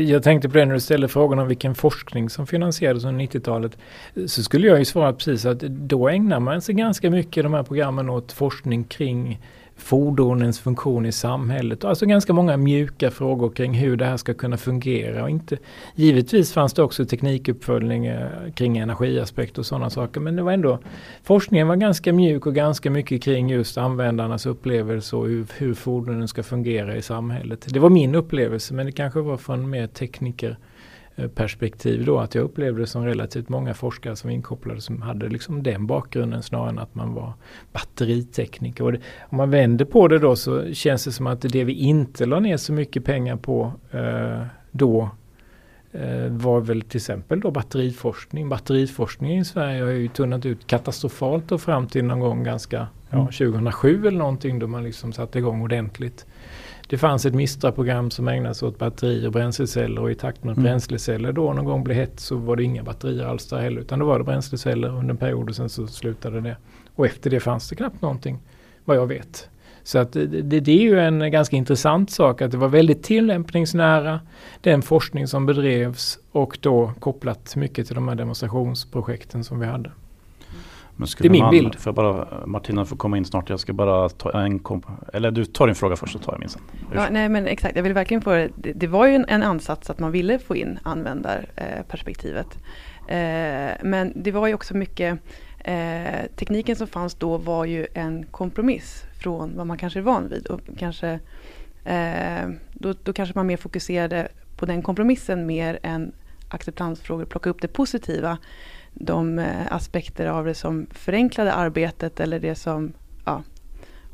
jag 0.00 0.22
tänkte 0.22 0.48
på 0.48 0.58
det 0.58 0.64
när 0.64 0.74
du 0.74 0.80
ställde 0.80 1.08
frågan 1.08 1.38
om 1.38 1.48
vilken 1.48 1.74
forskning 1.74 2.30
som 2.30 2.46
finansierades 2.46 3.04
under 3.04 3.24
90-talet. 3.24 3.78
Så 4.26 4.42
skulle 4.42 4.66
jag 4.66 4.78
ju 4.78 4.84
svara 4.84 5.12
precis 5.12 5.46
att 5.46 5.60
då 5.60 6.08
ägnar 6.08 6.40
man 6.40 6.60
sig 6.60 6.74
ganska 6.74 7.10
mycket 7.10 7.36
i 7.36 7.42
de 7.42 7.54
här 7.54 7.62
programmen 7.62 8.10
åt 8.10 8.32
forskning 8.32 8.84
kring 8.84 9.40
fordonens 9.80 10.60
funktion 10.60 11.06
i 11.06 11.12
samhället. 11.12 11.84
Alltså 11.84 12.06
ganska 12.06 12.32
många 12.32 12.56
mjuka 12.56 13.10
frågor 13.10 13.50
kring 13.50 13.74
hur 13.74 13.96
det 13.96 14.04
här 14.04 14.16
ska 14.16 14.34
kunna 14.34 14.56
fungera. 14.56 15.22
Och 15.22 15.30
inte, 15.30 15.58
givetvis 15.94 16.52
fanns 16.52 16.72
det 16.72 16.82
också 16.82 17.04
teknikuppföljning 17.04 18.06
eh, 18.06 18.28
kring 18.54 18.78
energiaspekt 18.78 19.58
och 19.58 19.66
sådana 19.66 19.90
saker. 19.90 20.20
Men 20.20 20.36
det 20.36 20.42
var 20.42 20.52
ändå, 20.52 20.78
forskningen 21.22 21.68
var 21.68 21.76
ganska 21.76 22.12
mjuk 22.12 22.46
och 22.46 22.54
ganska 22.54 22.90
mycket 22.90 23.22
kring 23.22 23.50
just 23.50 23.78
användarnas 23.78 24.46
upplevelse 24.46 25.16
och 25.16 25.26
hur, 25.26 25.46
hur 25.58 25.74
fordonen 25.74 26.28
ska 26.28 26.42
fungera 26.42 26.96
i 26.96 27.02
samhället. 27.02 27.66
Det 27.68 27.78
var 27.78 27.90
min 27.90 28.14
upplevelse 28.14 28.74
men 28.74 28.86
det 28.86 28.92
kanske 28.92 29.20
var 29.20 29.36
från 29.36 29.70
mer 29.70 29.86
tekniker 29.86 30.56
perspektiv 31.28 32.04
då 32.04 32.18
att 32.18 32.34
jag 32.34 32.44
upplevde 32.44 32.80
det 32.80 32.86
som 32.86 33.04
relativt 33.04 33.48
många 33.48 33.74
forskare 33.74 34.16
som 34.16 34.30
inkopplade 34.30 34.80
som 34.80 35.02
hade 35.02 35.28
liksom 35.28 35.62
den 35.62 35.86
bakgrunden 35.86 36.42
snarare 36.42 36.68
än 36.68 36.78
att 36.78 36.94
man 36.94 37.14
var 37.14 37.32
batteritekniker. 37.72 38.84
Och 38.84 38.92
det, 38.92 38.98
om 39.20 39.36
man 39.36 39.50
vänder 39.50 39.84
på 39.84 40.08
det 40.08 40.18
då 40.18 40.36
så 40.36 40.72
känns 40.72 41.04
det 41.04 41.12
som 41.12 41.26
att 41.26 41.40
det 41.40 41.64
vi 41.64 41.72
inte 41.72 42.26
la 42.26 42.40
ner 42.40 42.56
så 42.56 42.72
mycket 42.72 43.04
pengar 43.04 43.36
på 43.36 43.72
eh, 43.90 44.46
då 44.70 45.10
eh, 45.92 46.26
var 46.28 46.60
väl 46.60 46.82
till 46.82 46.98
exempel 46.98 47.40
då 47.40 47.50
batteriforskning. 47.50 48.48
Batteriforskningen 48.48 49.40
i 49.40 49.44
Sverige 49.44 49.82
har 49.82 49.90
ju 49.90 50.08
tunnat 50.08 50.46
ut 50.46 50.66
katastrofalt 50.66 51.52
och 51.52 51.60
fram 51.60 51.86
till 51.86 52.04
någon 52.04 52.20
gång 52.20 52.44
ganska 52.44 52.86
ja, 53.10 53.24
2007 53.26 53.94
mm. 53.94 54.06
eller 54.06 54.18
någonting 54.18 54.58
då 54.58 54.66
man 54.66 54.84
liksom 54.84 55.12
satte 55.12 55.38
igång 55.38 55.62
ordentligt. 55.62 56.26
Det 56.90 56.98
fanns 56.98 57.26
ett 57.26 57.34
MISTRA-program 57.34 58.10
som 58.10 58.28
ägnade 58.28 58.54
sig 58.54 58.68
åt 58.68 58.78
batterier 58.78 59.26
och 59.26 59.32
bränsleceller 59.32 60.02
och 60.02 60.10
i 60.10 60.14
takt 60.14 60.44
med 60.44 60.52
att 60.52 60.58
mm. 60.58 60.64
bränsleceller 60.64 61.32
då 61.32 61.52
någon 61.52 61.64
gång 61.64 61.84
blev 61.84 61.96
hett 61.96 62.20
så 62.20 62.36
var 62.36 62.56
det 62.56 62.62
inga 62.62 62.82
batterier 62.82 63.24
alls 63.24 63.48
där 63.48 63.60
heller 63.60 63.80
utan 63.80 63.98
då 63.98 64.06
var 64.06 64.18
det 64.18 64.24
bränsleceller 64.24 64.88
under 64.88 65.10
en 65.10 65.16
period 65.16 65.48
och 65.48 65.56
sen 65.56 65.68
så 65.68 65.86
slutade 65.86 66.40
det. 66.40 66.56
Och 66.94 67.06
efter 67.06 67.30
det 67.30 67.40
fanns 67.40 67.68
det 67.68 67.76
knappt 67.76 68.02
någonting 68.02 68.38
vad 68.84 68.96
jag 68.96 69.06
vet. 69.06 69.48
Så 69.82 69.98
att 69.98 70.12
det, 70.12 70.26
det, 70.26 70.60
det, 70.60 70.72
är 70.72 70.82
ju 70.82 71.00
en 71.00 71.32
ganska 71.32 71.56
intressant 71.56 72.10
sak 72.10 72.42
att 72.42 72.50
det 72.50 72.56
var 72.56 72.68
väldigt 72.68 73.02
tillämpningsnära 73.02 74.20
den 74.60 74.82
forskning 74.82 75.26
som 75.26 75.46
bedrevs 75.46 76.18
och 76.32 76.58
då 76.60 76.92
kopplat 77.00 77.56
mycket 77.56 77.86
till 77.86 77.94
de 77.94 78.08
här 78.08 78.14
demonstrationsprojekten 78.14 79.44
som 79.44 79.60
vi 79.60 79.66
hade 79.66 79.90
det 81.00 81.24
är 81.24 81.30
min 81.30 81.42
man, 81.42 81.50
bild. 81.50 81.74
För 81.74 81.92
bara, 81.92 82.46
Martina 82.46 82.84
får 82.84 82.96
komma 82.96 83.16
in 83.16 83.24
snart. 83.24 83.50
Jag 83.50 83.60
ska 83.60 83.72
bara 83.72 84.08
ta 84.08 84.42
en 84.42 84.60
Eller 85.12 85.30
du 85.30 85.44
tar 85.44 85.66
din 85.66 85.76
fråga 85.76 85.96
först 85.96 86.12
så 86.12 86.18
tar 86.18 86.32
jag 86.32 86.40
min 86.40 86.48
sen. 86.48 86.62
Ja, 86.94 87.06
nej 87.10 87.28
men 87.28 87.46
exakt, 87.46 87.76
jag 87.76 87.82
vill 87.82 87.92
verkligen 87.92 88.20
få 88.20 88.30
det. 88.30 88.50
Det 88.56 88.86
var 88.86 89.06
ju 89.06 89.14
en, 89.14 89.24
en 89.28 89.42
ansats 89.42 89.90
att 89.90 89.98
man 89.98 90.12
ville 90.12 90.38
få 90.38 90.56
in 90.56 90.78
användarperspektivet. 90.82 92.58
Eh, 93.06 93.72
men 93.82 94.12
det 94.14 94.30
var 94.30 94.46
ju 94.46 94.54
också 94.54 94.76
mycket 94.76 95.18
eh, 95.58 96.26
Tekniken 96.36 96.76
som 96.76 96.86
fanns 96.86 97.14
då 97.14 97.36
var 97.36 97.64
ju 97.64 97.86
en 97.94 98.26
kompromiss 98.26 99.04
från 99.22 99.56
vad 99.56 99.66
man 99.66 99.78
kanske 99.78 99.98
är 99.98 100.02
van 100.02 100.28
vid. 100.28 100.46
Och 100.46 100.60
kanske, 100.78 101.20
eh, 101.84 102.48
då, 102.72 102.94
då 103.02 103.12
kanske 103.12 103.38
man 103.38 103.46
mer 103.46 103.56
fokuserade 103.56 104.28
på 104.56 104.66
den 104.66 104.82
kompromissen 104.82 105.46
mer 105.46 105.78
än 105.82 106.12
acceptansfrågor, 106.48 107.24
plocka 107.24 107.50
upp 107.50 107.62
det 107.62 107.68
positiva 107.68 108.38
de 108.94 109.38
eh, 109.38 109.72
aspekter 109.72 110.26
av 110.26 110.44
det 110.44 110.54
som 110.54 110.86
förenklade 110.90 111.52
arbetet 111.52 112.20
eller 112.20 112.40
det 112.40 112.54
som, 112.54 112.92
ja, 113.24 113.42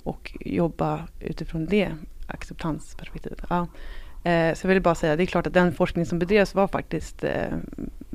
och 0.02 0.36
jobba 0.40 1.08
utifrån 1.20 1.66
det 1.66 1.92
acceptansperspektivet. 2.26 3.40
Ja. 3.48 3.66
Eh, 4.24 4.54
så 4.54 4.66
jag 4.66 4.68
vill 4.68 4.82
bara 4.82 4.94
säga, 4.94 5.16
det 5.16 5.22
är 5.22 5.26
klart 5.26 5.46
att 5.46 5.54
den 5.54 5.72
forskning 5.72 6.06
som 6.06 6.18
bedrevs 6.18 6.54
var 6.54 6.68
faktiskt 6.68 7.24
eh, 7.24 7.56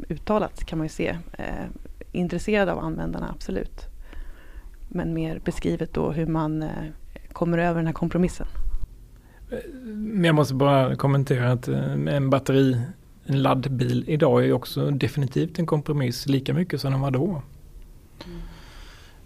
uttalat 0.09 0.65
kan 0.65 0.77
man 0.77 0.85
ju 0.85 0.89
se. 0.89 1.17
Eh, 1.37 1.65
intresserad 2.11 2.69
av 2.69 2.79
användarna, 2.79 3.29
absolut. 3.35 3.85
Men 4.89 5.13
mer 5.13 5.39
beskrivet 5.45 5.93
då 5.93 6.11
hur 6.11 6.25
man 6.25 6.63
eh, 6.63 6.69
kommer 7.31 7.57
över 7.57 7.75
den 7.75 7.87
här 7.87 7.93
kompromissen. 7.93 8.47
Eh, 9.51 9.57
men 9.83 10.23
jag 10.23 10.35
måste 10.35 10.53
bara 10.53 10.95
kommentera 10.95 11.51
att 11.51 11.67
en 11.67 12.29
batteri 12.29 12.81
en 13.25 13.41
laddbil 13.41 14.03
idag 14.07 14.45
är 14.45 14.53
också 14.53 14.91
definitivt 14.91 15.59
en 15.59 15.65
kompromiss 15.65 16.27
lika 16.27 16.53
mycket 16.53 16.81
som 16.81 16.91
den 16.91 17.01
var 17.01 17.11
då. 17.11 17.41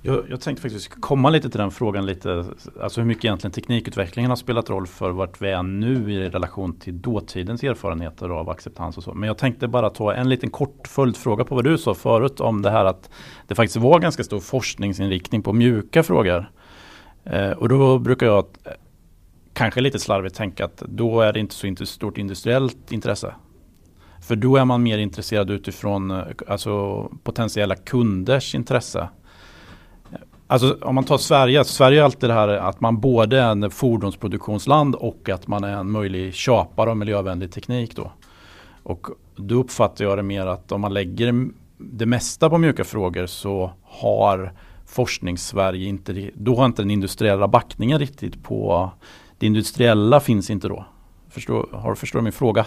Jag, 0.01 0.25
jag 0.29 0.41
tänkte 0.41 0.61
faktiskt 0.61 1.01
komma 1.01 1.29
lite 1.29 1.49
till 1.49 1.59
den 1.59 1.71
frågan 1.71 2.05
lite. 2.05 2.45
Alltså 2.81 3.01
hur 3.01 3.07
mycket 3.07 3.25
egentligen 3.25 3.51
teknikutvecklingen 3.51 4.31
har 4.31 4.35
spelat 4.35 4.69
roll 4.69 4.87
för 4.87 5.11
vart 5.11 5.41
vi 5.41 5.49
är 5.49 5.63
nu 5.63 6.13
i 6.13 6.29
relation 6.29 6.79
till 6.79 7.01
dåtidens 7.01 7.63
erfarenheter 7.63 8.29
av 8.29 8.49
acceptans 8.49 8.97
och 8.97 9.03
så. 9.03 9.13
Men 9.13 9.27
jag 9.27 9.37
tänkte 9.37 9.67
bara 9.67 9.89
ta 9.89 10.13
en 10.13 10.29
liten 10.29 10.49
kort 10.49 10.87
följdfråga 10.87 11.43
på 11.43 11.55
vad 11.55 11.63
du 11.63 11.77
sa 11.77 11.93
förut 11.93 12.39
om 12.39 12.61
det 12.61 12.69
här 12.69 12.85
att 12.85 13.09
det 13.47 13.55
faktiskt 13.55 13.77
var 13.77 13.99
ganska 13.99 14.23
stor 14.23 14.39
forskningsinriktning 14.39 15.43
på 15.43 15.53
mjuka 15.53 16.03
frågor. 16.03 16.51
Eh, 17.23 17.51
och 17.51 17.69
då 17.69 17.99
brukar 17.99 18.25
jag 18.25 18.45
kanske 19.53 19.81
lite 19.81 19.99
slarvigt 19.99 20.35
tänka 20.35 20.65
att 20.65 20.77
då 20.77 21.21
är 21.21 21.33
det 21.33 21.39
inte 21.39 21.55
så 21.55 21.85
stort 21.85 22.17
industriellt 22.17 22.91
intresse. 22.91 23.33
För 24.25 24.35
då 24.35 24.57
är 24.57 24.65
man 24.65 24.83
mer 24.83 24.97
intresserad 24.97 25.49
utifrån 25.49 26.11
eh, 26.11 26.23
alltså, 26.47 27.03
potentiella 27.23 27.75
kunders 27.75 28.55
intresse. 28.55 29.09
Alltså 30.47 30.77
om 30.81 30.95
man 30.95 31.03
tar 31.03 31.17
Sverige, 31.17 31.63
Sverige 31.63 31.99
är 31.99 32.03
alltid 32.03 32.29
det 32.29 32.33
här 32.33 32.47
att 32.47 32.81
man 32.81 32.99
både 32.99 33.39
är 33.39 33.51
en 33.51 33.71
fordonsproduktionsland 33.71 34.95
och 34.95 35.29
att 35.29 35.47
man 35.47 35.63
är 35.63 35.77
en 35.77 35.91
möjlig 35.91 36.33
köpare 36.33 36.89
av 36.89 36.97
miljövänlig 36.97 37.51
teknik 37.51 37.95
då. 37.95 38.11
Och 38.83 39.07
då 39.35 39.55
uppfattar 39.55 40.05
jag 40.05 40.17
det 40.17 40.23
mer 40.23 40.45
att 40.45 40.71
om 40.71 40.81
man 40.81 40.93
lägger 40.93 41.49
det 41.77 42.05
mesta 42.05 42.49
på 42.49 42.57
mjuka 42.57 42.83
frågor 42.83 43.25
så 43.25 43.71
har 43.83 44.53
Forskningssverige 44.85 45.87
inte, 45.87 46.29
då 46.33 46.55
har 46.55 46.65
inte 46.65 46.81
den 46.81 46.91
industriella 46.91 47.47
backningen 47.47 47.99
riktigt 47.99 48.43
på 48.43 48.89
det 49.37 49.45
industriella 49.45 50.19
finns 50.19 50.49
inte 50.49 50.67
då. 50.67 50.85
Förstår, 51.29 51.69
har 51.73 51.89
du 51.89 51.95
förstått 51.95 52.23
min 52.23 52.33
fråga? 52.33 52.65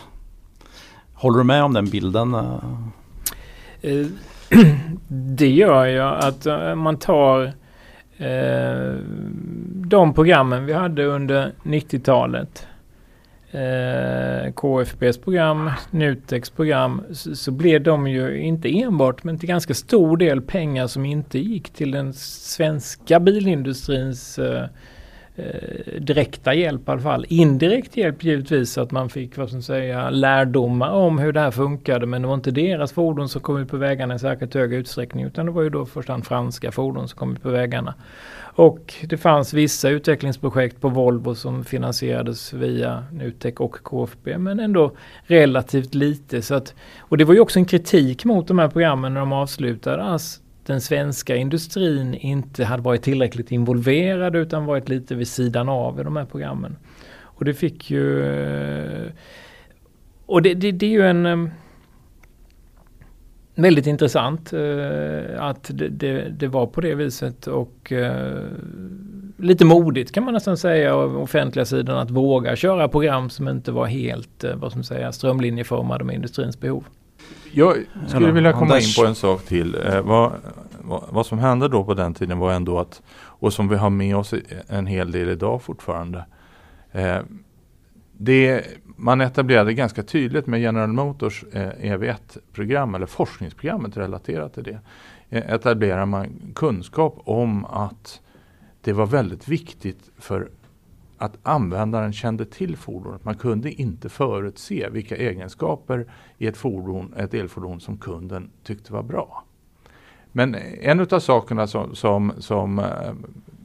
Håller 1.19 1.39
du 1.39 1.45
med 1.45 1.63
om 1.63 1.73
den 1.73 1.91
bilden? 1.91 2.35
Eh? 2.35 2.61
Eh, 3.81 4.07
det 5.09 5.49
gör 5.51 5.87
jag 5.87 6.19
att 6.19 6.47
eh, 6.47 6.75
man 6.75 6.99
tar 6.99 7.53
de 9.89 10.15
programmen 10.15 10.67
vi 10.67 10.73
hade 10.73 11.05
under 11.05 11.53
90-talet 11.63 12.67
KFBs 14.55 15.19
program, 15.19 15.71
Nuteks 15.91 16.51
program, 16.51 17.03
så, 17.13 17.35
så, 17.35 17.51
blev 17.51 17.83
de 17.83 18.07
ju 18.07 18.41
inte 18.41 18.81
enbart 18.81 19.25
men 19.25 19.39
till 19.39 19.49
ganska 19.49 19.75
stor 19.75 20.17
del 20.17 20.41
pengar 20.41 20.87
som 20.87 21.05
inte 21.05 21.39
gick 21.39 21.71
till 21.71 21.91
den 21.91 22.13
svenska 22.15 23.21
bilindustrins 23.21 24.39
eh, 25.39 26.01
direkta 26.01 26.55
hjälp 26.55 26.89
i 26.89 26.91
alla 26.91 27.01
fall. 27.01 27.27
Indirekt 27.29 27.97
hjälp 27.97 28.25
givetvis 28.25 28.79
att 28.79 28.91
man 28.91 29.09
fick 29.09 29.37
vad 29.37 29.51
som 29.51 29.63
säga 29.63 30.11
lärdomar 30.11 30.91
om 30.91 31.19
hur 31.19 31.33
det 31.33 31.41
här 31.41 31.51
funkade 31.51 32.07
men 32.07 32.23
det 32.23 32.29
var 32.29 32.35
inte 32.35 32.51
deras 32.51 32.93
fordon 32.93 33.29
som 33.29 33.41
kom 33.41 33.59
ut 33.59 33.69
på 33.69 33.77
vägarna 33.77 34.15
i 34.15 34.19
särskilt 34.19 34.55
hög 34.55 34.75
utsträckning 34.75 35.25
utan 35.25 35.47
det 35.47 35.53
var 35.53 35.63
ju 35.63 35.71
då 35.71 35.87
först 35.87 36.09
hand 36.09 36.27
franska 36.27 36.73
fordon 36.73 37.09
som 37.09 37.19
kom 37.19 37.33
ut 37.33 37.43
på 37.43 37.51
vägarna. 37.51 37.95
Och 38.59 38.95
det 39.03 39.17
fanns 39.17 39.55
vissa 39.55 39.89
utvecklingsprojekt 39.89 40.81
på 40.81 40.89
Volvo 40.89 41.35
som 41.35 41.65
finansierades 41.65 42.53
via 42.53 43.05
Nutek 43.13 43.61
och 43.61 43.83
KFB 43.83 44.39
men 44.39 44.61
ändå 44.61 44.93
relativt 45.23 45.95
lite. 45.95 46.43
Så 46.43 46.55
att, 46.55 46.75
och 46.99 47.17
det 47.17 47.25
var 47.25 47.35
ju 47.35 47.41
också 47.41 47.59
en 47.59 47.65
kritik 47.65 48.25
mot 48.25 48.49
de 48.49 48.59
här 48.59 48.69
programmen 48.69 49.15
när 49.15 49.21
de 49.21 49.33
avslutades 49.33 50.41
den 50.69 50.81
svenska 50.81 51.37
industrin 51.37 52.15
inte 52.15 52.65
hade 52.65 52.83
varit 52.83 53.03
tillräckligt 53.03 53.53
involverad 53.53 54.37
utan 54.37 54.67
varit 54.67 54.89
lite 54.89 55.15
vid 55.15 55.29
sidan 55.29 55.69
av 55.69 56.01
i 56.01 56.03
de 56.03 56.17
här 56.17 56.25
programmen. 56.25 56.77
Och 57.21 57.45
det 57.45 57.55
fick 57.55 57.91
ju... 57.91 58.25
Eh, 58.25 59.11
och 60.27 60.43
det, 60.43 60.55
det, 60.55 60.73
det 60.73 60.87
är 60.87 60.91
ju 60.91 61.07
en... 61.07 61.27
Eh, 61.27 61.49
väldigt 63.55 63.87
intressant 63.87 64.53
eh, 64.53 65.45
att 65.45 65.71
det, 65.75 65.89
det, 65.89 66.29
det, 66.29 66.49
var 66.49 66.67
på 66.67 66.81
det 66.81 66.95
viset 66.95 67.47
och 67.47 67.93
lite 69.37 69.65
modigt 69.65 70.13
kan 70.13 70.25
man 70.25 70.35
nästan 70.35 70.57
säga 70.57 70.95
av 70.95 71.19
offentliga 71.19 71.65
sidan 71.65 71.99
att 71.99 72.11
våga 72.11 72.57
köra 72.57 72.89
program 72.89 73.31
som 73.31 73.49
inte 73.49 73.73
var 73.73 73.87
helt, 73.87 74.45
vad 74.55 74.73
som 74.73 74.83
säger, 74.83 75.11
strömlinjeformade 75.11 76.05
med 76.05 76.15
industrins 76.15 76.61
behov. 76.61 76.85
Jag 77.53 77.77
skulle 78.07 78.33
vilja 78.33 78.53
komma 78.53 78.79
in 78.79 78.95
på 78.99 79.07
en 79.07 79.15
sak 79.15 79.43
till. 79.43 79.75
Eh, 79.75 80.01
vad, 80.01 80.33
vad, 80.81 81.05
vad, 81.11 81.27
som 81.27 81.39
hände 81.39 81.69
då 81.69 81.85
på 81.85 81.95
den 81.95 82.15
tiden 82.15 82.39
var 82.39 82.53
ändå 82.53 82.79
att, 82.79 83.03
och 83.19 83.53
som 83.53 83.69
vi 83.69 83.77
har 83.77 83.91
med 83.91 84.17
oss 84.17 84.35
en 84.69 84.87
hel 84.87 85.13
del 85.13 85.29
idag 85.29 85.63
fortfarande. 85.63 86.25
Eh, 86.93 87.19
det, 88.13 88.65
man 88.97 89.21
etablerade 89.21 89.75
ganska 89.75 90.03
tydligt 90.03 90.47
med 90.47 90.61
General 90.61 90.93
Motors 90.93 91.45
eh, 91.53 91.69
EV1-program 91.69 92.95
eller 92.95 93.07
forskningsprogrammet 93.07 93.97
relaterat 93.97 94.55
till 94.55 94.65
det. 94.65 94.81
Eh, 95.31 95.53
etablerar 95.53 96.07
man 96.07 96.53
kunskap 96.55 97.23
om 97.25 97.65
att 97.65 98.21
det 98.81 98.93
var 98.93 99.07
väldigt 99.07 99.49
viktigt 99.49 100.11
för 100.19 100.49
att 101.19 101.39
användaren 101.43 102.13
kände 102.13 102.45
till 102.45 102.77
fordonet. 102.77 103.25
Man 103.25 103.35
kunde 103.35 103.73
inte 103.73 104.09
förutse 104.09 104.89
vilka 104.91 105.17
egenskaper 105.17 106.07
i 106.39 106.47
ett 106.47 106.57
fordon, 106.57 107.15
ett 107.17 107.35
elfordon 107.35 107.81
som 107.81 107.99
kunden 107.99 108.51
tyckte 108.63 108.93
var 108.93 109.03
bra. 109.03 109.45
Men 110.33 110.55
en 110.81 111.01
av 111.01 111.21
sakerna 111.21 111.67
som, 111.67 111.95
som, 111.95 112.33
som 112.39 112.79
eh, 112.79 113.13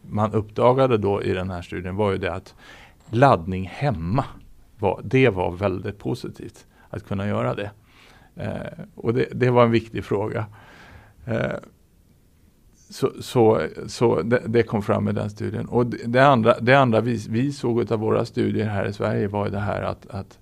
man 0.09 0.31
uppdagade 0.33 0.97
då 0.97 1.23
i 1.23 1.33
den 1.33 1.49
här 1.49 1.61
studien 1.61 1.95
var 1.95 2.11
ju 2.11 2.17
det 2.17 2.33
att 2.33 2.55
laddning 3.09 3.67
hemma, 3.67 4.25
var, 4.79 5.01
det 5.03 5.29
var 5.29 5.51
väldigt 5.51 5.99
positivt 5.99 6.65
att 6.89 7.07
kunna 7.07 7.27
göra 7.27 7.55
det. 7.55 7.71
Eh, 8.35 8.83
och 8.95 9.13
det, 9.13 9.27
det, 9.33 9.49
var 9.49 9.63
en 9.63 9.71
viktig 9.71 10.05
fråga. 10.05 10.45
Eh, 11.25 11.51
så, 12.93 13.11
så, 13.19 13.67
så 13.87 14.21
det, 14.21 14.41
det, 14.47 14.63
kom 14.63 14.81
fram 14.81 15.07
i 15.07 15.11
den 15.11 15.29
studien. 15.29 15.65
Och 15.65 15.85
det, 15.85 15.97
det 16.05 16.27
andra, 16.27 16.59
det 16.59 16.73
andra 16.73 17.01
vi, 17.01 17.25
vi 17.29 17.51
såg 17.51 17.91
av 17.91 17.99
våra 17.99 18.25
studier 18.25 18.67
här 18.67 18.85
i 18.85 18.93
Sverige 18.93 19.27
var 19.27 19.49
det 19.49 19.59
här 19.59 19.81
att, 19.81 20.07
att 20.09 20.39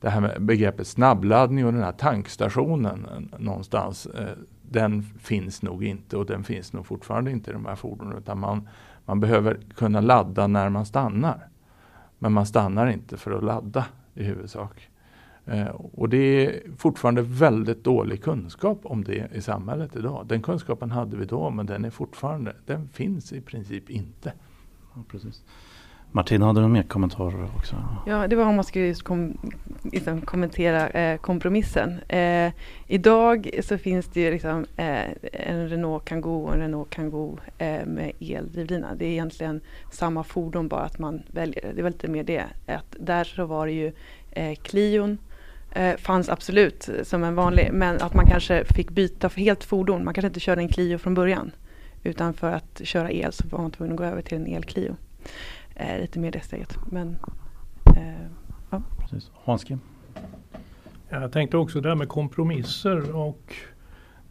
det 0.00 0.08
här 0.08 0.20
med 0.20 0.42
begreppet 0.42 0.86
snabbladdning 0.86 1.66
och 1.66 1.72
den 1.72 1.82
här 1.82 1.92
tankstationen 1.92 3.06
eh, 3.12 3.40
någonstans. 3.40 4.06
Eh, 4.06 4.26
den 4.62 5.02
finns 5.02 5.62
nog 5.62 5.84
inte 5.84 6.16
och 6.16 6.26
den 6.26 6.44
finns 6.44 6.72
nog 6.72 6.86
fortfarande 6.86 7.30
inte 7.30 7.50
i 7.50 7.52
de 7.52 7.66
här 7.66 7.76
fordonen. 7.76 8.18
Utan 8.18 8.38
man, 8.38 8.68
man 9.04 9.20
behöver 9.20 9.60
kunna 9.74 10.00
ladda 10.00 10.46
när 10.46 10.68
man 10.68 10.86
stannar. 10.86 11.48
Men 12.18 12.32
man 12.32 12.46
stannar 12.46 12.86
inte 12.86 13.16
för 13.16 13.30
att 13.30 13.44
ladda 13.44 13.86
i 14.14 14.24
huvudsak. 14.24 14.87
Eh, 15.50 15.68
och 15.68 16.08
det 16.08 16.46
är 16.46 16.60
fortfarande 16.76 17.22
väldigt 17.22 17.84
dålig 17.84 18.22
kunskap 18.22 18.80
om 18.82 19.04
det 19.04 19.28
i 19.34 19.40
samhället 19.40 19.96
idag. 19.96 20.26
Den 20.28 20.42
kunskapen 20.42 20.90
hade 20.90 21.16
vi 21.16 21.24
då 21.24 21.50
men 21.50 21.66
den 21.66 21.84
är 21.84 21.90
fortfarande, 21.90 22.52
den 22.66 22.88
finns 22.88 23.32
i 23.32 23.40
princip 23.40 23.90
inte. 23.90 24.32
Ja, 24.94 25.02
precis. 25.10 25.42
Martina, 26.12 26.46
hade 26.46 26.58
du 26.58 26.62
några 26.62 26.72
mer 26.72 26.82
kommentarer 26.82 27.48
också? 27.56 27.76
Ja, 28.06 28.28
det 28.28 28.36
var 28.36 28.44
om 28.44 28.54
man 28.54 28.64
skulle 28.64 28.86
just 28.86 29.02
kom, 29.02 29.38
liksom 29.92 30.20
kommentera 30.20 30.88
eh, 30.88 31.18
kompromissen. 31.18 32.00
Eh, 32.08 32.52
idag 32.86 33.50
så 33.62 33.78
finns 33.78 34.06
det 34.06 34.20
ju 34.20 34.30
liksom, 34.30 34.66
eh, 34.76 35.04
en 35.32 35.68
Renault 35.68 36.04
Kangoo 36.04 36.44
och 36.44 36.54
en 36.54 36.60
Renault 36.60 36.90
Kangoo 36.90 37.38
eh, 37.58 37.86
med 37.86 38.12
eldrivlina. 38.20 38.94
Det 38.94 39.04
är 39.04 39.10
egentligen 39.10 39.60
samma 39.92 40.24
fordon 40.24 40.68
bara 40.68 40.82
att 40.82 40.98
man 40.98 41.22
väljer. 41.30 41.72
Det 41.74 41.80
är 41.80 41.82
väl 41.82 41.92
lite 41.92 42.08
mer 42.08 42.22
det. 42.22 42.44
Att 42.66 42.96
där 43.00 43.24
så 43.24 43.46
var 43.46 43.66
det 43.66 43.72
ju 43.72 43.92
eh, 44.30 44.54
Clion 44.54 45.18
eh, 45.72 45.96
fanns 45.96 46.28
absolut 46.28 46.88
som 47.02 47.24
en 47.24 47.34
vanlig, 47.34 47.70
men 47.72 48.00
att 48.00 48.14
man 48.14 48.26
kanske 48.26 48.64
fick 48.64 48.90
byta 48.90 49.28
för 49.28 49.40
helt 49.40 49.64
fordon. 49.64 50.04
Man 50.04 50.14
kanske 50.14 50.26
inte 50.26 50.40
körde 50.40 50.60
en 50.60 50.68
Clio 50.68 50.98
från 50.98 51.14
början. 51.14 51.50
Utan 52.02 52.34
för 52.34 52.52
att 52.52 52.80
köra 52.84 53.10
el 53.10 53.32
så 53.32 53.48
var 53.48 53.58
man 53.58 53.70
tvungen 53.70 53.92
att 53.92 53.98
gå 53.98 54.04
över 54.04 54.22
till 54.22 54.36
en 54.36 54.46
el-Clio. 54.46 54.96
Eh, 55.74 56.00
lite 56.00 56.18
mer 56.18 56.30
det 56.30 56.40
steget. 56.40 56.76
Men, 56.90 57.16
eh, 57.96 58.26
ja. 58.70 58.82
Precis. 59.00 59.30
Hanske? 59.44 59.78
Jag 61.08 61.32
tänkte 61.32 61.56
också 61.56 61.80
det 61.80 61.88
här 61.88 61.96
med 61.96 62.08
kompromisser 62.08 63.16
och 63.16 63.54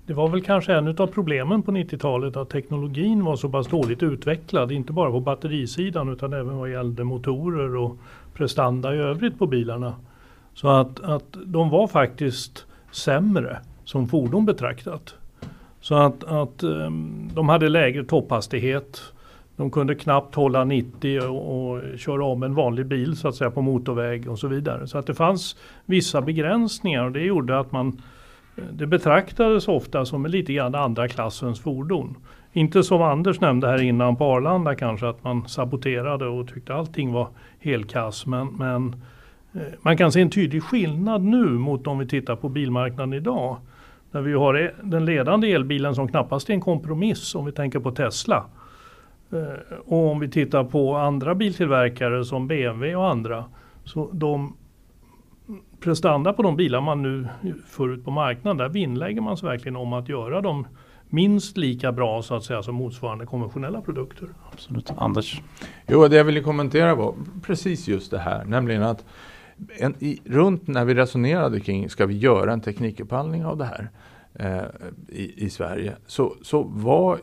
det 0.05 0.13
var 0.13 0.29
väl 0.29 0.41
kanske 0.41 0.73
en 0.73 0.87
av 0.87 1.07
problemen 1.07 1.63
på 1.63 1.71
90-talet 1.71 2.37
att 2.37 2.49
teknologin 2.49 3.23
var 3.23 3.35
så 3.35 3.49
pass 3.49 3.67
dåligt 3.67 4.03
utvecklad. 4.03 4.71
Inte 4.71 4.93
bara 4.93 5.11
på 5.11 5.19
batterisidan 5.19 6.09
utan 6.09 6.33
även 6.33 6.57
vad 6.57 6.71
gällde 6.71 7.03
motorer 7.03 7.75
och 7.75 7.97
prestanda 8.33 8.95
i 8.95 8.97
övrigt 8.97 9.39
på 9.39 9.47
bilarna. 9.47 9.95
Så 10.57 10.67
att, 10.67 10.99
att 10.99 11.37
de 11.45 11.69
var 11.69 11.87
faktiskt 11.87 12.65
sämre 12.91 13.59
som 13.83 14.07
fordon 14.07 14.45
betraktat. 14.45 15.15
Så 15.81 15.95
att, 15.95 16.23
att 16.23 16.63
ehm, 16.63 17.29
de 17.33 17.49
hade 17.49 17.69
lägre 17.69 18.03
topphastighet. 18.03 19.01
De 19.55 19.71
kunde 19.71 19.95
knappt 19.95 20.35
hålla 20.35 20.63
90 20.63 21.19
och, 21.19 21.71
och, 21.71 21.81
köra 21.97 22.25
om 22.25 22.43
en 22.43 22.55
vanlig 22.55 22.85
bil 22.85 23.17
så 23.17 23.27
att 23.27 23.35
säga 23.35 23.51
på 23.51 23.61
motorväg 23.61 24.29
och 24.29 24.39
så 24.39 24.47
vidare. 24.47 24.87
Så 24.87 24.97
att 24.97 25.07
det 25.07 25.13
fanns 25.13 25.55
vissa 25.85 26.21
begränsningar 26.21 27.03
och 27.03 27.11
det 27.11 27.21
gjorde 27.21 27.59
att 27.59 27.71
man 27.71 28.01
det 28.71 28.87
betraktades 28.87 29.67
ofta 29.67 30.05
som 30.05 30.25
lite 30.25 30.53
grann 30.53 30.75
andra 30.75 31.07
klassens 31.07 31.59
fordon. 31.59 32.15
Inte 32.53 32.83
som 32.83 33.01
Anders 33.01 33.41
nämnde 33.41 33.67
här 33.67 33.81
innan 33.81 34.15
på 34.15 34.25
Arlanda 34.25 34.75
kanske 34.75 35.09
att 35.09 35.23
man 35.23 35.47
saboterade 35.47 36.27
och 36.27 36.47
tyckte 36.47 36.73
allting 36.73 37.13
var 37.13 37.27
helkass. 37.59 38.25
Men, 38.25 38.47
men 38.47 38.95
Eh, 38.95 39.16
man 39.81 39.97
kan 39.97 40.11
se 40.11 40.21
en 40.21 40.29
tydlig 40.29 40.63
skillnad 40.63 41.23
nu 41.23 41.45
mot 41.45 41.87
om 41.87 41.99
vi 41.99 42.07
tittar 42.07 42.35
på 42.35 42.49
bilmarknaden 42.49 43.13
idag. 43.13 43.57
Där 44.11 44.21
vi 44.21 44.33
har 44.33 44.53
e- 44.53 44.71
den 44.83 45.05
ledande 45.05 45.51
elbilen 45.51 45.95
som 45.95 46.07
knappast 46.07 46.49
är 46.49 46.53
en 46.53 46.61
kompromiss 46.61 47.35
om 47.35 47.45
vi 47.45 47.51
tänker 47.51 47.79
på 47.79 47.91
Tesla. 47.91 48.45
Eh, 49.31 49.77
och 49.85 50.11
om 50.11 50.19
vi 50.19 50.29
tittar 50.29 50.63
på 50.63 50.95
andra 50.95 51.35
biltillverkare 51.35 52.25
som 52.25 52.47
BMW 52.47 52.95
och 52.95 53.09
andra. 53.09 53.45
Så 53.83 54.09
de 54.11 54.55
prestanda 55.79 56.33
på 56.33 56.43
de 56.43 56.55
bilar 56.55 56.81
man 56.81 57.01
nu 57.01 57.27
får 57.67 57.93
ut 57.93 58.05
på 58.05 58.11
marknaden, 58.11 58.57
där 58.57 58.69
vinnlägger 58.69 59.21
man 59.21 59.37
sig 59.37 59.49
verkligen 59.49 59.75
om 59.75 59.93
att 59.93 60.09
göra 60.09 60.41
dem 60.41 60.67
minst 61.09 61.57
lika 61.57 61.91
bra 61.91 62.21
så 62.21 62.35
att 62.35 62.43
säga 62.43 62.63
som 62.63 62.75
motsvarande 62.75 63.25
konventionella 63.25 63.81
produkter. 63.81 64.27
Absolut. 64.51 64.91
Anders? 64.97 65.41
Jo, 65.87 66.07
det 66.07 66.15
jag 66.15 66.23
ville 66.23 66.41
kommentera 66.41 66.95
var 66.95 67.13
precis 67.43 67.87
just 67.87 68.11
det 68.11 68.19
här, 68.19 68.45
nämligen 68.45 68.83
att 68.83 69.05
en, 69.77 69.95
i, 69.99 70.19
runt 70.25 70.67
när 70.67 70.85
vi 70.85 70.93
resonerade 70.93 71.59
kring, 71.59 71.89
ska 71.89 72.05
vi 72.05 72.17
göra 72.17 72.53
en 72.53 72.61
teknikupphandling 72.61 73.45
av 73.45 73.57
det 73.57 73.65
här 73.65 73.89
eh, 74.33 74.65
i, 75.07 75.45
i 75.45 75.49
Sverige, 75.49 75.95
så, 76.07 76.35
så 76.41 76.63
var 76.63 77.19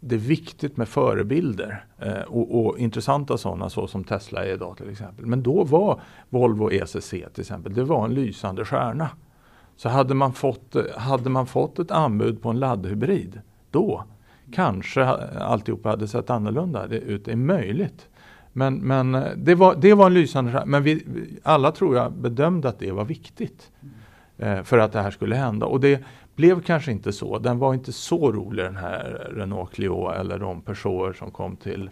det 0.00 0.14
är 0.14 0.18
viktigt 0.18 0.76
med 0.76 0.88
förebilder 0.88 1.84
eh, 1.98 2.20
och, 2.20 2.66
och, 2.66 2.78
intressanta 2.78 3.38
sådana 3.38 3.70
så 3.70 3.86
som 3.86 4.04
Tesla 4.04 4.44
är 4.44 4.52
idag 4.52 4.76
till 4.76 4.90
exempel. 4.90 5.26
Men 5.26 5.42
då 5.42 5.64
var 5.64 6.00
Volvo 6.28 6.72
ECC 6.72 7.10
till 7.10 7.40
exempel, 7.40 7.74
det 7.74 7.84
var 7.84 8.04
en 8.04 8.14
lysande 8.14 8.64
stjärna. 8.64 9.10
Så 9.76 9.88
hade 9.88 10.14
man 10.14 10.32
fått, 10.32 10.76
eh, 10.76 10.82
hade 10.96 11.30
man 11.30 11.46
fått 11.46 11.78
ett 11.78 11.90
anbud 11.90 12.42
på 12.42 12.48
en 12.48 12.58
laddhybrid 12.58 13.40
då 13.70 14.04
kanske 14.52 15.04
alltihopa 15.04 15.88
hade 15.88 16.08
sett 16.08 16.30
annorlunda 16.30 16.86
ut. 16.86 17.24
Det 17.24 17.32
är 17.32 17.36
möjligt. 17.36 18.08
Men, 18.58 18.74
men 18.74 19.14
eh, 19.14 19.32
det, 19.36 19.54
var, 19.54 19.74
det 19.74 19.94
var 19.94 20.06
en 20.06 20.14
lysande. 20.14 20.62
Men 20.66 20.82
vi, 20.82 21.04
alla 21.42 21.72
tror 21.72 21.96
jag 21.96 22.12
bedömde 22.12 22.68
att 22.68 22.78
det 22.78 22.92
var 22.92 23.04
viktigt. 23.04 23.70
Eh, 24.38 24.62
för 24.62 24.78
att 24.78 24.92
det 24.92 25.00
här 25.00 25.10
skulle 25.10 25.36
hända. 25.36 25.66
Och 25.66 25.80
det, 25.80 26.04
blev 26.38 26.62
kanske 26.62 26.92
inte 26.92 27.12
så. 27.12 27.38
Den 27.38 27.58
var 27.58 27.74
inte 27.74 27.92
så 27.92 28.32
rolig 28.32 28.64
den 28.64 28.76
här 28.76 29.30
Renault 29.36 29.72
Clio 29.72 30.10
eller 30.10 30.38
de 30.38 30.60
Peugeot 30.60 31.16
som 31.16 31.30
kom 31.30 31.56
till, 31.56 31.90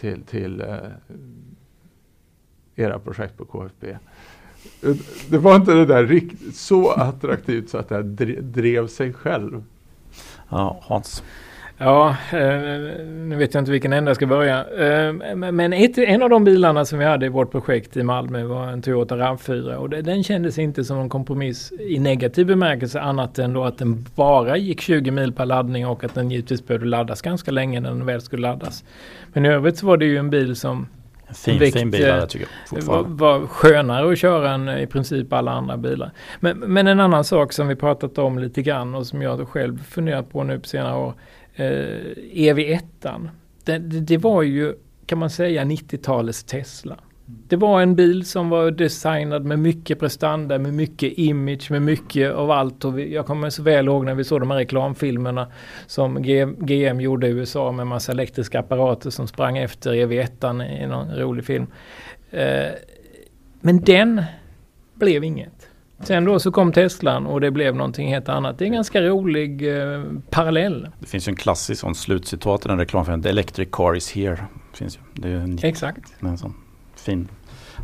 till, 0.00 0.22
till 0.22 0.60
eh, 0.60 0.76
era 2.76 2.98
projekt 2.98 3.36
på 3.36 3.44
KFB. 3.44 3.86
Eh, 3.90 4.96
det 5.28 5.38
var 5.38 5.56
inte 5.56 5.74
det 5.74 5.86
där 5.86 6.04
riktigt 6.04 6.56
så 6.56 6.90
attraktivt 6.90 7.70
så 7.70 7.78
att 7.78 7.88
det 7.88 8.40
drev 8.40 8.86
sig 8.86 9.12
själv. 9.12 9.64
Ja, 10.48 10.80
Hans. 10.82 11.22
Ja, 11.80 12.16
eh, 12.32 12.38
nu 13.06 13.36
vet 13.36 13.54
jag 13.54 13.60
inte 13.60 13.70
vilken 13.70 13.92
ända 13.92 14.08
jag 14.08 14.16
ska 14.16 14.26
börja. 14.26 14.64
Eh, 14.64 15.12
men 15.34 15.72
ett, 15.72 15.98
en 15.98 16.22
av 16.22 16.30
de 16.30 16.44
bilarna 16.44 16.84
som 16.84 16.98
vi 16.98 17.04
hade 17.04 17.26
i 17.26 17.28
vårt 17.28 17.50
projekt 17.50 17.96
i 17.96 18.02
Malmö 18.02 18.44
var 18.44 18.66
en 18.66 18.82
Toyota 18.82 19.16
RAV4 19.16 19.74
och 19.74 19.90
den 19.90 20.24
kändes 20.24 20.58
inte 20.58 20.84
som 20.84 20.98
en 20.98 21.08
kompromiss 21.08 21.72
i 21.78 21.98
negativ 21.98 22.46
bemärkelse 22.46 23.00
annat 23.00 23.38
än 23.38 23.52
då 23.52 23.64
att 23.64 23.78
den 23.78 24.06
bara 24.14 24.56
gick 24.56 24.80
20 24.80 25.10
mil 25.10 25.32
per 25.32 25.46
laddning 25.46 25.86
och 25.86 26.04
att 26.04 26.14
den 26.14 26.30
givetvis 26.30 26.66
behövde 26.66 26.86
laddas 26.86 27.22
ganska 27.22 27.50
länge 27.50 27.80
när 27.80 27.88
den 27.88 28.06
väl 28.06 28.20
skulle 28.20 28.42
laddas. 28.42 28.84
Men 29.32 29.46
i 29.46 29.48
övrigt 29.48 29.78
så 29.78 29.86
var 29.86 29.96
det 29.96 30.04
ju 30.04 30.16
en 30.16 30.30
bil 30.30 30.56
som 30.56 30.86
fin, 31.34 31.58
vikt, 31.58 31.78
fin 31.78 31.90
bil 31.90 32.02
där, 32.02 32.26
tycker 32.26 32.48
jag. 32.70 32.82
Var, 32.82 33.02
var 33.02 33.46
skönare 33.46 34.12
att 34.12 34.18
köra 34.18 34.50
än 34.50 34.68
i 34.68 34.86
princip 34.86 35.32
alla 35.32 35.50
andra 35.50 35.76
bilar. 35.76 36.10
Men, 36.40 36.58
men 36.58 36.86
en 36.86 37.00
annan 37.00 37.24
sak 37.24 37.52
som 37.52 37.68
vi 37.68 37.76
pratat 37.76 38.18
om 38.18 38.38
lite 38.38 38.62
grann 38.62 38.94
och 38.94 39.06
som 39.06 39.22
jag 39.22 39.48
själv 39.48 39.84
funderat 39.84 40.30
på 40.30 40.42
nu 40.42 40.60
på 40.60 40.68
senare 40.68 40.96
år 40.96 41.14
EV1. 41.58 43.28
Det, 43.64 43.78
det, 43.78 44.16
var 44.18 44.42
ju 44.42 44.74
kan 45.06 45.18
man 45.18 45.30
säga 45.30 45.64
90-talets 45.64 46.44
Tesla. 46.44 46.98
Det 47.48 47.56
var 47.56 47.82
en 47.82 47.96
bil 47.96 48.26
som 48.26 48.48
var 48.48 48.70
designad 48.70 49.44
med 49.44 49.58
mycket 49.58 50.00
prestanda, 50.00 50.58
med 50.58 50.74
mycket 50.74 51.18
image, 51.18 51.70
med 51.70 51.82
mycket 51.82 52.32
av 52.32 52.50
allt. 52.50 52.84
Och 52.84 52.98
vi, 52.98 53.14
jag 53.14 53.26
kommer 53.26 53.50
så 53.50 53.62
väl 53.62 53.86
ihåg 53.86 54.04
när 54.04 54.14
vi 54.14 54.24
såg 54.24 54.40
de 54.40 54.50
här 54.50 54.58
reklamfilmerna 54.58 55.52
som 55.86 56.22
GM 56.58 57.00
gjorde 57.00 57.26
i 57.26 57.30
USA 57.30 57.72
med 57.72 57.86
massa 57.86 58.12
elektriska 58.12 58.60
apparater 58.60 59.10
som 59.10 59.26
sprang 59.28 59.58
efter 59.58 59.92
EV1 59.92 60.82
i 60.82 60.86
någon 60.86 61.16
rolig 61.16 61.44
film. 61.44 61.66
Eh, 62.30 62.68
men 63.60 63.80
den 63.80 64.22
blev 64.94 65.24
inget. 65.24 65.57
Sen 66.00 66.24
då 66.24 66.38
så 66.38 66.52
kom 66.52 66.72
Teslan 66.72 67.26
och 67.26 67.40
det 67.40 67.50
blev 67.50 67.74
någonting 67.74 68.08
helt 68.08 68.28
annat. 68.28 68.58
Det 68.58 68.64
är 68.64 68.66
en 68.66 68.72
ganska 68.72 69.02
rolig 69.02 69.78
eh, 69.78 70.02
parallell. 70.30 70.88
Det 71.00 71.06
finns 71.06 71.28
ju 71.28 71.30
en 71.30 71.36
klassisk 71.36 71.80
sån 71.80 71.94
slutcitat 71.94 72.64
i 72.64 72.68
den 72.68 72.78
reklamfilmen. 72.78 73.22
The 73.22 73.28
electric 73.28 73.68
car 73.72 73.96
is 73.96 74.12
here. 74.12 74.38
Finns 74.72 74.96
ju. 74.96 75.00
Det 75.14 75.28
är 75.28 75.34
en, 75.34 75.58
Exakt. 75.62 76.14
En 76.20 76.38
sån 76.38 76.54
fin 76.96 77.28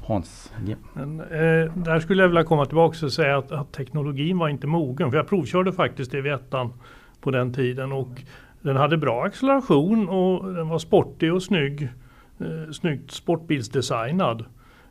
Hans. 0.07 0.53
Yeah. 0.67 0.81
Men, 0.93 1.21
eh, 1.21 1.73
där 1.75 2.01
skulle 2.01 2.23
jag 2.23 2.29
vilja 2.29 2.45
komma 2.45 2.67
tillbaka 2.67 3.07
och 3.07 3.13
säga 3.13 3.39
att, 3.39 3.53
att, 3.53 3.73
teknologin 3.73 4.39
var 4.39 4.49
inte 4.49 4.67
mogen. 4.67 5.11
För 5.11 5.17
jag 5.17 5.29
provkörde 5.29 5.73
faktiskt 5.73 6.13
EV1 6.13 6.71
på 7.21 7.31
den 7.31 7.55
tiden 7.55 7.93
och 7.93 8.23
den 8.63 8.77
hade 8.77 8.97
bra 8.97 9.25
acceleration 9.25 10.09
och 10.09 10.55
den 10.55 10.69
var 10.69 10.79
sportig 10.79 11.35
och 11.35 11.43
snygg. 11.43 11.89
Eh, 12.41 12.73
snyggt 12.73 13.11
sportbilsdesignad. 13.11 14.45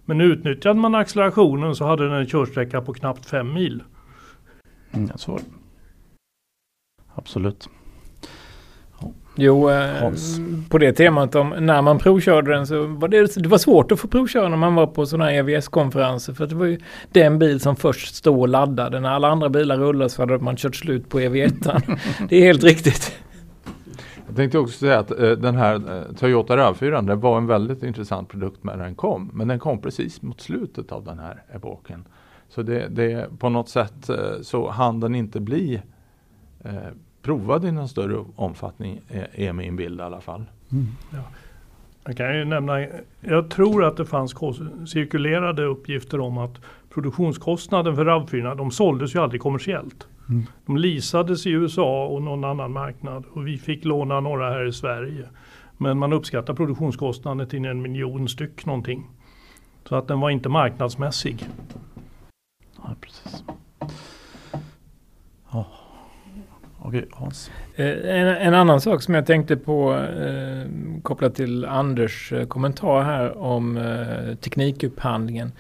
Men 0.06 0.22
utnyttjade 0.22 0.80
man 0.80 0.96
accelerationen 0.96 1.76
så 1.76 1.86
hade 1.86 2.10
den 2.10 2.18
en 2.18 2.28
körsträcka 2.28 2.82
på 2.82 2.94
knappt 2.94 3.26
fem 3.26 3.54
mil. 3.54 3.84
Mm, 4.92 5.10
så. 5.16 5.40
Absolut. 7.16 7.70
Jo, 9.36 9.70
eh, 9.70 10.12
på 10.70 10.78
det 10.78 10.94
temat 10.94 11.36
om 11.36 11.50
när 11.50 11.82
man 11.82 12.00
provkörde 12.00 12.52
den 12.52 12.68
så 12.68 12.86
var 12.86 13.08
det, 13.08 13.36
det 13.36 13.50
var 13.50 13.58
svårt 13.58 13.92
att 13.92 14.00
få 14.00 14.08
provköra 14.08 14.50
när 14.50 14.58
man 14.58 14.76
var 14.76 14.88
på 14.88 15.06
sådana 15.06 15.26
här 15.26 15.34
EVS-konferenser. 15.34 16.34
För 16.34 16.48
det 16.48 16.56
var 16.56 16.66
ju 16.66 16.80
den 17.12 17.40
bil 17.40 17.60
som 17.60 17.76
först 17.76 18.16
stod 18.16 18.40
och 18.40 18.48
laddade. 18.48 19.00
När 19.00 19.10
alla 19.10 19.28
andra 19.28 19.50
bilar 19.50 19.78
rullade 19.78 20.10
så 20.10 20.22
hade 20.22 20.40
man 20.40 20.58
kört 20.58 20.76
slut 20.76 21.10
på 21.10 21.20
EV1. 21.20 21.98
det 22.30 22.38
är 22.38 22.42
helt 22.42 22.64
riktigt. 22.64 23.18
Jag 24.34 24.38
tänkte 24.38 24.60
också 24.60 24.78
säga 24.78 25.00
att 25.00 25.12
eh, 25.12 25.32
den 25.32 25.56
här 25.56 25.76
eh, 25.76 26.16
Toyota 26.16 26.58
RAV4 26.58 27.08
det 27.08 27.16
var 27.16 27.38
en 27.38 27.48
väldigt 27.48 27.84
intressant 27.84 28.30
produkt 28.30 28.64
när 28.64 28.78
den 28.78 28.96
kom. 28.96 29.32
Men 29.34 29.48
den 29.48 29.60
kom 29.60 29.82
precis 29.82 30.22
mot 30.22 30.42
slutet 30.42 30.92
av 30.92 31.04
den 31.04 31.20
här 31.20 31.44
epoken. 31.56 32.06
Så 32.50 32.62
det, 32.62 32.88
det 32.88 33.40
på 33.40 33.50
något 33.50 33.70
sätt 33.70 34.10
eh, 34.10 34.16
så 34.42 34.70
hann 34.70 35.00
den 35.00 35.16
inte 35.16 35.40
bli 35.40 35.82
eh, 36.64 36.74
provad 37.22 37.66
i 37.66 37.72
någon 37.72 37.88
större 37.88 38.26
omfattning 38.36 39.02
är, 39.08 39.28
är 39.34 39.54
min 39.54 39.76
bild 39.76 40.00
i 40.00 40.04
alla 40.04 40.22
fall. 40.22 40.46
Mm. 40.72 40.88
Ja. 41.12 41.24
Jag 42.04 42.18
kan 42.18 42.38
ju 42.38 42.46
nämna, 42.46 42.86
jag 43.22 43.50
tror 43.50 43.86
att 43.86 43.98
det 43.98 44.06
fanns 44.06 44.36
cirkulerade 44.88 45.64
uppgifter 45.64 46.20
om 46.20 46.38
att 46.38 46.62
produktionskostnaden 46.94 47.96
för 47.96 48.06
RAV4 48.06 48.56
de 48.56 48.72
såldes 48.72 49.16
ju 49.16 49.20
aldrig 49.20 49.42
kommersiellt. 49.42 50.08
Mm. 50.30 50.46
De 50.66 50.78
leasades 50.78 51.46
i 51.46 51.50
USA 51.50 52.06
och 52.06 52.22
någon 52.22 52.44
annan 52.44 52.72
marknad 52.72 53.26
och 53.34 53.48
vi 53.48 53.58
fick 53.58 53.86
låna 53.86 54.20
några 54.20 54.50
här 54.50 54.66
i 54.66 54.74
Sverige. 54.74 55.30
Men 55.78 55.98
man 55.98 56.14
uppskattar 56.14 56.54
produktionskostnaden 56.54 57.48
till 57.48 57.66
en 57.66 57.82
miljon 57.82 58.30
styck 58.30 58.66
någonting. 58.66 59.10
Så 59.90 59.96
att 59.96 60.08
den 60.08 60.20
var 60.20 60.30
inte 60.30 60.50
marknadsmässig. 60.50 61.48
Ja, 62.76 62.96
precis. 63.02 63.44
Oh. 65.52 65.66
Okej, 66.86 67.08
Hans. 67.12 67.52
Eh, 67.76 67.88
en, 67.88 68.28
en, 68.28 68.54
annan 68.54 68.82
sak 68.82 69.02
som 69.02 69.14
jag 69.14 69.26
tänkte 69.26 69.58
på 69.58 69.94
eh, 69.94 70.68
kopplat 71.02 71.36
till 71.36 71.66
Anders 71.66 72.34
eh, 72.34 72.46
kommentar 72.48 73.02
här 73.02 73.38
om 73.38 73.78
eh, 73.78 74.36
teknikupphandlingen. 74.36 75.52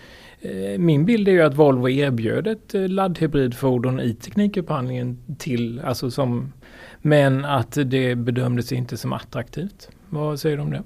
Eh, 0.43 0.79
min 0.79 1.05
bild 1.05 1.27
är 1.27 1.31
ju 1.31 1.41
att 1.41 1.55
Volvo 1.55 1.89
erbjöd 1.89 2.47
ett 2.47 2.75
eh, 2.75 2.87
laddhybridfordon 2.87 3.99
i 3.99 4.13
teknikupphandlingen 4.13 5.17
till, 5.37 5.79
alltså 5.79 6.11
som, 6.11 6.53
men 7.01 7.45
att 7.45 7.77
det 7.85 8.15
bedömdes 8.15 8.71
inte 8.71 8.97
som 8.97 9.13
attraktivt. 9.13 9.89
Vad 10.09 10.39
säger 10.39 10.57
du 10.57 10.63
om 10.63 10.71
det? 10.71 10.83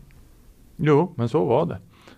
Jo, 0.75 1.13
men 1.15 1.29
så 1.29 1.45
var 1.45 1.65
det. 1.65 1.77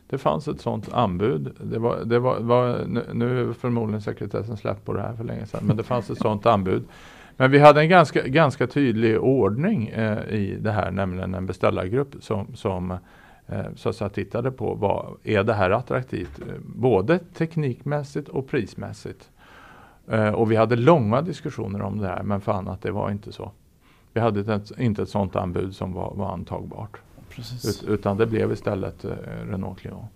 Det 0.10 0.18
fanns 0.18 0.48
ett 0.48 0.62
sådant 0.62 0.94
anbud. 0.94 1.52
Det 1.64 1.80
var, 1.80 2.06
det 2.06 2.20
var, 2.20 2.40
var 2.40 2.86
nu 3.14 3.50
är 3.50 3.54
förmodligen 3.54 4.02
sekretessen 4.02 4.58
släppt 4.58 4.86
på 4.86 4.94
det 4.94 5.02
här 5.02 5.14
för 5.14 5.24
länge 5.24 5.46
sedan, 5.46 5.64
men 5.64 5.78
det 5.78 5.84
fanns 5.84 6.10
ett 6.10 6.18
sådant 6.18 6.46
anbud. 6.46 6.84
Men 7.38 7.52
vi 7.52 7.60
hade 7.60 7.82
en 7.82 7.90
ganska, 7.90 8.28
ganska 8.28 8.68
tydlig 8.68 9.20
ordning 9.20 9.88
eh, 9.88 10.30
i 10.30 10.58
det 10.60 10.72
här, 10.72 10.92
nämligen 10.92 11.34
en 11.34 11.46
beställargrupp 11.46 12.16
som, 12.20 12.56
som 12.56 12.98
Eh, 13.52 13.66
så 13.76 13.90
att 13.90 13.96
säga 13.96 14.10
tittade 14.10 14.52
på 14.52 14.74
vad 14.74 15.18
är 15.24 15.44
det 15.44 15.54
här 15.54 15.70
attraktivt 15.72 16.40
eh, 16.40 16.46
både 16.62 17.20
teknikmässigt 17.20 18.30
och 18.30 18.48
prismässigt. 18.48 19.30
Eh, 20.08 20.30
och 20.30 20.52
vi 20.52 20.56
hade 20.56 20.76
långa 20.76 21.22
diskussioner 21.22 21.82
om 21.82 21.98
det 21.98 22.08
här 22.08 22.24
men 22.24 22.42
fann 22.42 22.68
att 22.68 22.82
det 22.82 22.92
var 22.92 23.12
inte 23.12 23.32
så. 23.32 23.52
Vi 24.14 24.20
hade 24.20 24.54
ett, 24.54 24.72
inte 24.80 25.02
ett 25.02 25.10
sådant 25.10 25.36
anbud 25.36 25.76
som 25.76 25.94
var, 25.94 26.14
var 26.16 26.34
antagbart. 26.34 26.98
Ut, 27.66 27.84
utan 27.88 28.18
det 28.18 28.26
blev 28.26 28.52
istället 28.52 29.06
Renault 29.50 29.80
Clio. 29.80 30.08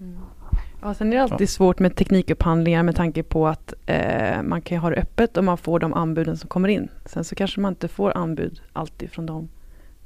Mm. 0.00 0.18
Ja, 0.82 0.94
sen 0.94 1.12
är 1.12 1.16
det 1.16 1.22
alltid 1.22 1.40
ja. 1.40 1.46
svårt 1.46 1.78
med 1.78 1.96
teknikupphandlingar 1.96 2.82
med 2.82 2.96
tanke 2.96 3.22
på 3.22 3.48
att 3.48 3.74
eh, 3.86 4.42
man 4.42 4.62
kan 4.62 4.78
ha 4.78 4.90
det 4.90 4.96
öppet 4.96 5.36
och 5.36 5.44
man 5.44 5.58
får 5.58 5.78
de 5.78 5.94
anbuden 5.94 6.36
som 6.36 6.48
kommer 6.48 6.68
in. 6.68 6.88
Sen 7.04 7.24
så 7.24 7.34
kanske 7.34 7.60
man 7.60 7.72
inte 7.72 7.88
får 7.88 8.16
anbud 8.16 8.62
alltid 8.72 9.10
från 9.10 9.26
dem 9.26 9.48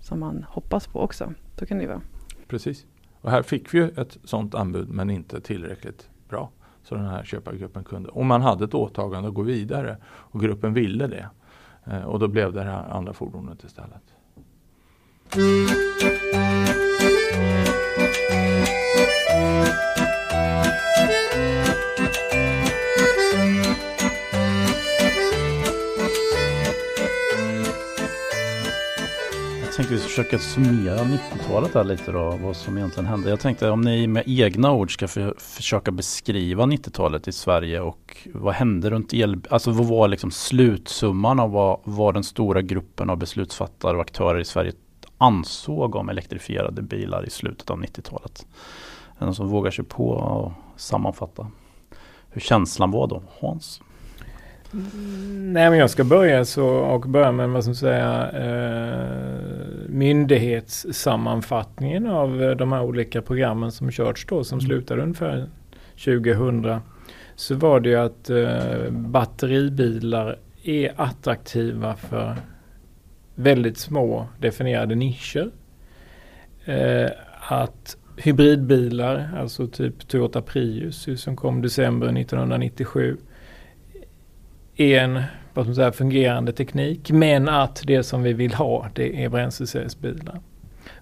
som 0.03 0.21
man 0.21 0.47
hoppas 0.49 0.87
på 0.87 1.01
också. 1.01 1.33
Så 1.59 1.67
kan 1.67 1.79
det 1.79 1.87
vara. 1.87 2.01
Precis. 2.49 2.87
Och 3.21 3.31
här 3.31 3.43
fick 3.43 3.75
vi 3.75 3.79
ju 3.79 3.89
ett 3.89 4.19
sådant 4.25 4.55
anbud 4.55 4.89
men 4.89 5.11
inte 5.11 5.41
tillräckligt 5.41 6.09
bra. 6.29 6.51
Så 6.83 6.95
den 6.95 7.07
här 7.07 7.25
köpargruppen 7.25 7.85
kunde. 7.85 8.09
Och 8.09 8.25
man 8.25 8.43
hade 8.43 8.65
ett 8.65 8.75
åtagande 8.75 9.29
att 9.29 9.35
gå 9.35 9.43
vidare 9.43 9.97
och 10.05 10.41
gruppen 10.41 10.75
ville 10.75 11.07
det. 11.07 11.29
Eh, 11.85 12.03
och 12.03 12.19
då 12.19 12.29
blev 12.29 12.53
det 12.53 12.63
här 12.63 12.91
andra 12.91 13.13
fordonet 13.13 13.65
istället. 13.65 14.03
Försöka 30.13 30.39
summera 30.39 30.99
90-talet 30.99 31.75
här 31.75 31.85
lite 31.85 32.13
då, 32.13 32.39
vad 32.43 32.57
som 32.57 32.79
egentligen 32.79 33.07
hände. 33.07 33.31
Jag 33.31 33.41
tänkte 33.41 33.71
om 33.71 33.81
ni 33.81 34.07
med 34.07 34.23
egna 34.27 34.73
ord 34.73 34.95
ska 34.95 35.09
för, 35.09 35.35
försöka 35.39 35.91
beskriva 35.91 36.65
90-talet 36.65 37.29
i 37.29 37.33
Sverige 37.33 37.81
och 37.81 38.29
vad 38.35 38.55
hände 38.55 38.91
runt 38.91 39.15
el, 39.15 39.41
alltså 39.51 39.71
vad 39.71 39.87
var 39.87 40.09
liksom 40.09 40.31
slutsumman 40.31 41.41
av 41.41 41.51
vad, 41.51 41.81
vad 41.85 42.15
den 42.15 42.25
stora 42.25 42.63
gruppen 42.63 43.11
av 43.11 43.17
beslutsfattare 43.17 43.97
och 43.97 44.03
aktörer 44.03 44.41
i 44.41 44.45
Sverige 44.45 44.73
ansåg 45.19 45.95
om 45.95 46.09
elektrifierade 46.09 46.83
bilar 46.83 47.27
i 47.27 47.31
slutet 47.31 47.71
av 47.71 47.83
90-talet. 47.83 48.47
Är 49.15 49.19
det 49.19 49.25
någon 49.25 49.35
som 49.35 49.49
vågar 49.49 49.71
sig 49.71 49.85
på 49.85 50.19
att 50.19 50.81
sammanfatta 50.81 51.47
hur 52.31 52.41
känslan 52.41 52.91
var 52.91 53.07
då? 53.07 53.23
Hans? 53.41 53.81
Nej 54.75 55.71
men 55.71 55.79
jag 55.79 55.91
ska 55.91 56.05
börja 56.05 56.45
så 56.45 56.67
och 56.67 57.01
börja 57.01 57.33
med 57.33 57.49
vad 57.49 57.65
som 57.65 57.75
säga 57.75 58.31
eh, 58.31 59.07
myndighetssammanfattningen 59.89 62.07
av 62.07 62.43
eh, 62.43 62.51
de 62.51 62.73
här 62.73 62.83
olika 62.83 63.23
programmen 63.23 63.73
som 63.73 63.91
körts 63.91 64.27
då 64.27 64.45
som 64.45 64.59
mm. 64.59 64.67
slutade 64.67 65.03
ungefär 65.03 65.47
2000. 66.05 66.77
Så 67.35 67.55
var 67.55 67.81
det 67.81 67.89
ju 67.89 67.97
att 67.97 68.31
eh, 68.31 68.91
batteribilar 68.91 70.39
är 70.63 70.93
attraktiva 70.97 71.97
för 71.97 72.37
väldigt 73.35 73.79
små 73.79 74.29
definierade 74.39 74.95
nischer. 74.95 75.51
Eh, 76.65 77.11
att 77.49 77.97
hybridbilar, 78.17 79.31
alltså 79.39 79.67
typ 79.67 80.09
Toyota 80.09 80.43
Prius 80.43 81.09
som 81.17 81.37
kom 81.37 81.63
december 81.63 82.21
1997 82.21 83.17
är 84.77 85.01
en 85.01 85.23
vad 85.55 85.67
man 85.67 85.75
säga, 85.75 85.93
fungerande 85.93 86.53
teknik. 86.53 87.11
Men 87.11 87.49
att 87.49 87.83
det 87.87 88.03
som 88.03 88.23
vi 88.23 88.33
vill 88.33 88.55
ha 88.55 88.89
det 88.95 89.25
är 89.25 89.29
bränslecellsbilar. 89.29 90.41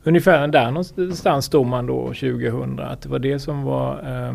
Ungefär 0.02 0.48
där 0.48 0.70
någonstans 0.70 1.44
stod 1.44 1.66
man 1.66 1.86
då 1.86 2.06
2000. 2.06 2.80
Att 2.80 3.02
det 3.02 3.08
var 3.08 3.18
det 3.18 3.38
som 3.38 3.62
var 3.62 3.92
eh, 3.92 4.34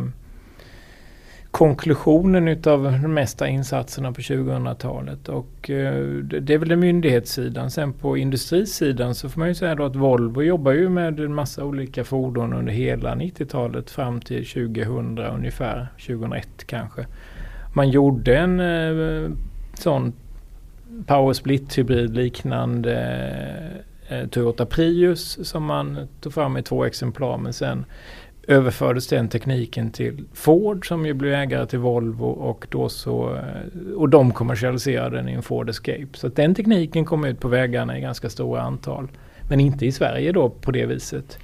konklusionen 1.51 2.47
utav 2.47 2.83
de 2.83 3.13
mesta 3.13 3.47
insatserna 3.47 4.11
på 4.11 4.21
2000-talet. 4.21 5.29
Och 5.29 5.69
eh, 5.69 6.05
det 6.21 6.53
är 6.53 6.57
väl 6.57 6.69
den 6.69 6.79
myndighetssidan. 6.79 7.71
Sen 7.71 7.93
på 7.93 8.17
industrisidan 8.17 9.15
så 9.15 9.29
får 9.29 9.39
man 9.39 9.47
ju 9.47 9.55
säga 9.55 9.75
då 9.75 9.85
att 9.85 9.95
Volvo 9.95 10.41
jobbar 10.41 10.71
ju 10.71 10.89
med 10.89 11.19
en 11.19 11.33
massa 11.33 11.63
olika 11.65 12.03
fordon 12.03 12.53
under 12.53 12.73
hela 12.73 13.15
90-talet 13.15 13.89
fram 13.91 14.21
till 14.21 14.45
2000 14.45 15.19
ungefär, 15.19 15.87
2001 16.07 16.47
kanske. 16.65 17.05
Man 17.75 17.89
gjorde 17.89 18.37
en 18.37 18.59
uh, 18.59 19.31
sån 19.73 20.13
power 21.07 21.33
split 21.33 21.77
hybrid 21.77 22.15
liknande 22.15 22.93
eh, 24.09 24.17
eh, 24.17 24.27
Toyota 24.27 24.65
Prius 24.65 25.47
som 25.47 25.63
man 25.65 26.07
tog 26.21 26.33
fram 26.33 26.57
i 26.57 26.63
två 26.63 26.85
exemplar 26.85 27.37
men 27.37 27.53
sen 27.53 27.85
överfördes 28.47 29.07
den 29.07 29.29
tekniken 29.29 29.91
till 29.91 30.23
Ford 30.33 30.87
som 30.87 31.05
ju 31.05 31.13
blev 31.13 31.33
ägare 31.33 31.65
till 31.65 31.79
Volvo 31.79 32.25
och 32.25 32.67
då 32.69 32.89
så 32.89 33.39
och 33.95 34.09
de 34.09 34.31
kommersialiserade 34.31 35.17
den 35.17 35.29
i 35.29 35.33
en 35.33 35.43
Ford 35.43 35.69
Escape. 35.69 36.07
Så 36.13 36.27
att 36.27 36.35
den 36.35 36.55
tekniken 36.55 37.05
kom 37.05 37.25
ut 37.25 37.39
på 37.39 37.47
vägarna 37.47 37.97
i 37.97 38.01
ganska 38.01 38.29
stora 38.29 38.61
antal. 38.61 39.07
Men 39.49 39.59
inte 39.59 39.85
i 39.85 39.91
Sverige 39.91 40.31
då 40.31 40.49
på 40.49 40.71
det 40.71 40.85
viset. 40.85 41.37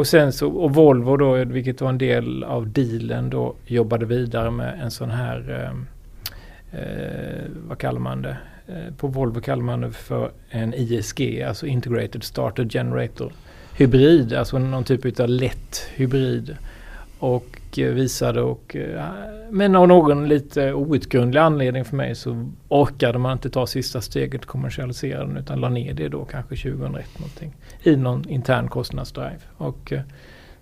Och 0.00 0.06
sen 0.06 0.32
så, 0.32 0.48
och 0.48 0.74
Volvo 0.74 1.16
då, 1.16 1.44
vilket 1.44 1.80
var 1.80 1.88
en 1.88 1.98
del 1.98 2.44
av 2.44 2.68
dealen 2.68 3.30
då, 3.30 3.54
jobbade 3.66 4.06
vidare 4.06 4.50
med 4.50 4.80
en 4.82 4.90
sån 4.90 5.10
här, 5.10 5.50
eh, 5.50 6.80
eh, 6.80 7.44
vad 7.68 7.78
kallar 7.78 8.00
man 8.00 8.22
det? 8.22 8.36
Eh, 8.66 8.94
på 8.96 9.06
Volvo 9.06 9.40
kallar 9.40 9.62
man 9.62 9.80
det 9.80 9.92
för 9.92 10.30
en 10.50 10.74
ISG, 10.74 11.42
alltså 11.42 11.66
Integrated 11.66 12.22
Starter 12.22 12.68
Generator 12.68 13.32
hybrid, 13.76 14.32
alltså 14.32 14.58
någon 14.58 14.84
typ 14.84 15.20
av 15.20 15.28
lätt 15.28 15.88
hybrid. 15.94 16.56
Och 17.20 17.78
eh, 17.78 17.88
visade 17.88 18.42
och 18.42 18.76
eh, 18.76 19.04
men 19.50 19.76
av 19.76 19.88
någon 19.88 20.28
lite 20.28 20.72
outgrundlig 20.72 21.40
anledning 21.40 21.84
för 21.84 21.96
mig 21.96 22.14
så 22.14 22.50
orkade 22.68 23.18
man 23.18 23.32
inte 23.32 23.50
ta 23.50 23.66
sista 23.66 24.00
steget 24.00 24.46
kommersialisera 24.46 25.26
den 25.26 25.36
utan 25.36 25.60
la 25.60 25.68
ner 25.68 25.94
det 25.94 26.08
då 26.08 26.24
kanske 26.24 26.56
2001 26.56 27.18
någonting 27.18 27.56
i 27.82 27.96
någon 27.96 28.28
intern 28.28 28.68
kostnadsdrive. 28.68 29.40
Och, 29.56 29.92
eh, 29.92 30.00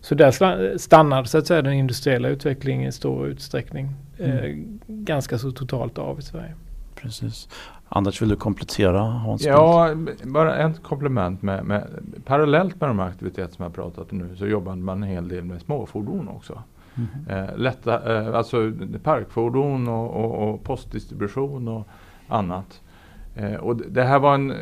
så 0.01 0.15
där 0.15 0.79
stannade 0.79 1.29
så 1.29 1.39
att 1.39 1.47
säga 1.47 1.63
den 1.63 1.73
industriella 1.73 2.29
utvecklingen 2.29 2.89
i 2.89 2.93
stor 2.93 3.27
utsträckning 3.27 3.95
mm. 4.19 4.39
eh, 4.39 4.57
ganska 4.87 5.39
så 5.39 5.51
totalt 5.51 5.99
av 5.99 6.19
i 6.19 6.23
Sverige. 6.23 6.55
Precis. 6.95 7.49
Anders, 7.89 8.23
vill 8.23 8.29
du 8.29 8.37
komplettera 8.37 9.01
Hans? 9.01 9.45
Ja, 9.45 9.91
bara 10.25 10.57
ett 10.57 10.83
komplement. 10.83 11.43
Med, 11.43 11.65
med, 11.65 11.89
parallellt 12.25 12.81
med 12.81 12.91
de 12.91 13.01
aktiviteter 13.01 13.55
som 13.55 13.63
jag 13.63 13.75
pratat 13.75 14.13
om 14.13 14.19
nu 14.19 14.37
så 14.37 14.47
jobbar 14.47 14.77
man 14.77 15.03
en 15.03 15.09
hel 15.09 15.29
del 15.29 15.45
med 15.45 15.61
småfordon 15.61 16.29
också. 16.29 16.63
Mm. 16.97 17.49
Eh, 17.49 17.57
lätta, 17.57 18.17
eh, 18.17 18.35
alltså 18.35 18.73
parkfordon 19.03 19.89
och, 19.89 20.25
och, 20.25 20.49
och 20.49 20.65
postdistribution 20.65 21.69
och 21.69 21.89
annat. 22.29 22.83
Eh, 23.35 23.55
och 23.55 23.77
det 23.77 24.03
här 24.03 24.19
var 24.19 24.35
en 24.35 24.53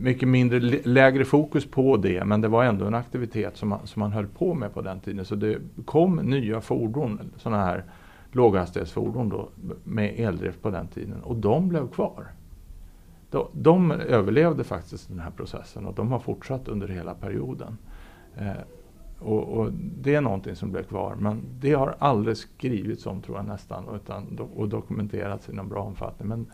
mycket 0.00 0.28
mindre, 0.28 0.60
lägre 0.84 1.24
fokus 1.24 1.66
på 1.66 1.96
det 1.96 2.24
men 2.24 2.40
det 2.40 2.48
var 2.48 2.64
ändå 2.64 2.84
en 2.84 2.94
aktivitet 2.94 3.56
som 3.56 3.68
man, 3.68 3.86
som 3.86 4.00
man 4.00 4.12
höll 4.12 4.26
på 4.26 4.54
med 4.54 4.74
på 4.74 4.82
den 4.82 5.00
tiden. 5.00 5.24
Så 5.24 5.34
det 5.34 5.58
kom 5.84 6.16
nya 6.16 6.60
fordon, 6.60 7.20
sådana 7.36 7.64
här 7.64 7.84
låghastighetsfordon 8.32 9.28
då, 9.28 9.48
med 9.84 10.14
eldrift 10.16 10.62
på 10.62 10.70
den 10.70 10.88
tiden 10.88 11.22
och 11.22 11.36
de 11.36 11.68
blev 11.68 11.88
kvar 11.88 12.26
de, 13.32 13.48
de 13.52 13.90
överlevde 13.90 14.64
faktiskt 14.64 15.08
den 15.08 15.18
här 15.18 15.30
processen 15.30 15.86
och 15.86 15.94
de 15.94 16.12
har 16.12 16.18
fortsatt 16.18 16.68
under 16.68 16.88
hela 16.88 17.14
perioden. 17.14 17.78
Eh, 18.36 18.50
och, 19.18 19.42
och, 19.42 19.72
Det 19.72 20.14
är 20.14 20.20
någonting 20.20 20.56
som 20.56 20.72
blev 20.72 20.82
kvar 20.82 21.14
men 21.14 21.42
det 21.60 21.72
har 21.72 21.94
aldrig 21.98 22.36
skrivits 22.36 23.06
om 23.06 23.22
tror 23.22 23.36
jag 23.36 23.46
nästan 23.46 23.84
utan, 23.94 24.38
och 24.54 24.68
dokumenterats 24.68 25.48
i 25.48 25.52
någon 25.52 25.68
bra 25.68 25.82
omfattning. 25.82 26.28
Men 26.28 26.46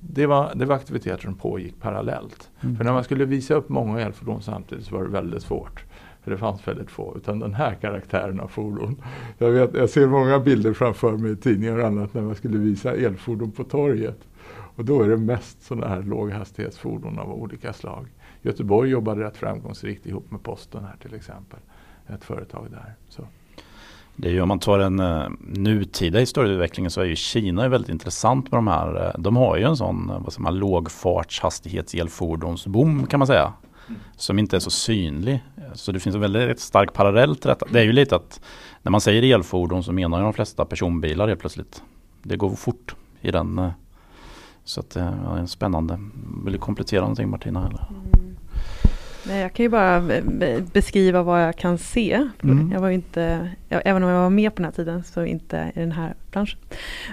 det 0.00 0.26
var, 0.26 0.52
det 0.54 0.64
var 0.64 0.74
aktiviteter 0.74 1.22
som 1.22 1.34
pågick 1.34 1.80
parallellt. 1.80 2.50
Mm. 2.60 2.76
För 2.76 2.84
när 2.84 2.92
man 2.92 3.04
skulle 3.04 3.24
visa 3.24 3.54
upp 3.54 3.68
många 3.68 4.00
elfordon 4.00 4.42
samtidigt 4.42 4.84
så 4.84 4.94
var 4.94 5.04
det 5.04 5.10
väldigt 5.10 5.42
svårt. 5.42 5.84
För 6.22 6.30
det 6.30 6.38
fanns 6.38 6.68
väldigt 6.68 6.90
få. 6.90 7.16
Utan 7.16 7.38
den 7.38 7.54
här 7.54 7.74
karaktären 7.74 8.40
av 8.40 8.48
fordon. 8.48 9.02
Jag, 9.38 9.50
vet, 9.50 9.74
jag 9.74 9.90
ser 9.90 10.06
många 10.06 10.38
bilder 10.38 10.72
framför 10.72 11.16
mig 11.16 11.32
i 11.32 11.36
tidningar 11.36 11.78
och 11.78 11.86
annat 11.86 12.14
när 12.14 12.22
man 12.22 12.34
skulle 12.34 12.58
visa 12.58 12.94
elfordon 12.94 13.50
på 13.50 13.64
torget. 13.64 14.18
Och 14.78 14.84
då 14.84 15.02
är 15.02 15.08
det 15.08 15.16
mest 15.16 15.62
sådana 15.62 15.88
här 15.88 16.02
låghastighetsfordon 16.02 17.18
av 17.18 17.32
olika 17.32 17.72
slag. 17.72 18.06
Göteborg 18.42 18.90
jobbade 18.90 19.24
rätt 19.24 19.36
framgångsrikt 19.36 20.06
ihop 20.06 20.30
med 20.30 20.42
Posten 20.42 20.84
här 20.84 20.96
till 21.02 21.14
exempel. 21.14 21.58
Ett 22.06 22.24
företag 22.24 22.66
där. 22.70 22.94
Så. 23.08 23.26
Det 24.16 24.28
är 24.28 24.32
ju 24.32 24.40
om 24.40 24.48
man 24.48 24.58
tar 24.58 24.78
den 24.78 25.00
uh, 25.00 25.28
nutida 25.40 26.18
historieutvecklingen 26.18 26.90
så 26.90 27.00
är 27.00 27.04
ju 27.04 27.16
Kina 27.16 27.68
väldigt 27.68 27.90
intressant 27.90 28.52
med 28.52 28.58
de 28.58 28.66
här. 28.66 28.96
Uh, 28.96 29.10
de 29.18 29.36
har 29.36 29.56
ju 29.56 29.62
en 29.62 29.76
sån 29.76 30.10
uh, 30.10 30.20
vad 30.20 30.32
säger 30.32 30.42
man, 30.42 30.58
lågfartshastighetselfordonsboom 30.58 33.06
kan 33.06 33.20
man 33.20 33.26
säga. 33.26 33.52
Mm. 33.88 34.00
Som 34.16 34.38
inte 34.38 34.56
är 34.56 34.60
så 34.60 34.70
synlig. 34.70 35.44
Så 35.74 35.92
det 35.92 36.00
finns 36.00 36.14
en 36.14 36.20
väldigt 36.20 36.60
stark 36.60 36.92
parallell 36.92 37.36
till 37.36 37.48
detta. 37.48 37.66
Det 37.72 37.80
är 37.80 37.84
ju 37.84 37.92
lite 37.92 38.16
att 38.16 38.40
när 38.82 38.90
man 38.90 39.00
säger 39.00 39.34
elfordon 39.34 39.84
så 39.84 39.92
menar 39.92 40.18
ju 40.18 40.24
de 40.24 40.32
flesta 40.32 40.64
personbilar 40.64 41.28
helt 41.28 41.40
plötsligt. 41.40 41.82
Det 42.22 42.36
går 42.36 42.50
fort 42.50 42.94
i 43.20 43.30
den 43.30 43.58
uh, 43.58 43.70
så 44.68 44.80
att, 44.80 44.96
eh, 44.96 45.14
ja, 45.24 45.34
det 45.34 45.40
är 45.40 45.46
spännande. 45.46 45.98
Vill 46.44 46.52
du 46.52 46.58
komplettera 46.58 47.00
någonting 47.00 47.30
Martina? 47.30 47.60
Eller? 47.60 47.86
Mm. 47.90 48.36
Nej, 49.26 49.40
jag 49.40 49.52
kan 49.52 49.64
ju 49.64 49.68
bara 49.70 50.02
beskriva 50.72 51.22
vad 51.22 51.42
jag 51.42 51.56
kan 51.56 51.78
se. 51.78 52.28
Mm. 52.42 52.72
Jag 52.72 52.80
var 52.80 52.90
inte, 52.90 53.50
jag, 53.68 53.82
även 53.84 54.02
om 54.02 54.10
jag 54.10 54.22
var 54.22 54.30
med 54.30 54.54
på 54.54 54.56
den 54.56 54.64
här 54.64 54.72
tiden, 54.72 55.04
så 55.04 55.24
inte 55.24 55.72
i 55.74 55.80
den 55.80 55.92
här 55.92 56.14
branschen. 56.30 56.58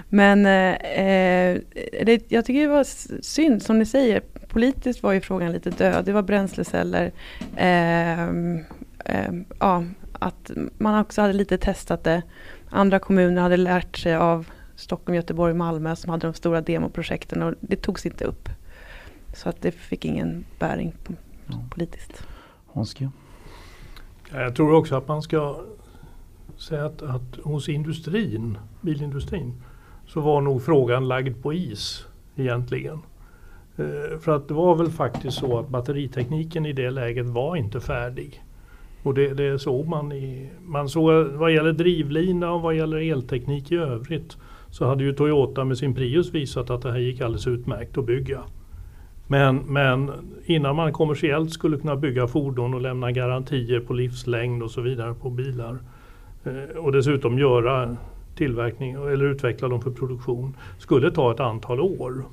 Men 0.08 0.46
eh, 0.46 1.60
det, 2.04 2.24
jag 2.28 2.44
tycker 2.44 2.60
det 2.60 2.68
var 2.68 2.84
synd, 3.22 3.62
som 3.62 3.78
ni 3.78 3.86
säger. 3.86 4.20
Politiskt 4.48 5.02
var 5.02 5.12
ju 5.12 5.20
frågan 5.20 5.52
lite 5.52 5.70
död. 5.70 6.04
Det 6.04 6.12
var 6.12 6.22
bränsleceller. 6.22 7.12
Eh, 7.56 8.22
eh, 8.22 9.32
ja, 9.60 9.84
att 10.12 10.50
man 10.78 11.00
också 11.00 11.20
hade 11.20 11.32
lite 11.32 11.58
testat 11.58 12.04
det. 12.04 12.22
Andra 12.70 12.98
kommuner 12.98 13.42
hade 13.42 13.56
lärt 13.56 13.96
sig 13.96 14.16
av 14.16 14.46
Stockholm, 14.76 15.16
Göteborg, 15.16 15.54
Malmö 15.54 15.96
som 15.96 16.10
hade 16.10 16.26
de 16.26 16.34
stora 16.34 16.60
demoprojekten 16.60 17.42
och 17.42 17.54
det 17.60 17.76
togs 17.76 18.06
inte 18.06 18.24
upp. 18.24 18.48
Så 19.34 19.48
att 19.48 19.62
det 19.62 19.70
fick 19.70 20.04
ingen 20.04 20.44
bäring 20.58 20.92
på, 21.04 21.12
politiskt. 21.70 22.26
Hanske? 22.74 23.10
Jag 24.32 24.56
tror 24.56 24.74
också 24.74 24.96
att 24.96 25.08
man 25.08 25.22
ska 25.22 25.60
säga 26.56 26.86
att, 26.86 27.02
att 27.02 27.36
hos 27.42 27.68
industrin, 27.68 28.58
bilindustrin, 28.80 29.62
så 30.06 30.20
var 30.20 30.40
nog 30.40 30.62
frågan 30.62 31.08
lagd 31.08 31.42
på 31.42 31.52
is 31.52 32.06
egentligen. 32.36 32.98
Eh, 33.76 34.18
för 34.20 34.36
att 34.36 34.48
det 34.48 34.54
var 34.54 34.74
väl 34.74 34.90
faktiskt 34.90 35.38
så 35.38 35.58
att 35.58 35.68
batteritekniken 35.68 36.66
i 36.66 36.72
det 36.72 36.90
läget 36.90 37.26
var 37.26 37.56
inte 37.56 37.80
färdig. 37.80 38.42
Och 39.02 39.14
det, 39.14 39.34
det 39.34 39.58
såg 39.58 39.86
man 39.86 40.12
i, 40.12 40.50
man 40.64 40.88
såg 40.88 41.26
vad 41.26 41.52
gäller 41.52 41.72
drivlina 41.72 42.52
och 42.52 42.62
vad 42.62 42.74
gäller 42.74 43.12
elteknik 43.12 43.72
i 43.72 43.76
övrigt 43.76 44.36
så 44.76 44.84
hade 44.84 45.04
ju 45.04 45.12
Toyota 45.12 45.64
med 45.64 45.78
sin 45.78 45.94
Prius 45.94 46.34
visat 46.34 46.70
att 46.70 46.82
det 46.82 46.92
här 46.92 46.98
gick 46.98 47.20
alldeles 47.20 47.46
utmärkt 47.46 47.98
att 47.98 48.06
bygga. 48.06 48.42
Men, 49.26 49.56
men 49.56 50.12
innan 50.44 50.76
man 50.76 50.92
kommersiellt 50.92 51.52
skulle 51.52 51.76
kunna 51.76 51.96
bygga 51.96 52.28
fordon 52.28 52.74
och 52.74 52.80
lämna 52.80 53.12
garantier 53.12 53.80
på 53.80 53.92
livslängd 53.92 54.62
och 54.62 54.70
så 54.70 54.80
vidare 54.80 55.14
på 55.14 55.30
bilar 55.30 55.78
eh, 56.44 56.76
och 56.76 56.92
dessutom 56.92 57.38
göra 57.38 57.96
tillverkning 58.36 58.92
eller 58.92 59.24
utveckla 59.24 59.68
dem 59.68 59.82
för 59.82 59.90
produktion 59.90 60.56
skulle 60.78 61.10
ta 61.10 61.32
ett 61.32 61.40
antal 61.40 61.80
år. 61.80 62.24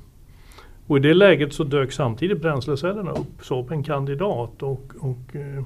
Och 0.86 0.96
i 0.96 1.00
det 1.00 1.14
läget 1.14 1.52
så 1.52 1.64
dök 1.64 1.92
samtidigt 1.92 2.42
bränslecellerna 2.42 3.10
upp 3.10 3.44
som 3.44 3.72
en 3.72 3.82
kandidat 3.82 4.62
och, 4.62 4.92
och 4.98 5.36
eh, 5.36 5.58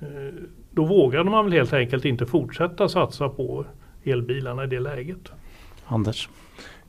eh, 0.00 0.34
då 0.70 0.84
vågade 0.84 1.30
man 1.30 1.44
väl 1.44 1.52
helt 1.52 1.72
enkelt 1.72 2.04
inte 2.04 2.26
fortsätta 2.26 2.88
satsa 2.88 3.28
på 3.28 3.64
elbilarna 4.04 4.64
i 4.64 4.66
det 4.66 4.80
läget. 4.80 5.32
Anders? 5.86 6.28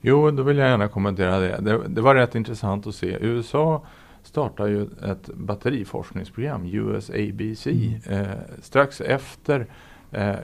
Jo, 0.02 0.32
då 0.32 0.44
vill 0.44 0.58
jag 0.58 0.70
gärna 0.70 0.88
kommentera 0.88 1.40
det. 1.40 1.58
Det, 1.62 1.88
det 1.88 2.02
var 2.02 2.16
rätt 2.16 2.36
intressant 2.36 2.88
att 2.88 2.96
se. 2.96 3.18
USA 3.22 3.86
startar 4.24 4.68
ju 4.68 4.84
ett 4.84 5.30
batteriforskningsprogram, 5.34 6.66
USABC, 6.66 7.68
mm. 7.68 8.02
eh, 8.10 8.38
strax 8.62 9.02
efter 9.02 9.68
eh, 10.12 10.36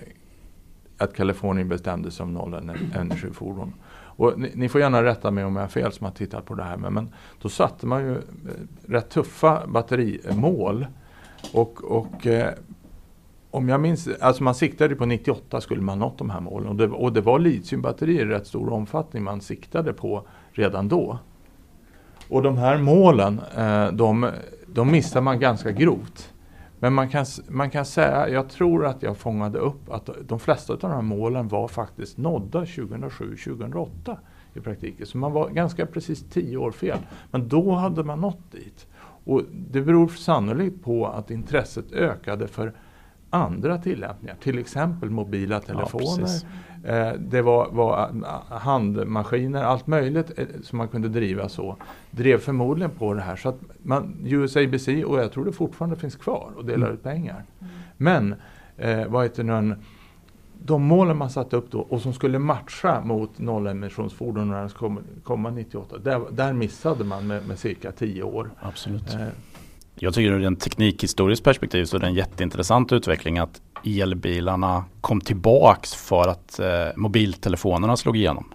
att 0.97 1.13
Kalifornien 1.13 1.69
bestämde 1.69 2.11
sig 2.11 2.23
om 2.23 2.33
nollenergifordon. 2.33 3.73
Och 3.93 4.39
ni, 4.39 4.51
ni, 4.53 4.69
får 4.69 4.81
gärna 4.81 5.03
rätta 5.03 5.31
mig 5.31 5.43
om 5.43 5.55
jag 5.55 5.63
har 5.63 5.69
fel 5.69 5.91
som 5.91 6.05
har 6.05 6.11
tittat 6.11 6.45
på 6.45 6.55
det 6.55 6.63
här. 6.63 6.77
Men, 6.77 6.93
men 6.93 7.13
då 7.41 7.49
satte 7.49 7.87
man 7.87 8.03
ju 8.03 8.15
eh, 8.15 8.21
rätt 8.87 9.09
tuffa 9.09 9.67
batterimål. 9.67 10.85
Och, 11.53 11.83
och 11.83 12.27
eh, 12.27 12.53
om 13.51 13.69
jag 13.69 13.81
minns, 13.81 14.09
alltså 14.19 14.43
man 14.43 14.55
siktade 14.55 14.95
på 14.95 15.05
98 15.05 15.61
skulle 15.61 15.81
man 15.81 15.99
nått 15.99 16.17
de 16.17 16.29
här 16.29 16.39
målen. 16.39 16.69
Och 16.69 16.75
det, 16.75 16.87
och 16.87 17.13
det 17.13 17.21
var 17.21 17.39
litiumbatterier 17.39 18.25
i 18.25 18.29
rätt 18.29 18.47
stor 18.47 18.73
omfattning 18.73 19.23
man 19.23 19.41
siktade 19.41 19.93
på 19.93 20.27
redan 20.51 20.87
då. 20.87 21.19
Och 22.29 22.43
de 22.43 22.57
här 22.57 22.77
målen, 22.77 23.41
eh, 23.57 23.87
de, 23.87 24.31
de 24.67 24.91
missar 24.91 25.21
man 25.21 25.39
ganska 25.39 25.71
grovt. 25.71 26.33
Men 26.79 26.93
man 26.93 27.09
kan, 27.09 27.25
man 27.47 27.69
kan 27.69 27.85
säga, 27.85 28.29
jag 28.29 28.49
tror 28.49 28.85
att 28.85 29.03
jag 29.03 29.17
fångade 29.17 29.59
upp 29.59 29.91
att 29.91 30.09
de 30.27 30.39
flesta 30.39 30.73
av 30.73 30.79
de 30.79 30.91
här 30.91 31.01
målen 31.01 31.47
var 31.47 31.67
faktiskt 31.67 32.17
nådda 32.17 32.63
2007-2008 32.63 34.17
i 34.53 34.59
praktiken. 34.59 35.05
Så 35.05 35.17
man 35.17 35.31
var 35.31 35.49
ganska 35.49 35.85
precis 35.85 36.29
tio 36.29 36.57
år 36.57 36.71
fel. 36.71 36.97
Men 37.31 37.47
då 37.47 37.71
hade 37.71 38.03
man 38.03 38.21
nått 38.21 38.51
dit. 38.51 38.87
Och 39.23 39.41
det 39.51 39.81
beror 39.81 40.07
sannolikt 40.07 40.83
på 40.83 41.07
att 41.07 41.31
intresset 41.31 41.91
ökade 41.91 42.47
för 42.47 42.73
andra 43.31 43.77
tillämpningar, 43.77 44.35
till 44.35 44.59
exempel 44.59 45.09
mobila 45.09 45.59
telefoner. 45.59 46.29
Ja, 46.83 46.89
eh, 46.89 47.13
det 47.13 47.41
var, 47.41 47.69
var, 47.71 48.09
eh, 48.09 48.57
handmaskiner, 48.57 49.63
allt 49.63 49.87
möjligt 49.87 50.39
eh, 50.39 50.45
som 50.63 50.77
man 50.77 50.87
kunde 50.87 51.09
driva 51.09 51.49
så. 51.49 51.77
Drev 52.11 52.37
förmodligen 52.37 52.91
på 52.91 53.13
det 53.13 53.21
här. 53.21 53.35
Så 53.35 53.49
att 53.49 53.59
man, 53.83 54.15
USABC, 54.25 54.87
och 54.87 55.19
jag 55.19 55.31
tror 55.31 55.45
det 55.45 55.51
fortfarande 55.51 55.95
finns 55.95 56.15
kvar 56.15 56.51
och 56.55 56.65
delar 56.65 56.87
mm. 56.87 56.93
ut 56.93 57.03
pengar. 57.03 57.43
Mm. 57.59 57.71
Men 57.97 58.35
eh, 58.77 59.07
vad 59.07 59.23
heter 59.23 59.43
det, 59.43 59.75
de 60.65 60.83
målen 60.83 61.17
man 61.17 61.29
satte 61.29 61.55
upp 61.55 61.71
då 61.71 61.79
och 61.79 62.01
som 62.01 62.13
skulle 62.13 62.39
matcha 62.39 63.01
mot 63.01 63.39
nollemissionsfordon 63.39 64.49
när 64.49 64.59
de 64.61 64.69
kom, 64.69 64.99
komma 65.23 65.49
98. 65.49 65.97
Där, 65.97 66.21
där 66.31 66.53
missade 66.53 67.03
man 67.03 67.27
med, 67.27 67.47
med 67.47 67.59
cirka 67.59 67.91
10 67.91 68.23
år. 68.23 68.51
Absolut. 68.59 69.13
Eh, 69.13 69.27
jag 69.95 70.13
tycker 70.13 70.31
ur 70.31 70.45
en 70.45 70.55
teknikhistoriskt 70.55 71.45
perspektiv 71.45 71.85
så 71.85 71.97
är 71.97 72.01
det 72.01 72.07
en 72.07 72.13
jätteintressant 72.13 72.91
utveckling 72.91 73.37
att 73.37 73.61
elbilarna 73.85 74.85
kom 75.01 75.21
tillbaks 75.21 75.93
för 75.93 76.27
att 76.27 76.59
eh, 76.59 76.87
mobiltelefonerna 76.95 77.97
slog 77.97 78.17
igenom. 78.17 78.53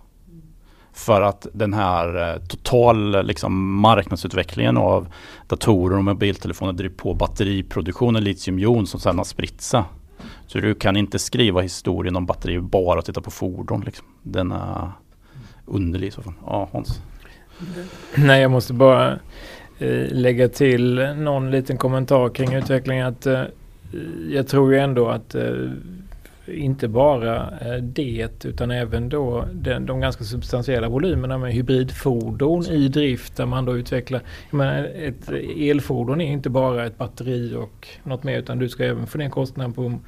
För 0.93 1.23
att 1.23 1.47
den 1.53 1.75
här 1.75 2.35
eh, 2.35 2.43
total 2.43 3.27
liksom, 3.27 3.81
marknadsutvecklingen 3.81 4.77
av 4.77 5.09
datorer 5.49 5.97
och 5.97 6.05
mobiltelefoner 6.05 6.73
driver 6.73 6.95
på 6.95 7.15
batteriproduktionen 7.15 8.25
litiumjon 8.25 8.87
som 8.87 9.01
sedan 9.01 9.19
har 9.19 9.25
spritt 9.25 9.61
sig. 9.61 9.83
Så 10.47 10.59
du 10.59 10.75
kan 10.75 10.97
inte 10.97 11.19
skriva 11.19 11.61
historien 11.61 12.17
om 12.17 12.27
batteri 12.27 12.61
bara 12.61 12.99
och 12.99 13.05
titta 13.05 13.21
på 13.21 13.31
fordon. 13.31 13.81
Liksom. 13.81 14.07
Den 14.23 14.53
är 14.53 14.93
underlig 15.67 16.09
i 16.09 16.11
så 16.11 16.23
fall. 16.23 16.35
Ja, 16.47 16.69
Hans? 16.73 17.01
Nej, 18.15 18.43
jag 18.43 18.51
måste 18.51 18.73
bara 18.73 19.19
Eh, 19.79 20.09
lägga 20.13 20.49
till 20.49 20.95
någon 21.17 21.51
liten 21.51 21.77
kommentar 21.77 22.29
kring 22.29 22.55
utvecklingen. 22.55 23.07
Att, 23.07 23.27
eh, 23.27 23.43
jag 24.31 24.49
tror 24.49 24.73
ju 24.73 24.79
ändå 24.79 25.09
att 25.09 25.35
eh, 25.35 25.71
inte 26.47 26.89
bara 26.89 27.37
eh, 27.37 27.83
det 27.83 28.45
utan 28.45 28.71
även 28.71 29.09
då 29.09 29.45
den, 29.53 29.87
de 29.87 30.01
ganska 30.01 30.25
substantiella 30.25 30.89
volymerna 30.89 31.39
med 31.39 31.53
hybridfordon 31.53 32.67
i 32.67 32.89
drift 32.89 33.37
där 33.37 33.47
man 33.47 33.65
då 33.65 33.77
utvecklar. 33.77 34.21
Jag 34.51 34.57
menar, 34.57 34.85
ett 34.85 35.31
elfordon 35.57 36.21
är 36.21 36.33
inte 36.33 36.51
bara 36.51 36.87
ett 36.87 36.99
batteri 36.99 37.55
och 37.55 37.89
något 38.03 38.25
mer 38.25 38.39
utan 38.39 38.59
du 38.59 38.69
ska 38.69 38.85
även 38.85 39.07
få 39.07 39.19
ner 39.19 39.29
kostnaden 39.29 39.73
på 39.73 39.99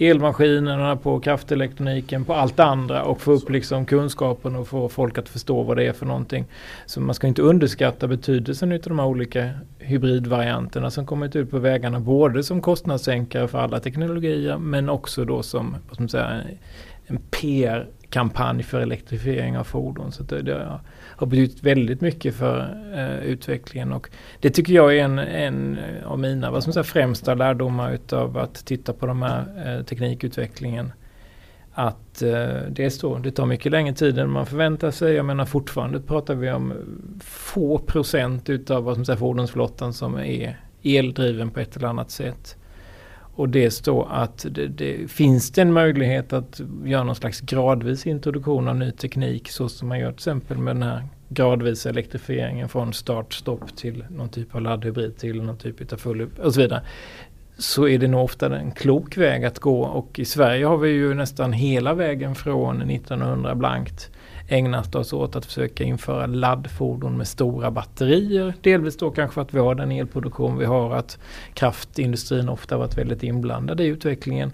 elmaskinerna, 0.00 0.96
på 0.96 1.20
kraftelektroniken, 1.20 2.24
på 2.24 2.34
allt 2.34 2.60
andra 2.60 3.02
och 3.02 3.20
få 3.20 3.32
upp 3.32 3.50
liksom 3.50 3.86
kunskapen 3.86 4.56
och 4.56 4.68
få 4.68 4.88
folk 4.88 5.18
att 5.18 5.28
förstå 5.28 5.62
vad 5.62 5.76
det 5.76 5.84
är 5.84 5.92
för 5.92 6.06
någonting. 6.06 6.44
Så 6.86 7.00
man 7.00 7.14
ska 7.14 7.26
inte 7.26 7.42
underskatta 7.42 8.06
betydelsen 8.06 8.72
av 8.72 8.78
de 8.78 8.98
här 8.98 9.06
olika 9.06 9.50
hybridvarianterna 9.78 10.90
som 10.90 11.06
kommit 11.06 11.36
ut 11.36 11.50
på 11.50 11.58
vägarna. 11.58 12.00
Både 12.00 12.42
som 12.42 12.62
kostnadssänkare 12.62 13.48
för 13.48 13.58
alla 13.58 13.80
teknologier 13.80 14.58
men 14.58 14.88
också 14.88 15.24
då 15.24 15.42
som, 15.42 15.76
vad 15.88 15.94
ska 15.94 16.02
man 16.02 16.08
säga, 16.08 16.40
en 17.06 17.18
kampanj 18.10 18.62
för 18.62 18.80
elektrifiering 18.80 19.58
av 19.58 19.64
fordon. 19.64 20.12
Så 20.12 20.22
det, 20.22 20.42
det 20.42 20.80
har 20.92 21.26
betytt 21.26 21.62
väldigt 21.62 22.00
mycket 22.00 22.34
för 22.34 22.60
eh, 22.94 23.24
utvecklingen. 23.24 23.92
Och 23.92 24.10
det 24.40 24.50
tycker 24.50 24.72
jag 24.72 24.98
är 24.98 25.04
en, 25.04 25.18
en 25.18 25.78
av 26.04 26.18
mina 26.18 26.50
vad 26.50 26.64
som 26.64 26.72
säger, 26.72 26.84
främsta 26.84 27.34
lärdomar 27.34 27.92
utav 27.92 28.38
att 28.38 28.54
titta 28.54 28.92
på 28.92 29.06
de 29.06 29.22
här 29.22 29.44
eh, 29.66 29.84
teknikutvecklingen. 29.84 30.92
Att 31.72 32.22
eh, 32.22 32.48
det, 32.70 32.90
står, 32.90 33.18
det 33.18 33.30
tar 33.30 33.46
mycket 33.46 33.72
längre 33.72 33.94
tid 33.94 34.18
än 34.18 34.30
man 34.30 34.46
förväntar 34.46 34.90
sig. 34.90 35.14
Jag 35.14 35.24
menar 35.24 35.44
fortfarande 35.44 36.00
pratar 36.00 36.34
vi 36.34 36.50
om 36.50 36.72
få 37.24 37.78
procent 37.78 38.50
utav 38.50 38.84
vad 38.84 38.94
som 38.94 39.04
säger, 39.04 39.18
fordonsflottan 39.18 39.92
som 39.92 40.18
är 40.18 40.60
eldriven 40.82 41.50
på 41.50 41.60
ett 41.60 41.76
eller 41.76 41.88
annat 41.88 42.10
sätt. 42.10 42.56
Och 43.40 43.48
det 43.48 43.70
står 43.70 44.08
att 44.10 44.46
det, 44.50 44.66
det, 44.68 45.10
finns 45.10 45.50
det 45.50 45.62
en 45.62 45.72
möjlighet 45.72 46.32
att 46.32 46.60
göra 46.84 47.04
någon 47.04 47.16
slags 47.16 47.40
gradvis 47.40 48.06
introduktion 48.06 48.68
av 48.68 48.76
ny 48.76 48.92
teknik 48.92 49.50
så 49.50 49.68
som 49.68 49.88
man 49.88 49.98
gör 49.98 50.08
till 50.08 50.14
exempel 50.14 50.58
med 50.58 50.76
den 50.76 50.82
här 50.82 51.02
gradvisa 51.28 51.88
elektrifieringen 51.88 52.68
från 52.68 52.92
start 52.92 53.34
stopp 53.34 53.76
till 53.76 54.04
någon 54.08 54.28
typ 54.28 54.54
av 54.54 54.60
laddhybrid 54.60 55.16
till 55.16 55.42
någon 55.42 55.56
typ 55.56 55.92
av 55.92 55.96
full 55.96 56.28
och 56.42 56.54
så 56.54 56.60
vidare. 56.60 56.82
Så 57.58 57.88
är 57.88 57.98
det 57.98 58.08
nog 58.08 58.24
ofta 58.24 58.58
en 58.58 58.72
klok 58.72 59.16
väg 59.16 59.44
att 59.44 59.58
gå 59.58 59.82
och 59.82 60.18
i 60.18 60.24
Sverige 60.24 60.66
har 60.66 60.76
vi 60.76 60.90
ju 60.90 61.14
nästan 61.14 61.52
hela 61.52 61.94
vägen 61.94 62.34
från 62.34 62.90
1900 62.90 63.54
blankt 63.54 64.10
ägnat 64.50 64.94
oss 64.94 65.12
åt 65.12 65.36
att 65.36 65.46
försöka 65.46 65.84
införa 65.84 66.26
laddfordon 66.26 67.16
med 67.16 67.28
stora 67.28 67.70
batterier. 67.70 68.54
Delvis 68.60 68.96
då 68.96 69.10
kanske 69.10 69.34
för 69.34 69.42
att 69.42 69.54
vi 69.54 69.58
har 69.58 69.74
den 69.74 69.92
elproduktion 69.92 70.58
vi 70.58 70.64
har, 70.64 70.94
att 70.94 71.18
kraftindustrin 71.54 72.48
ofta 72.48 72.78
varit 72.78 72.98
väldigt 72.98 73.22
inblandad 73.22 73.80
i 73.80 73.84
utvecklingen. 73.84 74.52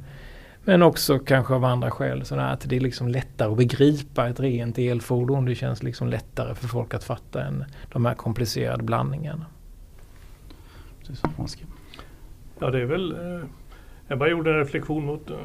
Men 0.65 0.83
också 0.83 1.19
kanske 1.19 1.55
av 1.55 1.65
andra 1.65 1.91
skäl, 1.91 2.25
så 2.25 2.35
att 2.35 2.61
det 2.69 2.77
är 2.77 2.81
liksom 2.81 3.09
lättare 3.09 3.51
att 3.51 3.57
begripa 3.57 4.29
ett 4.29 4.41
rent 4.41 4.79
elfordon. 4.79 5.45
Det 5.45 5.55
känns 5.55 5.83
liksom 5.83 6.09
lättare 6.09 6.55
för 6.55 6.69
folk 6.69 6.95
att 6.95 7.05
fatta 7.05 7.43
än 7.45 7.65
de 7.93 8.05
här 8.05 8.15
komplicerade 8.15 8.83
blandningarna. 8.83 9.47
Ja, 12.59 12.71
det 12.71 12.81
är 12.81 12.85
väl... 12.85 13.13
Eh, 13.13 13.47
jag 14.09 14.19
bara 14.19 14.29
gjorde 14.29 14.51
en 14.51 14.59
reflektion 14.59 15.07
mot 15.07 15.31
eh, 15.31 15.37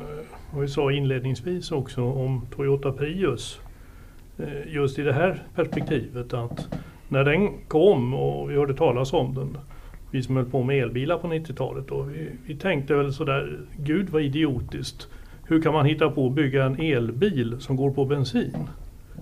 vad 0.51 0.61
vi 0.61 0.67
sa 0.67 0.91
inledningsvis 0.91 1.71
också 1.71 2.03
om 2.03 2.45
Toyota 2.55 2.91
Prius. 2.91 3.59
Eh, 4.41 4.73
just 4.73 4.99
i 4.99 5.01
det 5.01 5.13
här 5.13 5.43
perspektivet 5.55 6.33
att 6.33 6.67
när 7.09 7.23
den 7.23 7.49
kom 7.67 8.13
och 8.13 8.49
vi 8.49 8.55
hörde 8.55 8.73
talas 8.73 9.13
om 9.13 9.35
den, 9.35 9.57
vi 10.11 10.23
som 10.23 10.35
höll 10.35 10.45
på 10.45 10.63
med 10.63 10.83
elbilar 10.83 11.17
på 11.17 11.27
90-talet, 11.27 11.85
vi, 12.07 12.29
vi 12.45 12.55
tänkte 12.55 12.95
väl 12.95 13.13
sådär, 13.13 13.59
gud 13.77 14.09
vad 14.09 14.21
idiotiskt. 14.21 15.07
Hur 15.47 15.61
kan 15.61 15.73
man 15.73 15.85
hitta 15.85 16.09
på 16.09 16.27
att 16.27 16.33
bygga 16.33 16.63
en 16.65 16.79
elbil 16.79 17.55
som 17.59 17.75
går 17.75 17.91
på 17.91 18.05
bensin 18.05 18.67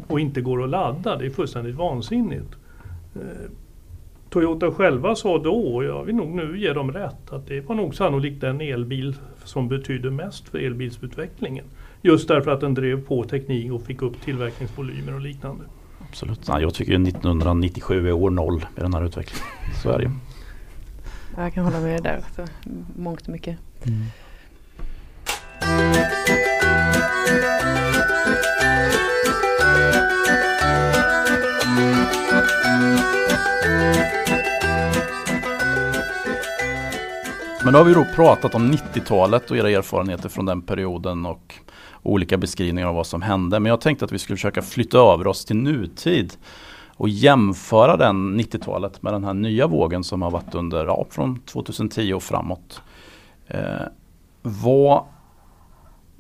och 0.08 0.20
inte 0.20 0.42
går 0.42 0.64
att 0.64 0.70
ladda? 0.70 1.16
Det 1.18 1.26
är 1.26 1.30
fullständigt 1.30 1.76
vansinnigt. 1.76 2.56
Eh, 3.16 3.52
Toyota 4.30 4.72
själva 4.72 5.16
sa 5.16 5.38
då, 5.38 5.76
och 5.76 5.84
jag 5.84 6.04
vill 6.04 6.16
nog 6.16 6.30
nu 6.30 6.60
ge 6.60 6.74
dem 6.74 6.92
rätt, 6.92 7.32
att 7.32 7.48
det 7.48 7.62
var 7.62 7.76
nog 7.76 7.96
sannolikt 7.96 8.42
den 8.42 8.62
elbil 8.62 9.16
som 9.44 9.68
betydde 9.68 10.12
mest 10.12 10.50
för 10.50 10.58
elbilsutvecklingen. 10.58 11.66
Just 12.02 12.28
därför 12.28 12.52
att 12.52 12.62
den 12.62 12.74
drev 12.74 13.06
på 13.06 13.24
teknik 13.24 13.72
och 13.72 13.82
fick 13.82 14.02
upp 14.02 14.22
tillverkningsvolymer 14.22 15.14
och 15.14 15.22
liknande. 15.22 15.64
Absolut. 16.10 16.48
Nej, 16.48 16.62
jag 16.62 16.74
tycker 16.74 16.94
1997 16.94 18.08
är 18.08 18.12
år 18.12 18.30
noll 18.30 18.66
med 18.76 18.86
den 18.86 18.94
här 18.94 19.06
utvecklingen. 19.06 19.46
Så 19.84 19.90
är 19.90 20.00
det 20.00 20.12
Jag 21.38 21.54
kan 21.54 21.64
hålla 21.64 21.80
med 21.80 21.92
dig 21.92 22.02
där 22.02 22.18
också. 22.18 22.54
Mångt 22.96 23.22
och 23.22 23.30
mycket. 23.30 23.58
Mm. 23.84 24.06
Men 37.64 37.74
då 37.74 37.80
har 37.80 37.86
vi 37.86 37.94
då 37.94 38.06
pratat 38.16 38.56
om 38.56 38.72
90-talet 38.72 39.52
och 39.52 39.58
era 39.58 39.70
erfarenheter 39.70 40.30
från 40.30 40.46
den 40.46 40.62
perioden 40.62 41.26
och 41.26 41.56
olika 42.04 42.38
beskrivningar 42.38 42.88
av 42.88 42.96
vad 42.96 43.08
som 43.08 43.22
hände. 43.22 43.60
Men 43.60 43.70
jag 43.70 43.82
tänkte 43.82 44.06
att 44.06 44.12
vi 44.12 44.20
skulle 44.20 44.38
försöka 44.38 44.62
flytta 44.62 44.98
över 44.98 45.28
oss 45.28 45.46
till 45.46 45.56
nutid 45.56 46.34
och 46.96 47.10
jämföra 47.10 47.98
den 47.98 48.40
90-talet 48.40 49.02
med 49.02 49.14
den 49.14 49.24
här 49.24 49.34
nya 49.34 49.68
vågen 49.68 50.04
som 50.04 50.22
har 50.22 50.32
varit 50.32 50.56
under, 50.56 50.86
ja, 50.86 51.06
från 51.10 51.40
2010 51.40 52.14
och 52.14 52.24
framåt. 52.24 52.82
Eh, 53.48 53.60
vad 54.42 55.04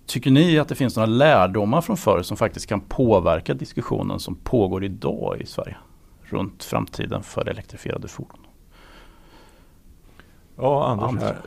tycker 0.05 0.31
ni 0.31 0.59
att 0.59 0.67
det 0.67 0.75
finns 0.75 0.95
några 0.95 1.07
lärdomar 1.07 1.81
från 1.81 1.97
förr 1.97 2.21
som 2.21 2.37
faktiskt 2.37 2.67
kan 2.67 2.81
påverka 2.81 3.53
diskussionen 3.53 4.19
som 4.19 4.35
pågår 4.35 4.83
idag 4.83 5.41
i 5.41 5.45
Sverige 5.45 5.77
runt 6.23 6.63
framtiden 6.63 7.23
för 7.23 7.49
elektrifierade 7.49 8.07
fordon? 8.07 8.48
Ja, 10.61 10.87
Anders 10.87 11.21
här. 11.21 11.37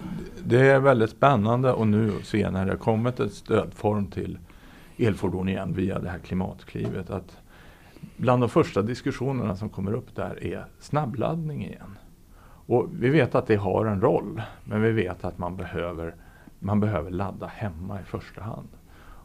Det 0.44 0.70
är 0.70 0.80
väldigt 0.80 1.10
spännande 1.10 1.72
och 1.72 1.86
nu 1.86 2.12
se 2.22 2.50
när 2.50 2.66
det 2.66 2.76
kommit 2.76 3.20
ett 3.20 3.32
stödform 3.32 4.06
till 4.06 4.38
elfordon 4.96 5.48
igen 5.48 5.72
via 5.74 5.98
det 5.98 6.10
här 6.10 6.18
klimatklivet. 6.18 7.10
Att 7.10 7.36
bland 8.16 8.42
de 8.42 8.48
första 8.48 8.82
diskussionerna 8.82 9.56
som 9.56 9.68
kommer 9.68 9.92
upp 9.92 10.16
där 10.16 10.44
är 10.44 10.66
snabbladdning 10.78 11.64
igen. 11.64 11.98
Och 12.66 12.88
vi 12.92 13.08
vet 13.08 13.34
att 13.34 13.46
det 13.46 13.56
har 13.56 13.86
en 13.86 14.00
roll, 14.00 14.42
men 14.64 14.82
vi 14.82 14.90
vet 14.90 15.24
att 15.24 15.38
man 15.38 15.56
behöver, 15.56 16.14
man 16.58 16.80
behöver 16.80 17.10
ladda 17.10 17.46
hemma 17.46 18.00
i 18.00 18.04
första 18.04 18.42
hand. 18.42 18.68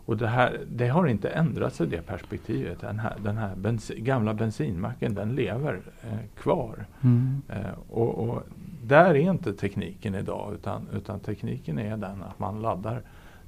Och 0.07 0.17
det, 0.17 0.27
här, 0.27 0.61
det 0.71 0.87
har 0.87 1.07
inte 1.07 1.29
ändrats 1.29 1.81
i 1.81 1.85
det 1.85 2.01
perspektivet. 2.01 2.79
Den 2.79 2.99
här, 2.99 3.15
den 3.23 3.37
här 3.37 3.55
bensin, 3.55 4.03
gamla 4.03 4.33
bensinmacken 4.33 5.13
den 5.13 5.35
lever 5.35 5.81
eh, 6.01 6.41
kvar. 6.41 6.85
Mm. 7.01 7.41
Eh, 7.49 7.79
och, 7.89 8.29
och, 8.29 8.43
där 8.87 9.09
är 9.09 9.31
inte 9.31 9.53
tekniken 9.53 10.15
idag 10.15 10.53
utan, 10.53 10.87
utan 10.93 11.19
tekniken 11.19 11.79
är 11.79 11.97
den 11.97 12.23
att 12.23 12.39
man 12.39 12.61
laddar 12.61 13.01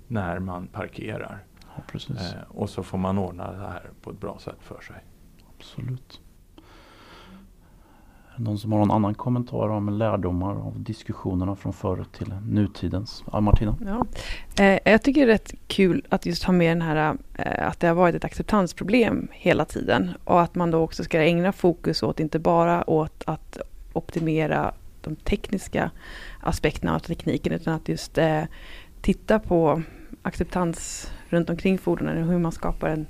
när 0.07 0.39
man 0.39 0.67
parkerar. 0.67 1.43
Ja, 1.75 1.99
eh, 2.09 2.41
och 2.49 2.69
så 2.69 2.83
får 2.83 2.97
man 2.97 3.17
ordna 3.17 3.51
det 3.51 3.57
här 3.57 3.89
på 4.01 4.09
ett 4.09 4.19
bra 4.19 4.37
sätt 4.39 4.57
för 4.59 4.81
sig. 4.81 4.95
Absolut. 5.57 6.21
Är 8.33 8.37
det 8.37 8.43
någon 8.43 8.57
som 8.59 8.71
har 8.71 8.79
någon 8.79 8.91
annan 8.91 9.13
kommentar 9.13 9.69
om 9.69 9.89
lärdomar 9.89 10.51
av 10.51 10.79
diskussionerna 10.83 11.55
från 11.55 11.73
förr 11.73 12.05
till 12.11 12.33
nutidens? 12.45 13.23
Ja, 13.31 13.39
Martina? 13.39 13.77
Ja. 13.85 14.05
Eh, 14.63 14.79
jag 14.85 15.01
tycker 15.01 15.21
det 15.21 15.31
är 15.31 15.33
rätt 15.33 15.53
kul 15.67 16.05
att 16.09 16.25
just 16.25 16.43
ha 16.43 16.53
med 16.53 16.71
den 16.71 16.81
här 16.81 17.17
eh, 17.35 17.67
att 17.67 17.79
det 17.79 17.87
har 17.87 17.95
varit 17.95 18.15
ett 18.15 18.25
acceptansproblem 18.25 19.27
hela 19.31 19.65
tiden 19.65 20.09
och 20.23 20.41
att 20.41 20.55
man 20.55 20.71
då 20.71 20.79
också 20.79 21.03
ska 21.03 21.21
ägna 21.21 21.51
fokus 21.51 22.03
åt 22.03 22.19
inte 22.19 22.39
bara 22.39 22.89
åt 22.89 23.23
att 23.25 23.57
optimera 23.93 24.73
de 25.09 25.15
tekniska 25.15 25.91
aspekterna 26.39 26.95
av 26.95 26.99
tekniken 26.99 27.53
utan 27.53 27.73
att 27.73 27.89
just 27.89 28.17
eh, 28.17 28.43
titta 29.01 29.39
på 29.39 29.81
acceptans 30.21 31.11
runt 31.29 31.49
omkring 31.49 31.77
fordonen 31.77 32.23
och 32.23 32.31
hur 32.31 32.39
man 32.39 32.51
skapar 32.51 32.89
en 32.89 33.05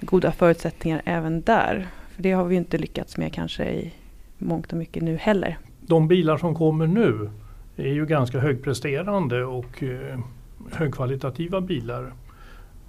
goda 0.00 0.32
förutsättningar 0.32 1.02
även 1.04 1.42
där. 1.42 1.86
För 2.14 2.22
det 2.22 2.32
har 2.32 2.44
vi 2.44 2.56
inte 2.56 2.78
lyckats 2.78 3.16
med 3.16 3.32
kanske 3.32 3.64
i 3.70 3.92
mångt 4.38 4.72
och 4.72 4.78
mycket 4.78 5.02
nu 5.02 5.16
heller. 5.16 5.58
De 5.80 6.08
bilar 6.08 6.36
som 6.36 6.54
kommer 6.54 6.86
nu 6.86 7.30
är 7.76 7.92
ju 7.92 8.06
ganska 8.06 8.38
högpresterande 8.38 9.44
och 9.44 9.82
eh, 9.82 10.18
högkvalitativa 10.72 11.60
bilar. 11.60 12.12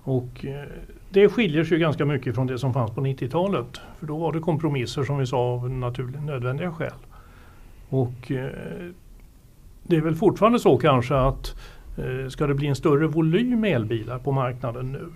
Och 0.04 0.46
eh, 0.46 0.68
det 1.10 1.30
skiljer 1.30 1.64
sig 1.64 1.80
ganska 1.80 2.06
mycket 2.06 2.36
från 2.36 2.48
det 2.48 2.60
som 2.60 2.74
fanns 2.74 2.92
på 2.92 3.02
90-talet. 3.02 3.82
För 4.00 4.06
då 4.06 4.18
var 4.18 4.34
det 4.34 4.40
kompromisser 4.40 5.04
som 5.04 5.18
vi 5.18 5.26
sa 5.26 5.38
av 5.38 5.70
naturligt 5.70 6.24
nödvändiga 6.24 6.72
skäl. 6.72 6.94
Och 7.94 8.32
eh, 8.32 8.90
det 9.84 9.96
är 9.96 10.02
väl 10.02 10.16
fortfarande 10.16 10.60
så 10.60 10.78
kanske 10.78 11.16
att 11.16 11.56
eh, 11.98 12.30
ska 12.30 12.48
det 12.48 12.54
bli 12.54 12.68
en 12.68 12.76
större 12.76 13.08
volym 13.08 13.64
elbilar 13.64 14.20
på 14.20 14.32
marknaden 14.32 14.92
nu 14.92 15.10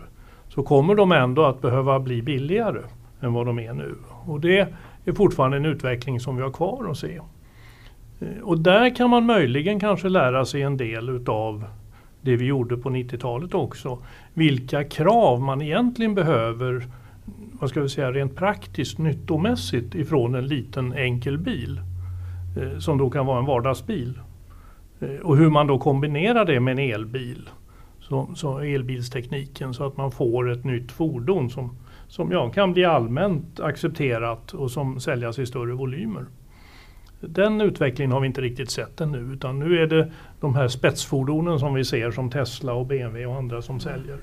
så 0.48 0.64
kommer 0.64 0.96
de 0.96 1.12
ändå 1.12 1.46
att 1.46 1.62
behöva 1.62 2.00
bli 2.00 2.22
billigare 2.22 2.82
än 3.22 3.34
vad 3.34 3.46
de 3.46 3.60
är 3.60 3.74
nu. 3.74 3.96
Och 4.26 4.40
det 4.40 4.68
är 5.06 5.14
fortfarande 5.14 5.58
en 5.58 5.66
utveckling 5.66 6.20
som 6.20 6.36
vi 6.36 6.44
har 6.44 6.52
kvar 6.52 6.88
att 6.92 6.98
se. 6.98 7.20
Eh, 8.20 8.42
och 8.44 8.60
där 8.60 8.96
kan 8.96 9.10
man 9.10 9.26
möjligen 9.26 9.80
kanske 9.80 10.10
lära 10.10 10.46
sig 10.46 10.62
en 10.62 10.78
del 10.78 11.10
utav 11.10 11.66
det 12.22 12.36
vi 12.36 12.46
gjorde 12.46 12.78
på 12.78 12.90
90-talet 12.90 13.54
också. 13.54 13.98
Vilka 14.34 14.84
krav 14.84 15.42
man 15.42 15.62
egentligen 15.62 16.16
behöver 16.16 16.88
vad 17.60 17.70
ska 17.70 17.82
vi 17.82 17.90
säga, 17.90 18.12
rent 18.12 18.36
praktiskt 18.36 18.98
nyttomässigt 18.98 19.96
ifrån 19.96 20.36
en 20.36 20.48
liten 20.48 20.94
enkel 20.94 21.38
bil. 21.38 21.82
Eh, 22.62 22.80
som 22.80 22.98
då 22.98 23.10
kan 23.10 23.26
vara 23.26 23.40
en 23.40 23.46
vardagsbil. 23.46 24.20
Eh, 25.00 25.10
och 25.10 25.38
hur 25.38 25.50
man 25.50 25.68
då 25.68 25.80
kombinerar 25.80 26.46
det 26.46 26.60
med 26.60 26.72
en 26.72 26.94
elbil. 26.94 27.50
Så, 28.00 28.30
så 28.36 28.60
elbilstekniken 28.60 29.74
så 29.74 29.88
att 29.88 29.98
man 29.98 30.12
får 30.12 30.52
ett 30.52 30.64
nytt 30.64 30.92
fordon 30.92 31.50
som, 31.50 31.78
som 32.08 32.32
ja, 32.32 32.50
kan 32.50 32.74
bli 32.74 32.86
allmänt 32.86 33.60
accepterat 33.60 34.54
och 34.54 34.72
som 34.72 35.00
säljas 35.00 35.40
i 35.40 35.46
större 35.46 35.74
volymer. 35.74 36.26
Den 37.20 37.62
utvecklingen 37.62 38.12
har 38.12 38.20
vi 38.20 38.28
inte 38.28 38.42
riktigt 38.42 38.72
sett 38.72 39.02
ännu 39.02 39.34
utan 39.34 39.60
nu 39.60 39.82
är 39.82 39.88
det 39.88 40.12
de 40.40 40.56
här 40.56 40.68
spetsfordonen 40.68 41.60
som 41.60 41.74
vi 41.74 41.86
ser 41.86 42.12
som 42.12 42.30
Tesla 42.30 42.74
och 42.74 42.86
BMW 42.86 43.26
och 43.26 43.36
andra 43.36 43.62
som 43.62 43.80
säljer. 43.80 44.18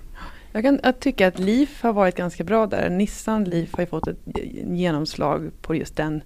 Jag 0.52 0.62
kan 0.62 0.80
jag 0.82 1.00
tycka 1.00 1.28
att 1.28 1.38
Leaf 1.38 1.82
har 1.82 1.92
varit 1.92 2.16
ganska 2.16 2.44
bra 2.44 2.66
där. 2.66 2.90
Nissan 2.90 3.44
Leaf 3.44 3.74
har 3.74 3.80
ju 3.80 3.86
fått 3.86 4.08
ett 4.08 4.18
eh, 4.26 4.74
genomslag 4.74 5.50
på 5.62 5.74
just 5.74 5.96
den 5.96 6.22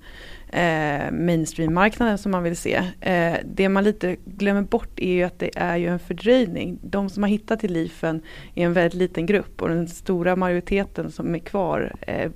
eh, 0.53 1.11
mainstream-marknaden 1.13 2.19
som 2.19 2.33
man 2.33 2.43
vill 2.43 2.57
se. 2.57 2.83
Eh, 3.01 3.35
det 3.45 3.69
man 3.69 3.85
lite 3.85 4.17
glömmer 4.25 4.63
bort 4.63 5.01
är 5.01 5.13
ju 5.13 5.23
att 5.23 5.39
det 5.39 5.51
är 5.57 5.77
ju 5.77 5.87
en 5.87 5.99
fördröjning. 5.99 6.79
De 6.83 7.11
som 7.11 7.23
har 7.23 7.31
hittat 7.31 7.61
till 7.61 7.73
Leafen 7.73 8.23
är 8.55 8.65
en 8.65 8.73
väldigt 8.73 8.95
liten 8.95 9.27
grupp 9.27 9.63
och 9.63 9.69
den 9.69 9.89
stora 9.89 10.37
majoriteten 10.37 11.11
som 11.13 11.35
är 11.35 11.39
kvar 11.39 11.93
eh, 12.01 12.31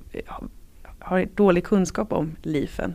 har 0.98 1.28
dålig 1.34 1.64
kunskap 1.64 2.12
om 2.12 2.36
Leafen. 2.42 2.94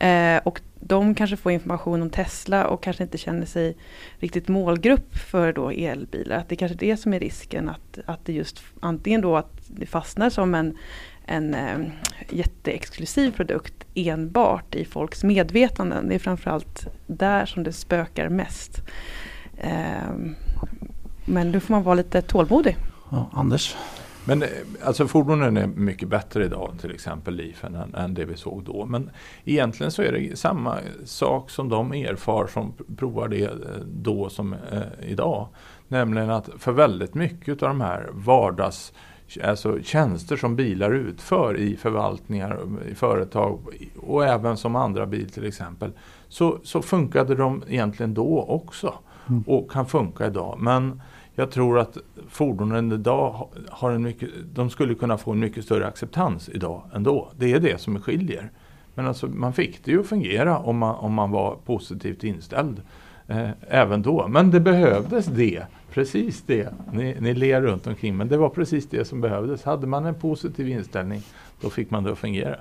Eh, 0.00 0.40
och 0.44 0.60
de 0.80 1.14
kanske 1.14 1.36
får 1.36 1.52
information 1.52 2.02
om 2.02 2.10
Tesla 2.10 2.66
och 2.66 2.82
kanske 2.82 3.02
inte 3.02 3.18
känner 3.18 3.46
sig 3.46 3.76
riktigt 4.18 4.48
målgrupp 4.48 5.16
för 5.16 5.52
då 5.52 5.70
elbilar. 5.70 6.36
Att 6.36 6.48
det 6.48 6.56
kanske 6.56 6.74
är 6.74 6.88
det 6.88 6.96
som 6.96 7.14
är 7.14 7.20
risken 7.20 7.68
att, 7.68 7.98
att 8.06 8.24
det 8.24 8.32
just 8.32 8.62
antingen 8.80 9.20
då 9.20 9.36
att 9.36 9.52
det 9.66 9.86
fastnar 9.86 10.30
som 10.30 10.54
en, 10.54 10.76
en 11.28 11.54
eh, 11.54 11.78
jätteexklusiv 12.30 13.32
produkt 13.32 13.74
enbart 13.94 14.74
i 14.74 14.84
folks 14.84 15.24
medvetanden. 15.24 16.08
Det 16.08 16.14
är 16.14 16.18
framförallt 16.18 16.86
där 17.06 17.46
som 17.46 17.62
det 17.62 17.72
spökar 17.72 18.28
mest. 18.28 18.82
Eh, 19.56 20.12
men 21.24 21.52
då 21.52 21.60
får 21.60 21.74
man 21.74 21.82
vara 21.82 21.94
lite 21.94 22.22
tålmodig. 22.22 22.76
Ja, 23.10 23.30
Anders? 23.32 23.76
Men 24.28 24.42
eh, 24.42 24.48
alltså 24.84 25.06
fordonen 25.06 25.56
är 25.56 25.66
mycket 25.66 26.08
bättre 26.08 26.44
idag, 26.44 26.74
till 26.80 26.90
exempel 26.90 27.34
Leafen, 27.34 27.74
än, 27.74 27.94
än, 27.94 28.14
det 28.14 28.24
vi 28.24 28.36
såg 28.36 28.64
då. 28.64 28.86
Men 28.86 29.10
egentligen 29.44 29.92
så 29.92 30.02
är 30.02 30.12
det 30.12 30.38
samma 30.38 30.78
sak 31.04 31.50
som 31.50 31.68
de 31.68 31.92
erfar 31.92 32.46
som 32.46 32.74
provar 32.96 33.28
det 33.28 33.44
eh, 33.44 33.50
då 33.86 34.28
som 34.28 34.52
eh, 34.52 35.10
idag. 35.10 35.48
Nämligen 35.88 36.30
att 36.30 36.48
för 36.58 36.72
väldigt 36.72 37.14
mycket 37.14 37.62
av 37.62 37.68
de 37.68 37.80
här 37.80 38.08
vardags 38.12 38.92
alltså 39.44 39.82
tjänster 39.82 40.36
som 40.36 40.56
bilar 40.56 40.92
utför 40.92 41.56
i 41.56 41.76
förvaltningar, 41.76 42.58
i 42.90 42.94
företag 42.94 43.60
och 43.96 44.24
även 44.24 44.56
som 44.56 44.76
andra 44.76 45.06
bil 45.06 45.30
till 45.30 45.46
exempel. 45.46 45.92
Så, 46.28 46.58
så 46.62 46.82
funkade 46.82 47.34
de 47.34 47.62
egentligen 47.68 48.14
då 48.14 48.42
också 48.42 48.94
mm. 49.28 49.44
och 49.46 49.70
kan 49.70 49.86
funka 49.86 50.26
idag. 50.26 50.56
Men 50.60 51.02
jag 51.34 51.50
tror 51.50 51.78
att 51.78 51.98
fordonen 52.28 52.92
idag 52.92 53.48
har 53.68 53.90
en 53.90 54.02
mycket, 54.02 54.28
de 54.54 54.70
skulle 54.70 54.94
kunna 54.94 55.18
få 55.18 55.32
en 55.32 55.38
mycket 55.38 55.64
större 55.64 55.86
acceptans 55.86 56.48
idag 56.48 56.82
ändå. 56.94 57.32
Det 57.36 57.52
är 57.52 57.60
det 57.60 57.80
som 57.80 58.00
skiljer. 58.00 58.50
Men 58.94 59.06
alltså, 59.06 59.26
man 59.26 59.52
fick 59.52 59.84
det 59.84 59.90
ju 59.90 60.00
att 60.00 60.06
fungera 60.06 60.58
om 60.58 60.78
man, 60.78 60.94
om 60.94 61.14
man 61.14 61.30
var 61.30 61.56
positivt 61.64 62.24
inställd 62.24 62.82
eh, 63.28 63.50
även 63.68 64.02
då. 64.02 64.28
Men 64.28 64.50
det 64.50 64.60
behövdes 64.60 65.26
det, 65.26 65.62
precis 65.90 66.42
det. 66.46 66.68
Ni, 66.92 67.16
ni 67.20 67.34
ler 67.34 67.60
runt 67.60 67.86
omkring 67.86 68.16
men 68.16 68.28
det 68.28 68.36
var 68.36 68.48
precis 68.48 68.88
det 68.88 69.04
som 69.04 69.20
behövdes. 69.20 69.64
Hade 69.64 69.86
man 69.86 70.06
en 70.06 70.14
positiv 70.14 70.68
inställning 70.68 71.22
då 71.60 71.70
fick 71.70 71.90
man 71.90 72.04
det 72.04 72.12
att 72.12 72.18
fungera. 72.18 72.56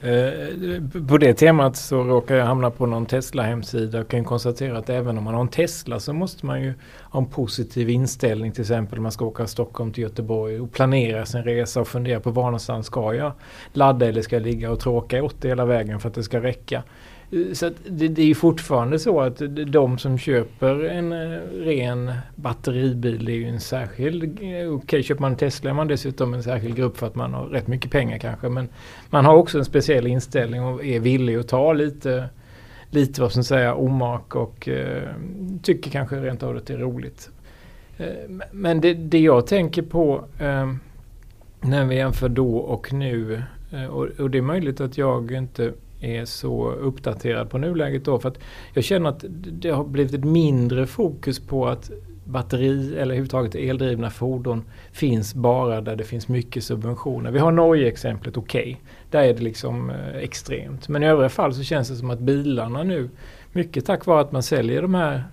Eh, 0.00 0.82
på 1.08 1.18
det 1.18 1.34
temat 1.34 1.76
så 1.76 2.04
råkar 2.04 2.34
jag 2.34 2.46
hamna 2.46 2.70
på 2.70 2.86
någon 2.86 3.06
Tesla-hemsida 3.06 4.00
och 4.00 4.08
kan 4.08 4.24
konstatera 4.24 4.78
att 4.78 4.90
även 4.90 5.18
om 5.18 5.24
man 5.24 5.34
har 5.34 5.40
en 5.40 5.48
Tesla 5.48 6.00
så 6.00 6.12
måste 6.12 6.46
man 6.46 6.62
ju 6.62 6.74
ha 7.02 7.20
en 7.20 7.26
positiv 7.26 7.90
inställning 7.90 8.52
till 8.52 8.60
exempel 8.60 8.98
om 8.98 9.02
man 9.02 9.12
ska 9.12 9.24
åka 9.24 9.46
Stockholm 9.46 9.92
till 9.92 10.02
Göteborg 10.02 10.60
och 10.60 10.72
planera 10.72 11.26
sin 11.26 11.42
resa 11.42 11.80
och 11.80 11.88
fundera 11.88 12.20
på 12.20 12.30
var 12.30 12.44
någonstans 12.44 12.86
ska 12.86 13.14
jag 13.14 13.32
ladda 13.72 14.06
eller 14.06 14.22
ska 14.22 14.36
jag 14.36 14.42
ligga 14.42 14.70
och 14.70 14.80
tråka 14.80 15.18
i 15.18 15.20
80 15.20 15.48
hela 15.48 15.64
vägen 15.64 16.00
för 16.00 16.08
att 16.08 16.14
det 16.14 16.22
ska 16.22 16.42
räcka. 16.42 16.82
Eh, 17.30 17.52
så 17.52 17.70
det, 17.88 18.08
det, 18.08 18.30
är 18.30 18.34
fortfarande 18.34 18.98
så 18.98 19.20
att 19.20 19.42
de 19.66 19.98
som 19.98 20.18
köper 20.18 20.84
en 20.84 21.12
eh, 21.12 21.38
ren 21.52 22.12
batteribil 22.34 23.28
är 23.28 23.32
ju 23.32 23.48
en 23.48 23.60
särskild... 23.60 24.24
Eh, 24.24 24.28
okej, 24.30 24.68
okay, 24.68 25.02
köper 25.02 25.20
man 25.20 25.32
en 25.32 25.38
Tesla 25.38 25.70
är 25.70 25.74
man 25.74 25.88
dessutom 25.88 26.34
en 26.34 26.42
särskild 26.42 26.76
grupp 26.76 26.96
för 26.96 27.06
att 27.06 27.14
man 27.14 27.34
har 27.34 27.46
rätt 27.46 27.66
mycket 27.66 27.90
pengar 27.90 28.18
kanske. 28.18 28.48
Men 28.48 28.68
man 29.10 29.24
har 29.24 29.34
också 29.34 29.58
en 29.58 29.64
speciell 29.64 30.06
inställning 30.06 30.64
och 30.64 30.84
är 30.84 31.00
villig 31.00 31.36
att 31.36 31.48
ta 31.48 31.72
lite, 31.72 32.28
lite 32.90 33.20
vad 33.20 33.32
som 33.32 33.44
säger 33.44 33.74
omak 33.74 34.36
och 34.36 34.68
eh, 34.68 35.08
tycker 35.62 35.90
kanske 35.90 36.16
rent 36.16 36.42
av 36.42 36.56
att 36.56 36.66
det 36.66 36.74
är 36.74 36.78
roligt. 36.78 37.30
Eh, 37.98 38.06
men 38.52 38.80
det, 38.80 38.94
det, 38.94 39.18
jag 39.18 39.46
tänker 39.46 39.82
på 39.82 40.24
eh, 40.38 40.74
när 41.60 41.84
vi 41.84 41.96
jämför 41.96 42.28
då 42.28 42.56
och 42.56 42.92
nu 42.92 43.42
och, 43.90 44.04
och 44.04 44.30
det 44.30 44.38
är 44.38 44.42
möjligt 44.42 44.80
att 44.80 44.98
jag 44.98 45.32
inte 45.32 45.72
är 46.04 46.24
så 46.24 46.70
uppdaterad 46.70 47.50
på 47.50 47.58
nuläget 47.58 48.04
då. 48.04 48.18
För 48.18 48.28
att 48.28 48.38
jag 48.74 48.84
känner 48.84 49.10
att 49.10 49.24
det 49.28 49.70
har 49.70 49.84
blivit 49.84 50.14
ett 50.14 50.24
mindre 50.24 50.86
fokus 50.86 51.46
på 51.46 51.68
att 51.68 51.90
batteri 52.24 52.88
eller 52.92 53.02
överhuvudtaget 53.04 53.54
eldrivna 53.54 54.10
fordon 54.10 54.64
finns 54.92 55.34
bara 55.34 55.80
där 55.80 55.96
det 55.96 56.04
finns 56.04 56.28
mycket 56.28 56.64
subventioner. 56.64 57.30
Vi 57.30 57.38
har 57.38 57.52
Norge-exemplet, 57.52 58.36
okej. 58.36 58.62
Okay. 58.62 58.76
Där 59.10 59.22
är 59.22 59.34
det 59.34 59.42
liksom 59.42 59.90
eh, 59.90 60.16
extremt. 60.16 60.88
Men 60.88 61.02
i 61.02 61.06
övriga 61.06 61.28
fall 61.28 61.54
så 61.54 61.62
känns 61.62 61.88
det 61.88 61.96
som 61.96 62.10
att 62.10 62.20
bilarna 62.20 62.82
nu, 62.82 63.10
mycket 63.52 63.86
tack 63.86 64.06
vare 64.06 64.20
att 64.20 64.32
man 64.32 64.42
säljer 64.42 64.82
de 64.82 64.94
här 64.94 65.24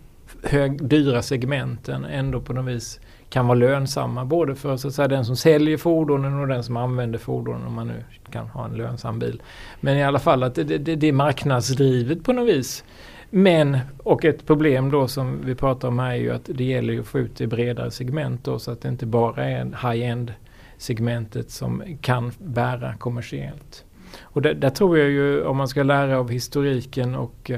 hög, 0.43 0.88
dyra 0.88 1.22
segmenten, 1.22 2.05
ändå 2.05 2.41
på 2.41 2.53
något 2.53 2.76
vis 2.76 2.99
kan 3.32 3.47
vara 3.47 3.57
lönsamma 3.57 4.25
både 4.25 4.55
för 4.55 4.77
så 4.77 4.88
att 4.88 4.93
säga, 4.93 5.07
den 5.07 5.25
som 5.25 5.36
säljer 5.36 5.77
fordonen 5.77 6.39
och 6.39 6.47
den 6.47 6.63
som 6.63 6.77
använder 6.77 7.19
fordonen 7.19 7.67
om 7.67 7.73
man 7.73 7.88
nu 7.88 8.03
kan 8.32 8.47
ha 8.47 8.65
en 8.65 8.71
lönsam 8.71 9.19
bil. 9.19 9.41
Men 9.79 9.97
i 9.97 10.03
alla 10.03 10.19
fall 10.19 10.43
att 10.43 10.55
det, 10.55 10.63
det, 10.63 10.95
det 10.95 11.07
är 11.07 11.13
marknadsdrivet 11.13 12.23
på 12.23 12.34
något 12.34 12.47
vis. 12.47 12.84
Men, 13.29 13.77
och 14.03 14.25
ett 14.25 14.45
problem 14.45 14.91
då 14.91 15.07
som 15.07 15.41
vi 15.45 15.55
pratar 15.55 15.88
om 15.88 15.99
här 15.99 16.11
är 16.11 16.15
ju 16.15 16.32
att 16.32 16.49
det 16.53 16.63
gäller 16.63 16.99
att 16.99 17.07
få 17.07 17.19
ut 17.19 17.36
det 17.36 17.47
bredare 17.47 17.91
segment 17.91 18.43
då 18.43 18.59
så 18.59 18.71
att 18.71 18.82
det 18.82 18.89
inte 18.89 19.05
bara 19.05 19.45
är 19.45 19.65
high-end 19.65 20.34
segmentet 20.77 21.51
som 21.51 21.84
kan 22.01 22.32
bära 22.38 22.95
kommersiellt. 22.95 23.86
Och 24.21 24.41
där, 24.41 24.53
där, 24.53 24.69
tror 24.69 24.97
jag 24.97 25.09
ju 25.09 25.43
om 25.43 25.57
man 25.57 25.67
ska 25.67 25.84
lära 25.84 26.19
av 26.19 26.29
historiken 26.29 27.15
och 27.15 27.51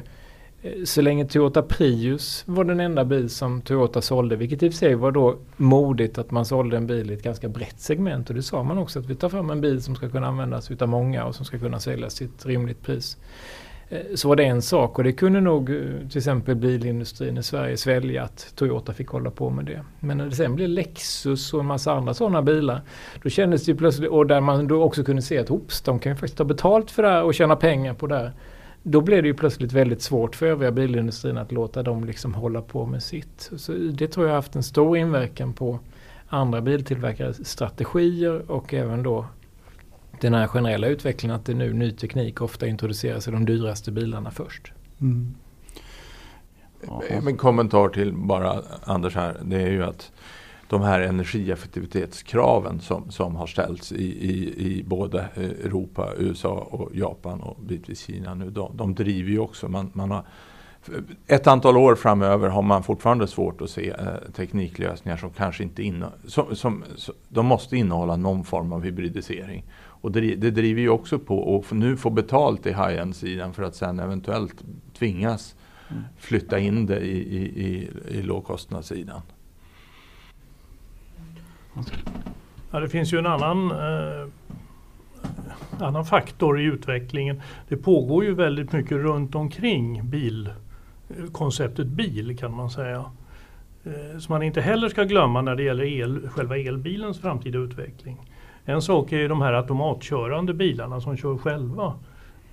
Eh, 0.64 0.84
så 0.84 1.02
länge 1.02 1.26
Toyota 1.26 1.62
Prius 1.62 2.44
var 2.48 2.64
den 2.64 2.80
enda 2.80 3.06
bil 3.06 3.30
som 3.30 3.62
Toyota 3.62 4.02
sålde, 4.02 4.36
vilket 4.36 4.64
i 4.64 4.70
och 4.70 4.74
för 4.74 4.78
sig 4.78 4.96
var 4.96 5.12
då 5.12 5.38
modigt 5.58 6.18
att 6.18 6.32
man 6.32 6.46
sålde 6.46 6.78
en 6.78 6.88
bil 6.88 7.12
i 7.12 7.14
ett 7.14 7.24
ganska 7.24 7.50
brett 7.50 7.80
segment. 7.80 8.30
Och 8.30 8.36
det 8.36 8.44
sa 8.44 8.64
man 8.64 8.78
också 8.78 9.00
att 9.00 9.06
vi 9.06 9.16
tar 9.16 9.30
fram 9.30 9.50
en 9.50 9.62
bil 9.62 9.84
som 9.84 9.96
ska 9.96 10.10
kunna 10.10 10.28
användas 10.28 10.72
utav 10.72 10.90
många 10.90 11.26
och 11.26 11.36
som 11.36 11.46
ska 11.46 11.60
kunna 11.60 11.80
säljas 11.80 12.16
till 12.16 12.28
ett 12.28 12.46
rimligt 12.46 12.82
pris. 12.82 13.18
Eh, 13.90 14.16
så 14.16 14.28
var 14.28 14.36
det 14.36 14.44
en 14.44 14.62
sak 14.62 14.98
och 14.98 15.04
det 15.04 15.14
kunde 15.14 15.42
nog 15.42 15.70
eh, 15.70 16.08
till 16.10 16.18
exempel 16.18 16.56
bilindustrin 16.56 17.38
i 17.38 17.44
Sverige 17.44 17.78
svälja 17.78 18.24
att 18.24 18.54
Toyota 18.56 18.94
fick 18.94 19.08
hålla 19.08 19.32
på 19.32 19.50
med 19.50 19.66
det. 19.66 19.82
Men 20.00 20.18
när 20.18 20.26
det 20.26 20.36
sen 20.36 20.56
blev 20.56 20.70
Lexus 20.70 21.54
och 21.54 21.60
en 21.60 21.66
massa 21.66 21.94
andra 21.94 22.14
sådana 22.14 22.42
bilar. 22.42 22.82
Då 23.24 23.30
kändes 23.30 23.66
det 23.66 23.76
plötsligt, 23.76 24.10
och 24.10 24.28
där 24.28 24.42
man 24.42 24.68
då 24.68 24.84
också 24.84 25.04
kunde 25.04 25.22
se 25.22 25.40
att 25.40 25.52
oops, 25.52 25.82
de 25.82 26.00
kan 26.00 26.12
ju 26.12 26.16
faktiskt 26.16 26.38
ta 26.38 26.44
betalt 26.44 26.92
för 26.92 27.04
det 27.04 27.10
här 27.10 27.24
och 27.24 27.34
tjäna 27.34 27.56
pengar 27.56 27.94
på 27.94 28.08
det 28.08 28.16
här. 28.16 28.34
Då 28.84 29.02
blev 29.02 29.22
det 29.24 29.28
ju 29.28 29.34
plötsligt 29.34 29.74
väldigt 29.74 30.02
svårt 30.02 30.36
för 30.36 30.46
övriga 30.46 30.72
bilindustrin 30.72 31.38
att 31.38 31.52
låta 31.52 31.84
dem 31.84 32.04
liksom 32.04 32.34
hålla 32.34 32.62
på 32.62 32.86
med 32.86 33.04
sitt. 33.04 33.52
Så 33.58 33.72
det 33.72 34.08
tror 34.08 34.26
jag 34.26 34.32
har 34.32 34.36
haft 34.36 34.56
en 34.56 34.64
stor 34.64 34.98
inverkan 34.98 35.54
på 35.54 35.80
andra 36.28 36.62
biltillverkares 36.62 37.48
strategier 37.48 38.52
och 38.52 38.74
även 38.74 39.04
då 39.04 39.26
den 40.22 40.34
här 40.34 40.48
generella 40.48 40.88
utvecklingen 40.88 41.36
att 41.36 41.46
det 41.46 41.54
nu 41.54 41.74
ny 41.74 41.92
teknik 41.92 42.42
ofta 42.42 42.68
introduceras 42.68 43.28
i 43.28 43.32
de 43.32 43.46
dyraste 43.46 43.92
bilarna 43.92 44.32
först. 44.32 44.72
Mm. 45.02 45.34
En 47.10 47.38
kommentar 47.38 47.90
till 47.90 48.14
bara 48.14 48.62
Anders 48.84 49.16
här. 49.16 49.42
Det 49.44 49.62
är 49.62 49.70
ju 49.70 49.84
att 49.84 50.12
de 50.70 50.82
här 50.82 51.02
energieffektivitetskraven 51.02 52.80
som, 52.80 53.12
som 53.12 53.36
har 53.36 53.48
ställts 53.48 53.92
i, 53.92 54.04
i, 54.04 54.54
i 54.68 54.84
både 54.84 55.22
Europa, 55.36 56.10
USA 56.18 56.68
och 56.72 56.96
Japan 56.96 57.42
och 57.42 57.58
bitvis 57.64 58.06
Kina 58.06 58.34
nu. 58.34 58.50
De, 58.50 58.78
de 58.78 58.96
driver 58.96 59.30
ju 59.30 59.40
också. 59.40 59.68
Man, 59.68 59.92
man 59.94 60.12
har, 60.12 60.24
ett 61.28 61.48
antal 61.48 61.78
år 61.78 61.96
framöver 61.96 62.50
har 62.50 62.62
man 62.62 62.84
fortfarande 62.84 63.28
svårt 63.28 63.62
att 63.62 63.70
se 63.70 63.90
eh, 63.90 64.32
tekniklösningar 64.36 65.18
som 65.18 65.30
kanske 65.30 65.64
inte 65.64 65.84
innehåller, 65.84 66.18
som, 66.28 66.56
som, 66.56 66.84
som, 66.96 67.16
de 67.30 67.46
måste 67.46 67.78
innehålla 67.78 68.16
någon 68.16 68.44
form 68.44 68.74
av 68.74 68.84
hybridisering. 68.84 69.64
Och 69.76 70.12
det, 70.12 70.36
det 70.36 70.52
driver 70.52 70.82
ju 70.82 70.90
också 70.90 71.20
på 71.20 71.60
att 71.60 71.72
nu 71.72 71.98
få 71.98 72.10
betalt 72.10 72.66
i 72.66 72.70
high-end-sidan 72.70 73.54
för 73.54 73.64
att 73.64 73.76
sen 73.76 74.00
eventuellt 74.00 74.64
tvingas 74.98 75.56
mm. 75.90 76.04
flytta 76.18 76.60
in 76.60 76.86
det 76.86 77.00
i, 77.00 77.18
i, 77.18 77.44
i, 77.66 77.90
i 78.10 78.22
lågkostnadssidan. 78.22 79.22
Ja, 82.72 82.80
det 82.80 82.90
finns 82.90 83.14
ju 83.14 83.18
en 83.18 83.26
annan, 83.26 83.72
eh, 83.72 84.28
annan 85.80 86.06
faktor 86.06 86.62
i 86.62 86.64
utvecklingen. 86.64 87.42
Det 87.68 87.78
pågår 87.78 88.24
ju 88.24 88.36
väldigt 88.36 88.72
mycket 88.72 88.98
runt 88.98 89.36
omkring 89.36 90.10
bil, 90.10 90.50
konceptet 91.32 91.88
bil 91.88 92.38
kan 92.38 92.56
man 92.56 92.70
säga. 92.70 93.06
Eh, 93.84 94.20
som 94.20 94.34
man 94.34 94.44
inte 94.44 94.62
heller 94.62 94.90
ska 94.90 95.04
glömma 95.04 95.42
när 95.42 95.56
det 95.56 95.64
gäller 95.64 95.84
el, 95.84 96.30
själva 96.30 96.58
elbilens 96.58 97.20
framtida 97.20 97.60
utveckling. 97.60 98.30
En 98.66 98.82
sak 98.82 99.12
är 99.12 99.18
ju 99.18 99.28
de 99.28 99.42
här 99.42 99.54
automatkörande 99.54 100.54
bilarna 100.54 101.02
som 101.02 101.18
kör 101.18 101.38
själva. 101.38 101.94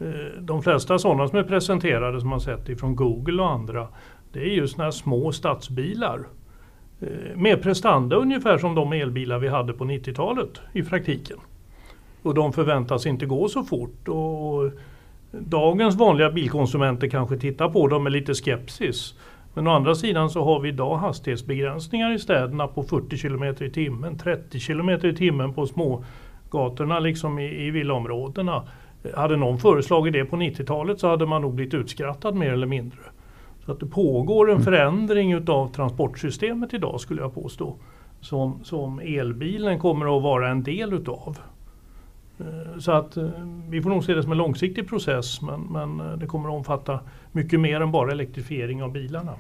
Eh, 0.01 0.41
de 0.41 0.63
flesta 0.63 0.99
sådana 0.99 1.29
som 1.29 1.39
är 1.39 1.43
presenterade 1.43 2.21
som 2.21 2.29
man 2.29 2.41
sett 2.41 2.69
ifrån 2.69 2.97
Google 2.97 3.43
och 3.43 3.51
andra 3.51 3.89
det 4.33 4.41
är 4.41 4.55
ju 4.55 4.69
sådana 4.69 4.85
här 4.85 4.91
små 4.91 5.33
stadsbilar 5.33 6.21
Eh, 7.01 7.37
med 7.37 7.63
prestanda 7.63 8.17
ungefär 8.17 8.59
som 8.59 8.75
de 8.75 8.93
elbilar 8.93 9.39
vi 9.39 9.49
hade 9.49 9.73
på 9.73 9.85
90-talet 9.85 10.61
i 10.73 10.83
praktiken. 10.83 11.37
Och 12.23 12.35
de 12.35 12.53
förväntas 12.53 13.07
inte 13.07 13.27
gå 13.27 13.49
så 13.49 13.63
fort. 13.63 14.09
Och 14.09 14.71
dagens 15.31 15.97
vanliga 15.97 16.31
bilkonsumenter 16.31 17.09
kanske 17.09 17.37
tittar 17.37 17.69
på 17.69 17.89
dem 17.89 18.03
med 18.03 18.13
lite 18.13 18.35
skepsis. 18.35 19.15
Men 19.55 19.67
å 19.67 19.71
andra 19.71 19.95
sidan 19.95 20.31
så 20.31 20.45
har 20.45 20.61
vi 20.61 20.69
idag 20.69 20.97
hastighetsbegränsningar 20.97 22.13
i 22.13 22.19
städerna 22.19 22.67
på 22.67 22.83
40 22.83 23.19
km 23.19 23.45
i 23.45 23.71
timmen, 23.71 24.19
30 24.19 24.61
km 24.61 24.91
i 24.91 25.15
timmen 25.15 25.55
på 25.55 25.67
smågatorna 25.67 26.99
liksom 26.99 27.39
i, 27.39 27.67
i 27.67 27.71
villaområdena. 27.71 28.63
Hade 29.15 29.37
någon 29.37 29.59
föreslagit 29.59 30.13
det 30.13 30.25
på 30.25 30.37
90-talet 30.37 31.01
så 31.01 31.09
hade 31.09 31.27
man 31.27 31.43
nog 31.43 31.55
blivit 31.55 31.75
utskrattad 31.75 32.35
mer 32.35 32.53
eller 32.53 32.67
mindre. 32.67 32.99
Så 33.65 33.73
att 33.73 33.81
det 33.81 33.87
pågår 33.87 34.51
en 34.51 34.53
mm. 34.53 34.65
förändring 34.65 35.33
utav 35.33 35.73
transportsystemet 35.73 36.75
idag 36.75 37.01
skulle 37.01 37.21
jag 37.21 37.35
påstå. 37.35 37.77
Som, 38.21 38.65
som 38.65 39.01
elbilen 39.01 39.79
kommer 39.79 40.17
att 40.17 40.23
vara 40.23 40.51
en 40.51 40.63
del 40.63 40.93
utav. 40.93 41.39
Eh, 42.41 42.79
så 42.79 42.93
att 42.93 43.17
eh, 43.17 43.29
vi 43.69 43.83
får 43.83 43.91
nog 43.91 44.05
se 44.05 44.15
det 44.15 44.23
som 44.23 44.33
en 44.33 44.39
långsiktig 44.39 44.89
process 44.89 45.43
men, 45.43 45.61
men 45.61 46.01
eh, 46.01 46.17
det 46.17 46.27
kommer 46.27 46.49
att 46.49 46.55
omfatta 46.55 47.01
mycket 47.33 47.61
mer 47.61 47.81
än 47.81 47.93
bara 47.93 48.13
elektrifiering 48.13 48.83
av 48.83 48.93
bilarna. 48.93 49.35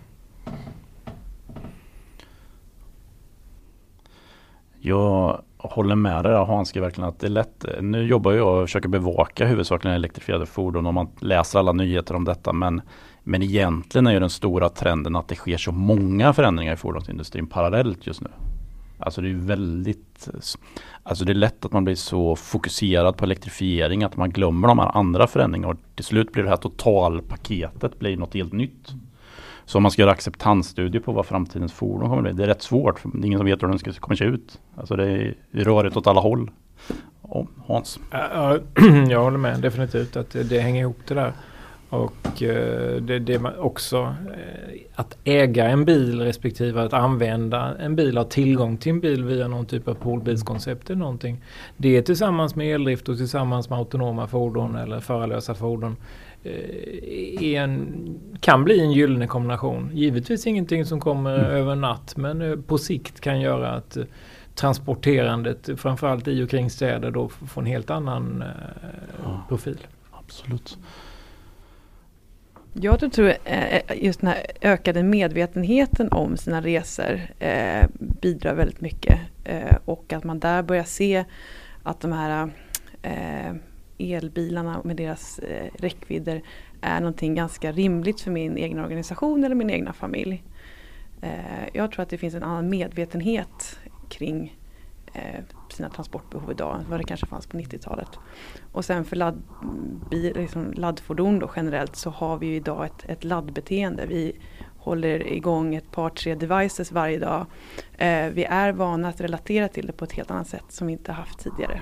Jag 4.83 5.41
håller 5.57 5.95
med 5.95 6.25
dig 6.25 6.45
Hanske 6.45 6.81
verkligen 6.81 7.09
att 7.09 7.21
det 7.21 7.27
är 7.27 7.31
lätt. 7.31 7.65
Nu 7.81 8.03
jobbar 8.07 8.33
jag 8.33 8.61
och 8.61 8.69
försöker 8.69 8.89
bevaka 8.89 9.47
huvudsakligen 9.47 9.95
elektrifierade 9.95 10.47
fordon 10.47 10.87
och 10.87 10.95
man 10.95 11.09
läser 11.21 11.59
alla 11.59 11.73
nyheter 11.73 12.15
om 12.15 12.25
detta 12.25 12.53
men 12.53 12.83
men 13.25 13.43
egentligen 13.43 14.07
är 14.07 14.13
ju 14.13 14.21
den 14.21 14.31
stora 14.31 14.69
trenden 14.69 15.17
att 15.17 15.29
det 15.29 15.35
sker 15.35 15.57
så 15.57 15.73
många 15.73 16.33
förändringar 16.33 16.73
i 16.73 16.77
fordonsindustrin 16.77 17.47
parallellt 17.47 18.07
just 18.07 18.21
nu. 18.21 18.31
Alltså 18.99 19.21
det 19.21 19.31
är 19.31 19.35
väldigt 19.35 20.29
Alltså 21.03 21.25
det 21.25 21.33
är 21.33 21.35
lätt 21.35 21.65
att 21.65 21.73
man 21.73 21.85
blir 21.85 21.95
så 21.95 22.37
fokuserad 22.37 23.17
på 23.17 23.25
elektrifiering 23.25 24.05
att 24.05 24.17
man 24.17 24.31
glömmer 24.31 24.69
de 24.69 24.79
här 24.79 24.97
andra 24.97 25.27
förändringarna 25.27 25.73
och 25.73 25.79
till 25.95 26.05
slut 26.05 26.33
blir 26.33 26.43
det 26.43 26.51
här 26.51 26.57
totalpaketet 26.57 27.99
blir 27.99 28.17
något 28.17 28.35
helt 28.35 28.53
nytt. 28.53 28.89
Så 29.65 29.79
om 29.79 29.83
man 29.83 29.93
ska 29.93 30.03
göra 30.03 30.13
acceptansstudier 30.13 31.03
på 31.03 31.13
vad 31.13 31.27
framtidens 31.27 31.73
fordon 31.73 32.09
kommer 32.09 32.17
att 32.17 32.23
bli, 32.23 32.33
det 32.33 32.43
är 32.43 32.47
rätt 32.47 32.63
svårt. 32.63 33.01
Det 33.03 33.19
är 33.19 33.27
ingen 33.27 33.39
som 33.39 33.47
vet 33.47 33.63
hur 33.63 33.69
den 33.69 33.79
ska, 33.79 33.93
kommer 33.93 34.17
se 34.17 34.25
ut. 34.25 34.61
Alltså 34.77 34.97
det 34.97 35.05
är 35.05 35.35
rörigt 35.53 35.97
åt 35.97 36.07
alla 36.07 36.21
håll. 36.21 36.51
Oh, 37.23 37.47
Hans? 37.67 37.99
Jag 39.09 39.23
håller 39.23 39.39
med 39.39 39.61
definitivt 39.61 40.17
att 40.17 40.31
det 40.31 40.61
hänger 40.61 40.81
ihop 40.81 40.99
det 41.09 41.15
där. 41.15 41.33
Och 41.91 42.43
eh, 42.43 43.03
det, 43.03 43.19
det 43.19 43.35
är 43.35 43.61
också 43.61 44.15
eh, 44.33 44.81
att 44.95 45.19
äga 45.25 45.69
en 45.69 45.85
bil 45.85 46.21
respektive 46.21 46.83
att 46.83 46.93
använda 46.93 47.77
en 47.79 47.97
bil, 47.97 48.17
ha 48.17 48.25
tillgång 48.25 48.77
till 48.77 48.93
en 48.93 49.01
bil 49.01 49.25
via 49.25 49.49
någon 49.49 49.67
typ 49.67 49.89
av 49.89 49.95
poolbilskoncept 49.95 50.91
eller 50.91 51.01
någonting. 51.01 51.45
Det 51.77 52.03
tillsammans 52.03 52.55
med 52.55 52.75
eldrift 52.75 53.09
och 53.09 53.17
tillsammans 53.17 53.71
med 53.71 53.79
autonoma 53.79 54.27
fordon 54.27 54.77
eller 54.77 55.01
förarlösa 55.01 55.55
fordon 55.55 55.97
eh, 56.43 57.55
en, 57.55 57.95
kan 58.41 58.65
bli 58.65 58.81
en 58.81 58.93
gyllene 58.93 59.27
kombination. 59.27 59.91
Givetvis 59.95 60.47
ingenting 60.47 60.85
som 60.85 61.01
kommer 61.01 61.39
mm. 61.39 61.51
över 61.51 61.75
natt 61.75 62.17
men 62.17 62.63
på 62.63 62.79
sikt 62.79 63.21
kan 63.21 63.41
göra 63.41 63.71
att 63.71 63.97
transporterandet 64.55 65.71
framförallt 65.77 66.29
i 66.29 66.43
och 66.43 66.51
kring 66.51 66.71
städer 66.71 67.11
då 67.11 67.29
får 67.29 67.61
en 67.61 67.67
helt 67.67 67.91
annan 67.91 68.45
ja, 69.25 69.45
profil. 69.49 69.79
Absolut. 70.11 70.79
Jag 72.73 73.13
tror 73.13 73.29
eh, 73.45 73.77
eh, 73.77 73.83
just 74.05 74.21
den 74.21 74.29
här 74.29 74.47
ökade 74.61 75.03
medvetenheten 75.03 76.09
om 76.13 76.37
sina 76.37 76.61
resor 76.61 77.21
eh, 77.39 77.87
bidrar 77.99 78.55
väldigt 78.55 78.81
mycket. 78.81 79.21
Och 79.85 80.13
att 80.13 80.25
man 80.25 80.41
där 80.41 80.63
börjar 80.63 80.85
se 80.85 81.25
att 81.83 82.01
de 82.01 82.13
här 82.13 82.51
elbilarna 83.99 84.81
med 84.85 84.97
deras 84.97 85.41
räckvidder 85.79 86.43
är 86.81 87.01
någonting 87.01 87.35
ganska 87.35 87.73
rimligt 87.73 88.21
för 88.21 88.31
min 88.31 88.57
egen 88.57 88.79
organisation 88.79 89.45
eller 89.45 89.55
min 89.55 89.71
egna 89.71 89.93
familj. 89.93 90.43
Jag 91.73 91.93
tror 91.93 92.03
att 92.03 92.09
det 92.09 92.19
finns 92.19 92.35
en 92.35 92.43
annan 92.43 92.71
medvetenhet 92.71 93.79
kring 94.09 94.57
sina 95.81 95.91
transportbehov 95.91 96.51
idag 96.51 96.77
än 96.77 96.91
vad 96.91 97.01
det 97.01 97.05
kanske 97.05 97.27
fanns 97.27 97.47
på 97.47 97.57
90-talet. 97.57 98.09
Och 98.73 98.85
sen 98.85 99.05
för 99.05 99.17
ladd, 99.17 99.43
bil, 100.11 100.33
liksom 100.37 100.73
laddfordon 100.73 101.39
då 101.39 101.51
generellt 101.57 101.97
så 101.97 102.11
har 102.11 102.39
vi 102.39 102.57
idag 102.57 102.87
ett, 102.87 103.05
ett 103.09 103.25
laddbeteende. 103.25 104.07
Vi 104.07 104.37
håller 104.79 105.33
igång 105.33 105.75
ett 105.75 105.91
par 105.91 106.11
tre 106.11 106.35
devices 106.35 106.93
varje 106.93 107.19
dag. 107.19 107.47
Eh, 107.99 108.27
vi 108.33 108.45
är 108.45 108.73
vana 108.73 109.09
att 109.09 109.21
relatera 109.21 109.69
till 109.69 109.87
det 109.87 109.93
på 109.93 110.05
ett 110.05 110.13
helt 110.13 110.31
annat 110.31 110.49
sätt 110.49 110.65
som 110.69 110.87
vi 110.87 110.93
inte 110.93 111.13
haft 111.13 111.39
tidigare. 111.39 111.81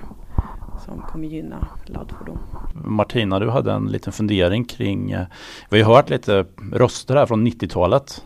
Som 0.84 1.03
kommer 1.03 1.28
gynna 1.28 1.68
laddfordon. 1.86 2.38
Martina, 2.74 3.38
du 3.38 3.51
hade 3.51 3.72
en 3.72 3.86
liten 3.86 4.12
fundering 4.12 4.64
kring, 4.64 5.11
eh, 5.11 5.26
vi 5.70 5.82
har 5.82 5.94
hört 5.94 6.11
lite 6.11 6.46
röster 6.72 7.16
här 7.16 7.26
från 7.26 7.46
90-talet. 7.46 8.24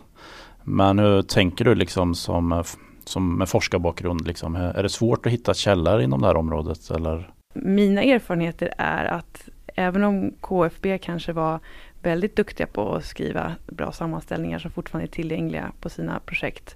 Men 0.63 0.99
hur 0.99 1.21
tänker 1.21 1.65
du 1.65 1.75
liksom 1.75 2.15
som 2.15 2.51
eh, 2.51 2.63
som 3.09 3.37
med 3.37 3.49
forskarbakgrund? 3.49 4.27
Liksom, 4.27 4.55
är 4.55 4.83
det 4.83 4.89
svårt 4.89 5.25
att 5.25 5.31
hitta 5.31 5.53
källor 5.53 6.01
inom 6.01 6.21
det 6.21 6.27
här 6.27 6.37
området? 6.37 6.91
Eller? 6.91 7.33
Mina 7.53 8.03
erfarenheter 8.03 8.73
är 8.77 9.05
att 9.05 9.49
även 9.75 10.03
om 10.03 10.33
KFB 10.41 10.97
kanske 10.97 11.33
var 11.33 11.59
väldigt 12.01 12.35
duktiga 12.35 12.67
på 12.67 12.95
att 12.95 13.05
skriva 13.05 13.55
bra 13.67 13.91
sammanställningar 13.91 14.59
som 14.59 14.71
fortfarande 14.71 15.05
är 15.05 15.11
tillgängliga 15.11 15.71
på 15.79 15.89
sina 15.89 16.19
projekt. 16.19 16.75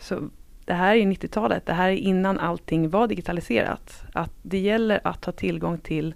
Så 0.00 0.20
det 0.64 0.74
här 0.74 0.96
är 0.96 1.06
90-talet, 1.06 1.66
det 1.66 1.72
här 1.72 1.88
är 1.88 1.96
innan 1.96 2.38
allting 2.38 2.90
var 2.90 3.06
digitaliserat. 3.06 4.02
Att 4.12 4.32
det 4.42 4.58
gäller 4.58 5.00
att 5.04 5.24
ha 5.24 5.32
tillgång 5.32 5.78
till 5.78 6.14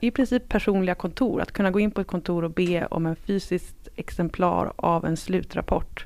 i 0.00 0.10
princip 0.10 0.48
personliga 0.48 0.94
kontor, 0.94 1.40
att 1.40 1.52
kunna 1.52 1.70
gå 1.70 1.80
in 1.80 1.90
på 1.90 2.00
ett 2.00 2.06
kontor 2.06 2.44
och 2.44 2.50
be 2.50 2.86
om 2.86 3.06
en 3.06 3.16
fysiskt 3.16 3.88
exemplar 3.96 4.72
av 4.76 5.04
en 5.04 5.16
slutrapport 5.16 6.04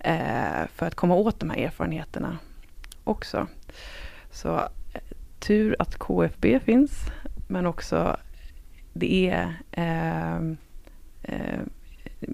Eh, 0.00 0.66
för 0.74 0.86
att 0.86 0.94
komma 0.94 1.14
åt 1.14 1.40
de 1.40 1.50
här 1.50 1.58
erfarenheterna 1.58 2.38
också. 3.04 3.46
Så 4.30 4.56
eh, 4.56 5.00
tur 5.38 5.76
att 5.78 5.98
KFB 5.98 6.60
finns, 6.60 7.06
men 7.48 7.66
också 7.66 8.16
det 8.92 9.30
är 9.30 9.54
eh, 9.72 10.36
eh, 11.22 11.60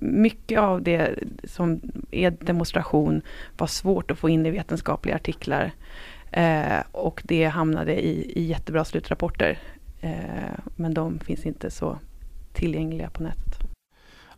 mycket 0.00 0.58
av 0.58 0.82
det 0.82 1.18
som 1.44 1.80
är 2.10 2.30
demonstration 2.30 3.22
var 3.58 3.66
svårt 3.66 4.10
att 4.10 4.18
få 4.18 4.28
in 4.28 4.46
i 4.46 4.50
vetenskapliga 4.50 5.16
artiklar. 5.16 5.72
Eh, 6.30 6.80
och 6.92 7.22
det 7.24 7.44
hamnade 7.44 8.06
i, 8.06 8.32
i 8.40 8.42
jättebra 8.42 8.84
slutrapporter. 8.84 9.58
Eh, 10.00 10.58
men 10.76 10.94
de 10.94 11.18
finns 11.18 11.46
inte 11.46 11.70
så 11.70 11.98
tillgängliga 12.52 13.10
på 13.10 13.22
nätet. 13.22 13.65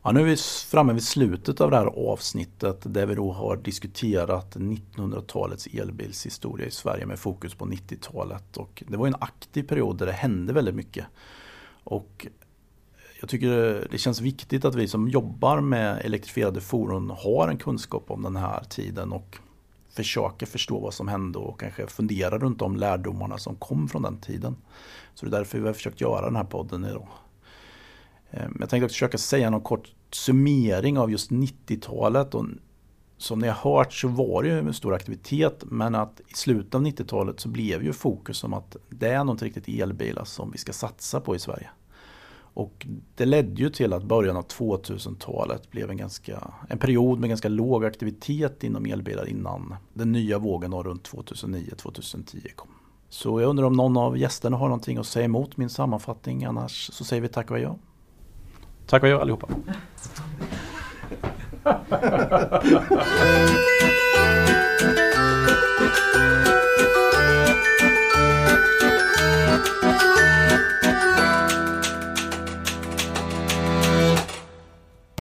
Ja, 0.02 0.12
nu 0.12 0.20
är 0.20 0.24
vi 0.24 0.36
framme 0.70 0.92
vid 0.92 1.02
slutet 1.02 1.60
av 1.60 1.70
det 1.70 1.76
här 1.76 2.10
avsnittet 2.10 2.94
där 2.94 3.06
vi 3.06 3.14
då 3.14 3.32
har 3.32 3.56
diskuterat 3.56 4.56
1900-talets 4.56 5.66
elbilshistoria 5.66 6.66
i 6.66 6.70
Sverige 6.70 7.06
med 7.06 7.18
fokus 7.18 7.54
på 7.54 7.66
90-talet. 7.66 8.56
Och 8.56 8.82
det 8.88 8.96
var 8.96 9.06
en 9.06 9.14
aktiv 9.20 9.62
period 9.62 9.98
där 9.98 10.06
det 10.06 10.12
hände 10.12 10.52
väldigt 10.52 10.74
mycket. 10.74 11.06
Och 11.84 12.26
jag 13.20 13.28
tycker 13.28 13.48
det 13.90 13.98
känns 13.98 14.20
viktigt 14.20 14.64
att 14.64 14.74
vi 14.74 14.88
som 14.88 15.08
jobbar 15.08 15.60
med 15.60 16.00
elektrifierade 16.04 16.60
fordon 16.60 17.10
har 17.10 17.48
en 17.48 17.58
kunskap 17.58 18.10
om 18.10 18.22
den 18.22 18.36
här 18.36 18.64
tiden 18.64 19.12
och 19.12 19.38
försöker 19.90 20.46
förstå 20.46 20.80
vad 20.80 20.94
som 20.94 21.08
hände 21.08 21.38
och 21.38 21.60
kanske 21.60 21.86
fundera 21.86 22.38
runt 22.38 22.58
de 22.58 22.76
lärdomarna 22.76 23.38
som 23.38 23.56
kom 23.56 23.88
från 23.88 24.02
den 24.02 24.20
tiden. 24.20 24.56
Så 25.14 25.26
det 25.26 25.36
är 25.36 25.38
därför 25.38 25.58
vi 25.58 25.66
har 25.66 25.74
försökt 25.74 26.00
göra 26.00 26.26
den 26.26 26.36
här 26.36 26.44
podden 26.44 26.84
idag. 26.84 27.08
Ehm, 28.30 28.56
jag 28.60 28.68
tänkte 28.68 28.84
också 28.84 28.94
försöka 28.94 29.18
säga 29.18 29.50
någon 29.50 29.60
kort 29.60 29.92
summering 30.10 30.98
av 30.98 31.10
just 31.10 31.30
90-talet. 31.30 32.34
Och 32.34 32.46
som 33.16 33.38
ni 33.38 33.48
har 33.48 33.72
hört 33.72 33.92
så 33.92 34.08
var 34.08 34.42
det 34.42 34.48
ju 34.48 34.58
en 34.58 34.74
stor 34.74 34.94
aktivitet 34.94 35.64
men 35.66 35.94
att 35.94 36.20
i 36.20 36.34
slutet 36.34 36.74
av 36.74 36.82
90-talet 36.82 37.40
så 37.40 37.48
blev 37.48 37.82
ju 37.82 37.92
fokus 37.92 38.38
som 38.38 38.54
att 38.54 38.76
det 38.88 39.08
är 39.08 39.24
något 39.24 39.42
riktigt 39.42 39.68
elbilar 39.68 40.24
som 40.24 40.50
vi 40.50 40.58
ska 40.58 40.72
satsa 40.72 41.20
på 41.20 41.36
i 41.36 41.38
Sverige. 41.38 41.70
Och 42.58 42.86
det 43.14 43.24
ledde 43.24 43.62
ju 43.62 43.70
till 43.70 43.92
att 43.92 44.02
början 44.02 44.36
av 44.36 44.46
2000-talet 44.46 45.70
blev 45.70 45.90
en, 45.90 45.96
ganska, 45.96 46.50
en 46.68 46.78
period 46.78 47.20
med 47.20 47.28
ganska 47.28 47.48
låg 47.48 47.84
aktivitet 47.84 48.64
inom 48.64 48.86
elbilar 48.86 49.28
innan 49.28 49.74
den 49.94 50.12
nya 50.12 50.38
vågen 50.38 50.74
runt 50.74 51.10
2009-2010 51.10 52.54
kom. 52.54 52.68
Så 53.08 53.40
jag 53.40 53.48
undrar 53.48 53.66
om 53.66 53.72
någon 53.72 53.96
av 53.96 54.18
gästerna 54.18 54.56
har 54.56 54.68
någonting 54.68 54.98
att 54.98 55.06
säga 55.06 55.24
emot 55.24 55.56
min 55.56 55.68
sammanfattning 55.68 56.44
annars 56.44 56.90
så 56.92 57.04
säger 57.04 57.22
vi 57.22 57.28
tack 57.28 57.50
och 57.50 57.56
adjö. 57.56 57.74
Tack 58.88 59.02
och 59.02 59.08
adjö 59.08 59.20
allihopa. 59.20 59.48